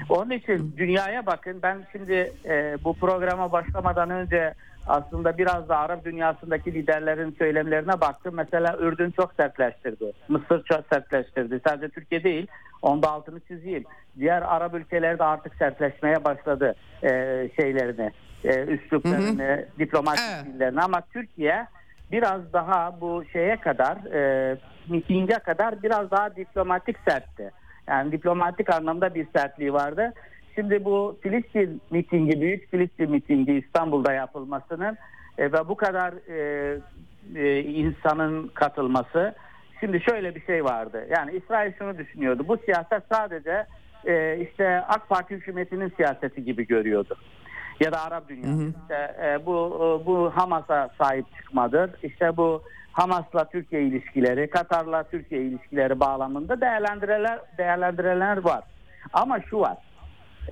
[0.09, 1.59] Onun için dünyaya bakın.
[1.63, 4.53] Ben şimdi e, bu programa başlamadan önce
[4.87, 8.33] aslında biraz da Arap dünyasındaki liderlerin söylemlerine baktım.
[8.35, 10.13] Mesela Ürdün çok sertleştirdi.
[10.27, 11.61] Mısır çok sertleştirdi.
[11.67, 12.47] Sadece Türkiye değil.
[12.81, 13.83] Onda altını çizeyim.
[14.19, 17.09] Diğer Arap ülkeler de artık sertleşmeye başladı e,
[17.55, 18.11] şeylerini,
[18.43, 20.45] e, üsluplarını, diplomatik Evet.
[20.45, 20.81] dillerini.
[20.81, 21.67] Ama Türkiye
[22.11, 24.57] biraz daha bu şeye kadar, e,
[24.89, 27.51] mitinge kadar biraz daha diplomatik sertti.
[27.87, 30.13] Yani diplomatik anlamda bir sertliği vardı.
[30.55, 34.97] Şimdi bu Filistin mitingi, Büyük Filistin mitingi İstanbul'da yapılmasının
[35.37, 36.77] e, ve bu kadar e,
[37.35, 39.35] e, insanın katılması.
[39.79, 41.07] Şimdi şöyle bir şey vardı.
[41.09, 42.45] Yani İsrail şunu düşünüyordu.
[42.47, 43.65] Bu siyaset sadece
[44.05, 47.15] e, işte AK Parti hükümetinin siyaseti gibi görüyordu.
[47.79, 48.73] Ya da Arap dünyası.
[48.81, 51.91] İşte, e, bu e, bu Hamas'a sahip çıkmadır.
[52.03, 52.61] İşte bu
[52.91, 58.63] Hamas'la Türkiye ilişkileri, Katar'la Türkiye ilişkileri bağlamında değerlendireler değerlendireler var.
[59.13, 59.77] Ama şu var.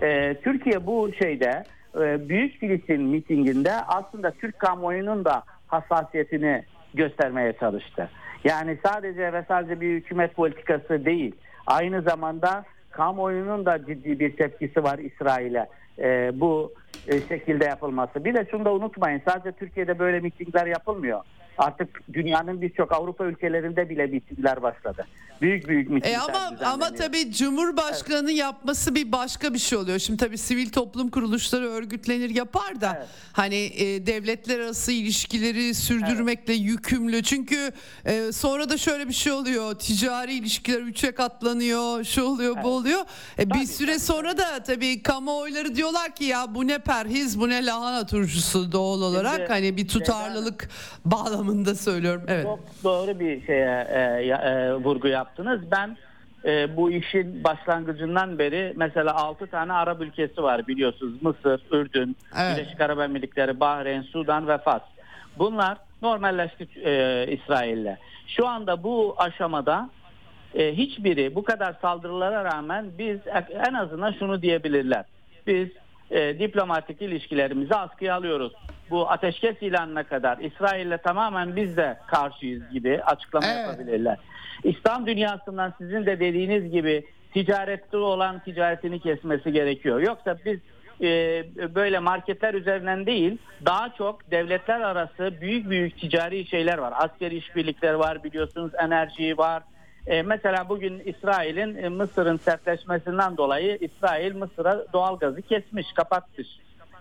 [0.01, 1.63] E, Türkiye bu şeyde
[1.95, 6.63] e, Büyük Filistin mitinginde aslında Türk kamuoyunun da hassasiyetini
[6.93, 8.09] göstermeye çalıştı.
[8.43, 11.35] Yani sadece ve sadece bir hükümet politikası değil.
[11.67, 15.67] Aynı zamanda kamuoyunun da ciddi bir tepkisi var İsrail'e
[15.99, 16.73] e, bu
[17.07, 18.25] e, şekilde yapılması.
[18.25, 21.21] Bir de şunu da unutmayın sadece Türkiye'de böyle mitingler yapılmıyor.
[21.57, 25.07] Artık dünyanın birçok Avrupa ülkelerinde bile mitingler başladı.
[25.41, 26.71] Büyük büyük mitingler E ama düzenleniyor.
[26.71, 29.99] ama tabii Cumhurbaşkanı yapması bir başka bir şey oluyor.
[29.99, 33.07] Şimdi tabii sivil toplum kuruluşları örgütlenir yapar da Evet.
[33.33, 37.23] hani e, devletler arası ilişkileri sürdürmekle yükümlü.
[37.23, 37.71] Çünkü
[38.05, 39.75] e, sonra da şöyle bir şey oluyor.
[39.75, 42.03] Ticari ilişkiler üçe katlanıyor.
[42.03, 43.01] Şu oluyor, bu oluyor.
[43.39, 47.39] E, bir Tabii, süre tabii, sonra da tabii kamuoyları diyorlar ki ya bu ne perhiz,
[47.39, 49.49] bu ne lahana turşusu doğal olarak.
[49.49, 50.69] Hani bir tutarlılık
[51.47, 52.21] bağlamında söylüyorum.
[52.27, 52.43] Evet.
[52.43, 55.61] Çok doğru bir şeye e, e, vurgu yaptınız.
[55.71, 55.97] Ben
[56.45, 61.21] e, bu işin başlangıcından beri mesela 6 tane Arap ülkesi var biliyorsunuz.
[61.21, 62.57] Mısır, Ürdün, Evet.
[62.57, 64.81] Birleşik Arap Emirlikleri, Bahreyn, Sudan ve Fas.
[65.37, 67.95] Bunlar normalleşti e, İsrail'le.
[68.27, 69.89] Şu anda bu aşamada
[70.55, 73.19] e, hiçbiri bu kadar saldırılara rağmen biz
[73.69, 75.05] en azından şunu diyebilirler.
[75.47, 75.67] Biz
[76.11, 78.53] e, diplomatik ilişkilerimizi askıya alıyoruz.
[78.89, 83.67] Bu ateşkes ilanına kadar İsrail'le tamamen biz de karşıyız gibi açıklama Evet.
[83.67, 84.17] yapabilirler.
[84.63, 89.99] İslam dünyasından sizin de dediğiniz gibi ticarette olan ticaretini kesmesi gerekiyor.
[89.99, 90.59] Yoksa biz
[91.01, 91.43] e,
[91.75, 96.93] böyle marketler üzerinden değil daha çok devletler arası büyük büyük ticari şeyler var.
[96.97, 99.63] Askeri işbirlikleri var biliyorsunuz enerji var.
[100.07, 106.47] E, mesela bugün İsrail'in e, Mısır'ın sertleşmesinden dolayı İsrail Mısır'a doğal gazı kesmiş, kapatmış.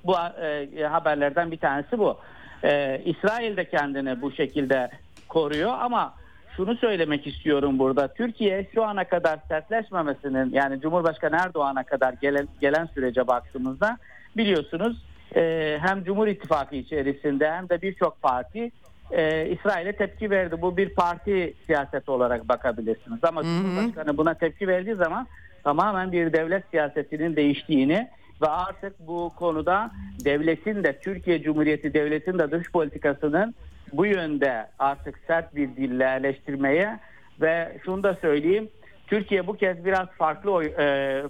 [0.06, 2.18] Bu e, haberlerden bir tanesi bu.
[2.64, 4.90] E, İsrail de kendini bu şekilde
[5.28, 6.14] koruyor ama
[6.56, 8.08] şunu söylemek istiyorum burada.
[8.08, 13.98] Türkiye şu ana kadar sertleşmemesinin yani Cumhurbaşkanı Erdoğan'a kadar gelen, gelen sürece baktığımızda
[14.36, 15.02] biliyorsunuz
[15.36, 18.70] e, hem Cumhur İttifakı içerisinde hem de birçok parti
[19.10, 20.62] e, İsrail'e tepki verdi.
[20.62, 23.24] Bu bir parti siyaseti olarak bakabilirsiniz.
[23.24, 25.26] Ama Cumhurbaşkanı buna tepki verdiği zaman
[25.64, 28.08] tamamen bir devlet siyasetinin değiştiğini
[28.42, 29.90] ve artık bu konuda
[30.24, 33.54] devletin de Türkiye Cumhuriyeti Devleti'nin de dış politikasının
[33.92, 37.00] bu yönde artık sert bir dille eleştirmeye
[37.40, 38.68] ve şunu da söyleyeyim
[39.06, 41.22] Türkiye bu kez biraz farklı e,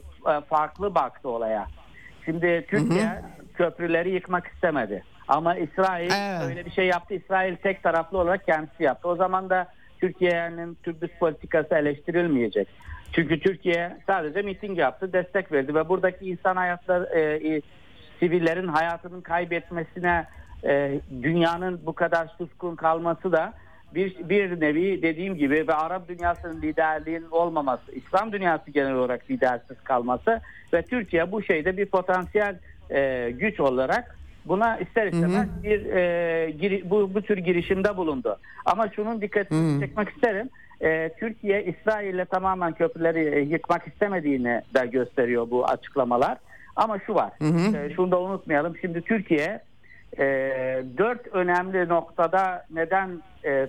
[0.48, 1.66] farklı baktı olaya.
[2.24, 3.22] Şimdi Türkiye
[3.54, 5.02] köprüleri yıkmak istemedi.
[5.28, 6.42] Ama İsrail Evet.
[6.42, 7.14] öyle bir şey yaptı.
[7.14, 9.08] İsrail tek taraflı olarak kendisi yaptı.
[9.08, 9.66] O zaman da
[10.00, 12.68] Türkiye'nin Türk dış politikası eleştirilmeyecek.
[13.12, 17.20] Çünkü Türkiye sadece miting yaptı, destek verdi ve buradaki insan hayatları, e,
[17.54, 17.62] e,
[18.20, 20.26] sivillerin hayatının kaybetmesine
[20.64, 23.52] e, dünyanın bu kadar suskun kalması da
[23.94, 29.76] bir, bir nevi dediğim gibi ve Arap dünyasının liderliğinin olmaması, İslam dünyası genel olarak lidersiz
[29.84, 30.40] kalması
[30.72, 32.56] ve Türkiye bu şeyde bir potansiyel
[32.90, 38.38] e, güç olarak buna ister istemez bir e, giri- bu, bu tür girişimde bulundu.
[38.64, 40.48] Ama şunun dikkatini çekmek isterim.
[40.82, 46.38] E, Türkiye İsrail'le tamamen köprüleri e, yıkmak istemediğini de gösteriyor bu açıklamalar.
[46.76, 47.32] Ama şu var.
[47.74, 48.76] E, şunu da unutmayalım.
[48.80, 49.60] Şimdi Türkiye
[50.18, 50.24] e,
[50.98, 53.68] dört önemli noktada neden e, e,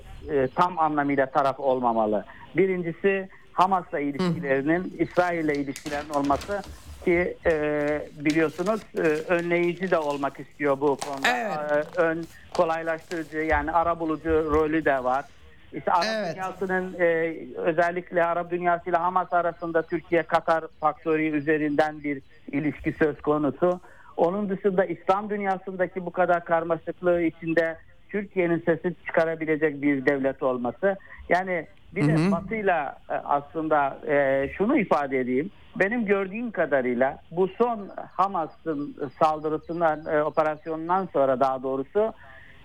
[0.55, 2.25] tam anlamıyla taraf olmamalı?
[2.57, 6.61] Birincisi Hamas'la ilişkilerinin, İsrail'le ilişkilerinin olması
[7.05, 9.01] ki e, biliyorsunuz e,
[9.33, 11.37] önleyici de olmak istiyor bu konuda.
[11.37, 11.87] Evet.
[11.97, 12.25] E, ön
[12.57, 15.25] kolaylaştırıcı yani ara bulucu rolü de var.
[15.73, 16.35] İşte Arap Evet.
[16.35, 22.21] dünyasının e, özellikle Arap dünyası ile Hamas arasında Türkiye-Katar faktörü üzerinden bir
[22.51, 23.79] ilişki söz konusu.
[24.17, 27.77] Onun dışında İslam dünyasındaki bu kadar karmaşıklığı içinde
[28.09, 30.95] Türkiye'nin sesi çıkarabilecek bir devlet olması.
[31.29, 35.51] Yani bir de Batı'yla e, aslında e, şunu ifade edeyim.
[35.75, 42.13] Benim gördüğüm kadarıyla bu son Hamas'ın saldırısından, e, operasyonundan sonra daha doğrusu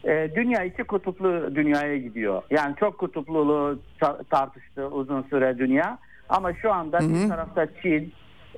[0.05, 2.43] e, dünya iki kutuplu dünyaya gidiyor.
[2.51, 5.99] Yani çok kutupluluğu ta- tartıştı uzun süre dünya.
[6.29, 8.12] Ama şu anda bir tarafta Çin,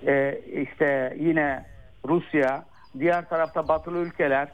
[0.07, 1.65] e, işte yine
[2.09, 2.65] Rusya,
[2.99, 4.49] diğer tarafta batılı ülkeler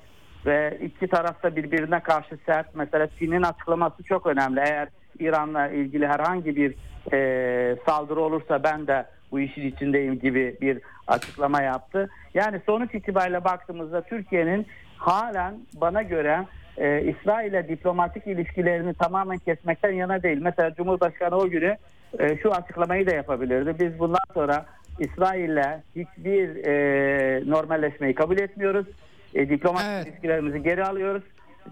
[0.47, 2.75] ve iki tarafta birbirine karşı sert.
[2.75, 4.61] Mesela Çin'in açıklaması çok önemli.
[4.61, 4.89] Eğer
[5.19, 6.75] İran'la ilgili herhangi bir
[7.13, 12.09] e, saldırı olursa ben de bu işin içindeyim gibi bir açıklama yaptı.
[12.35, 16.45] Yani sonuç itibariyle baktığımızda Türkiye'nin halen bana göre
[16.81, 20.39] e, İsrail'e diplomatik ilişkilerini tamamen kesmekten yana değil.
[20.43, 21.77] Mesela Cumhurbaşkanı o günü
[22.19, 23.75] e, şu açıklamayı da yapabilirdi.
[23.81, 24.67] Biz bundan sonra
[24.99, 28.87] İsrail'le hiçbir e, normalleşmeyi kabul etmiyoruz.
[29.35, 30.07] E, diplomatik Evet.
[30.07, 31.23] ilişkilerimizi geri alıyoruz,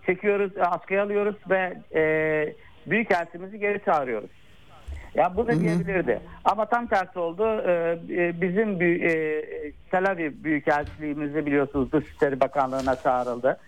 [0.07, 2.03] çekiyoruz, e, askıya alıyoruz ve e,
[2.87, 4.31] büyükelçimizi geri çağırıyoruz.
[5.15, 6.21] Ya bu da diyebilirdi.
[6.45, 7.63] Ama tam tersi oldu.
[7.69, 7.99] Ee,
[8.41, 9.43] bizim e,
[9.91, 13.59] Tel Aviv Büyükelçiliğimizi biliyorsunuz Dışişleri Bakanlığı'na çağrıldı.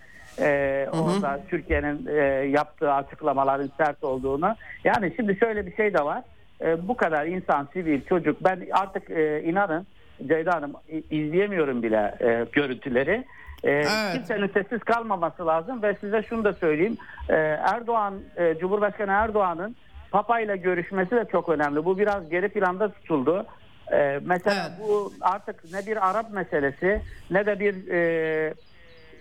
[0.41, 4.57] Ee, orada Türkiye'nin e, yaptığı açıklamaların sert olduğunu.
[4.85, 6.23] Yani şimdi şöyle bir şey de var.
[6.63, 8.45] Ee, bu kadar insan, sivil, çocuk.
[8.45, 9.87] Ben artık e, inanın
[10.29, 10.73] Ceyda Hanım
[11.11, 13.25] izleyemiyorum bile e, görüntüleri.
[13.65, 14.13] Ee, Evet.
[14.15, 16.97] Kimsenin sessiz kalmaması lazım ve size şunu da söyleyeyim.
[17.29, 17.35] Ee,
[17.75, 19.77] Erdoğan, e, Cumhurbaşkanı Erdoğan'ın
[20.11, 21.85] Papa ile görüşmesi de çok önemli.
[21.85, 23.47] Bu biraz geri planda tutuldu.
[23.93, 24.89] Ee, mesela Evet.
[24.89, 27.01] bu artık ne bir Arap meselesi
[27.31, 28.55] ne de bir e,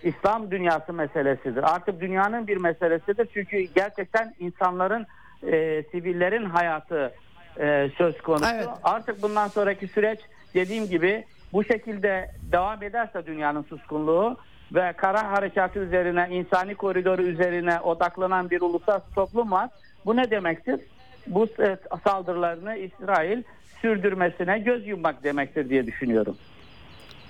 [0.02, 1.74] İslam dünyası meselesidir.
[1.74, 3.28] Artık dünyanın bir meselesidir.
[3.34, 5.06] Çünkü gerçekten insanların,
[5.42, 7.12] e, sivillerin hayatı
[7.60, 8.46] e, söz konusu.
[8.54, 8.68] Evet.
[8.84, 10.20] Artık bundan sonraki süreç
[10.54, 14.36] dediğim gibi bu şekilde devam ederse dünyanın suskunluğu
[14.74, 19.70] ve kara harekatı üzerine, insani koridoru üzerine odaklanan bir uluslararası toplum var.
[20.06, 20.80] Bu ne demektir?
[21.26, 23.42] Bu e, saldırılarını İsrail
[23.82, 26.36] sürdürmesine göz yummak demektir diye düşünüyorum.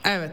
[0.04, 0.30] Evet.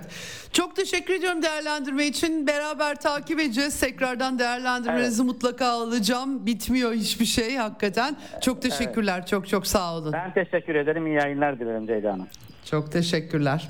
[0.54, 2.48] Çok teşekkür ediyorum değerlendirme için.
[2.48, 3.80] Beraber takip edeceğiz.
[3.80, 6.46] Tekrardan değerlendirmenizi mutlaka alacağım.
[6.46, 8.16] Bitmiyor hiçbir şey hakikaten.
[8.42, 9.26] Çok teşekkürler.
[9.26, 10.14] Çok çok sağ olun.
[10.14, 11.08] Ben teşekkür ederim.
[11.08, 12.28] İyi yayınlar dilerim Ceyda Hanım.
[12.66, 13.70] Çok teşekkürler.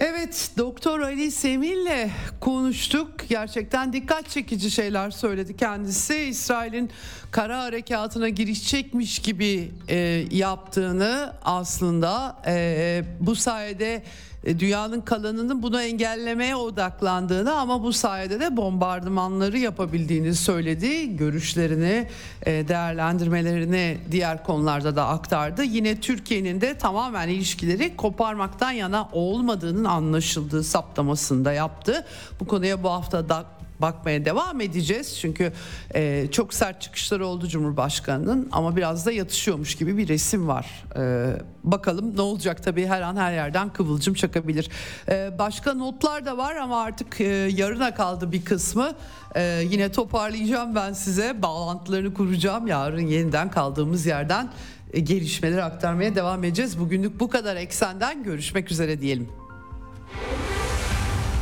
[0.00, 2.10] Evet, Doktor Ali Semil'le
[2.40, 3.10] konuştuk.
[3.28, 6.16] Gerçekten dikkat çekici şeyler söyledi kendisi.
[6.16, 6.90] İsrail'in
[7.30, 9.96] kara harekatına girişecekmiş gibi e,
[10.30, 14.02] yaptığını aslında e, bu sayede
[14.44, 21.16] dünyanın kalanının bunu engellemeye odaklandığını ama bu sayede de bombardımanları yapabildiğini söyledi.
[21.16, 22.08] Görüşlerini,
[22.46, 25.64] e, değerlendirmelerini diğer konularda da aktardı.
[25.64, 32.06] Yine Türkiye'nin de tamamen ilişkileri koparmaktan yana olmadığının anlaşıldığı saptamasını da yaptı.
[32.40, 35.18] Bu konuya bu hafta da bakmaya devam edeceğiz.
[35.20, 35.52] Çünkü
[35.94, 40.84] e, çok sert çıkışları oldu Cumhurbaşkanı'nın ama biraz da yatışıyormuş gibi bir resim var.
[40.96, 41.32] E,
[41.64, 44.68] bakalım ne olacak tabii her an her yerden kıvılcım çakabilir.
[45.08, 47.24] E, başka notlar da var ama artık e,
[47.54, 48.92] yarına kaldı bir kısmı.
[49.34, 52.66] E, yine toparlayacağım ben size bağlantılarını kuracağım.
[52.66, 54.50] Yarın yeniden kaldığımız yerden
[54.92, 56.80] e, gelişmeleri aktarmaya devam edeceğiz.
[56.80, 59.39] Bugünlük bu kadar eksenden görüşmek üzere diyelim.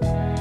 [0.00, 0.31] You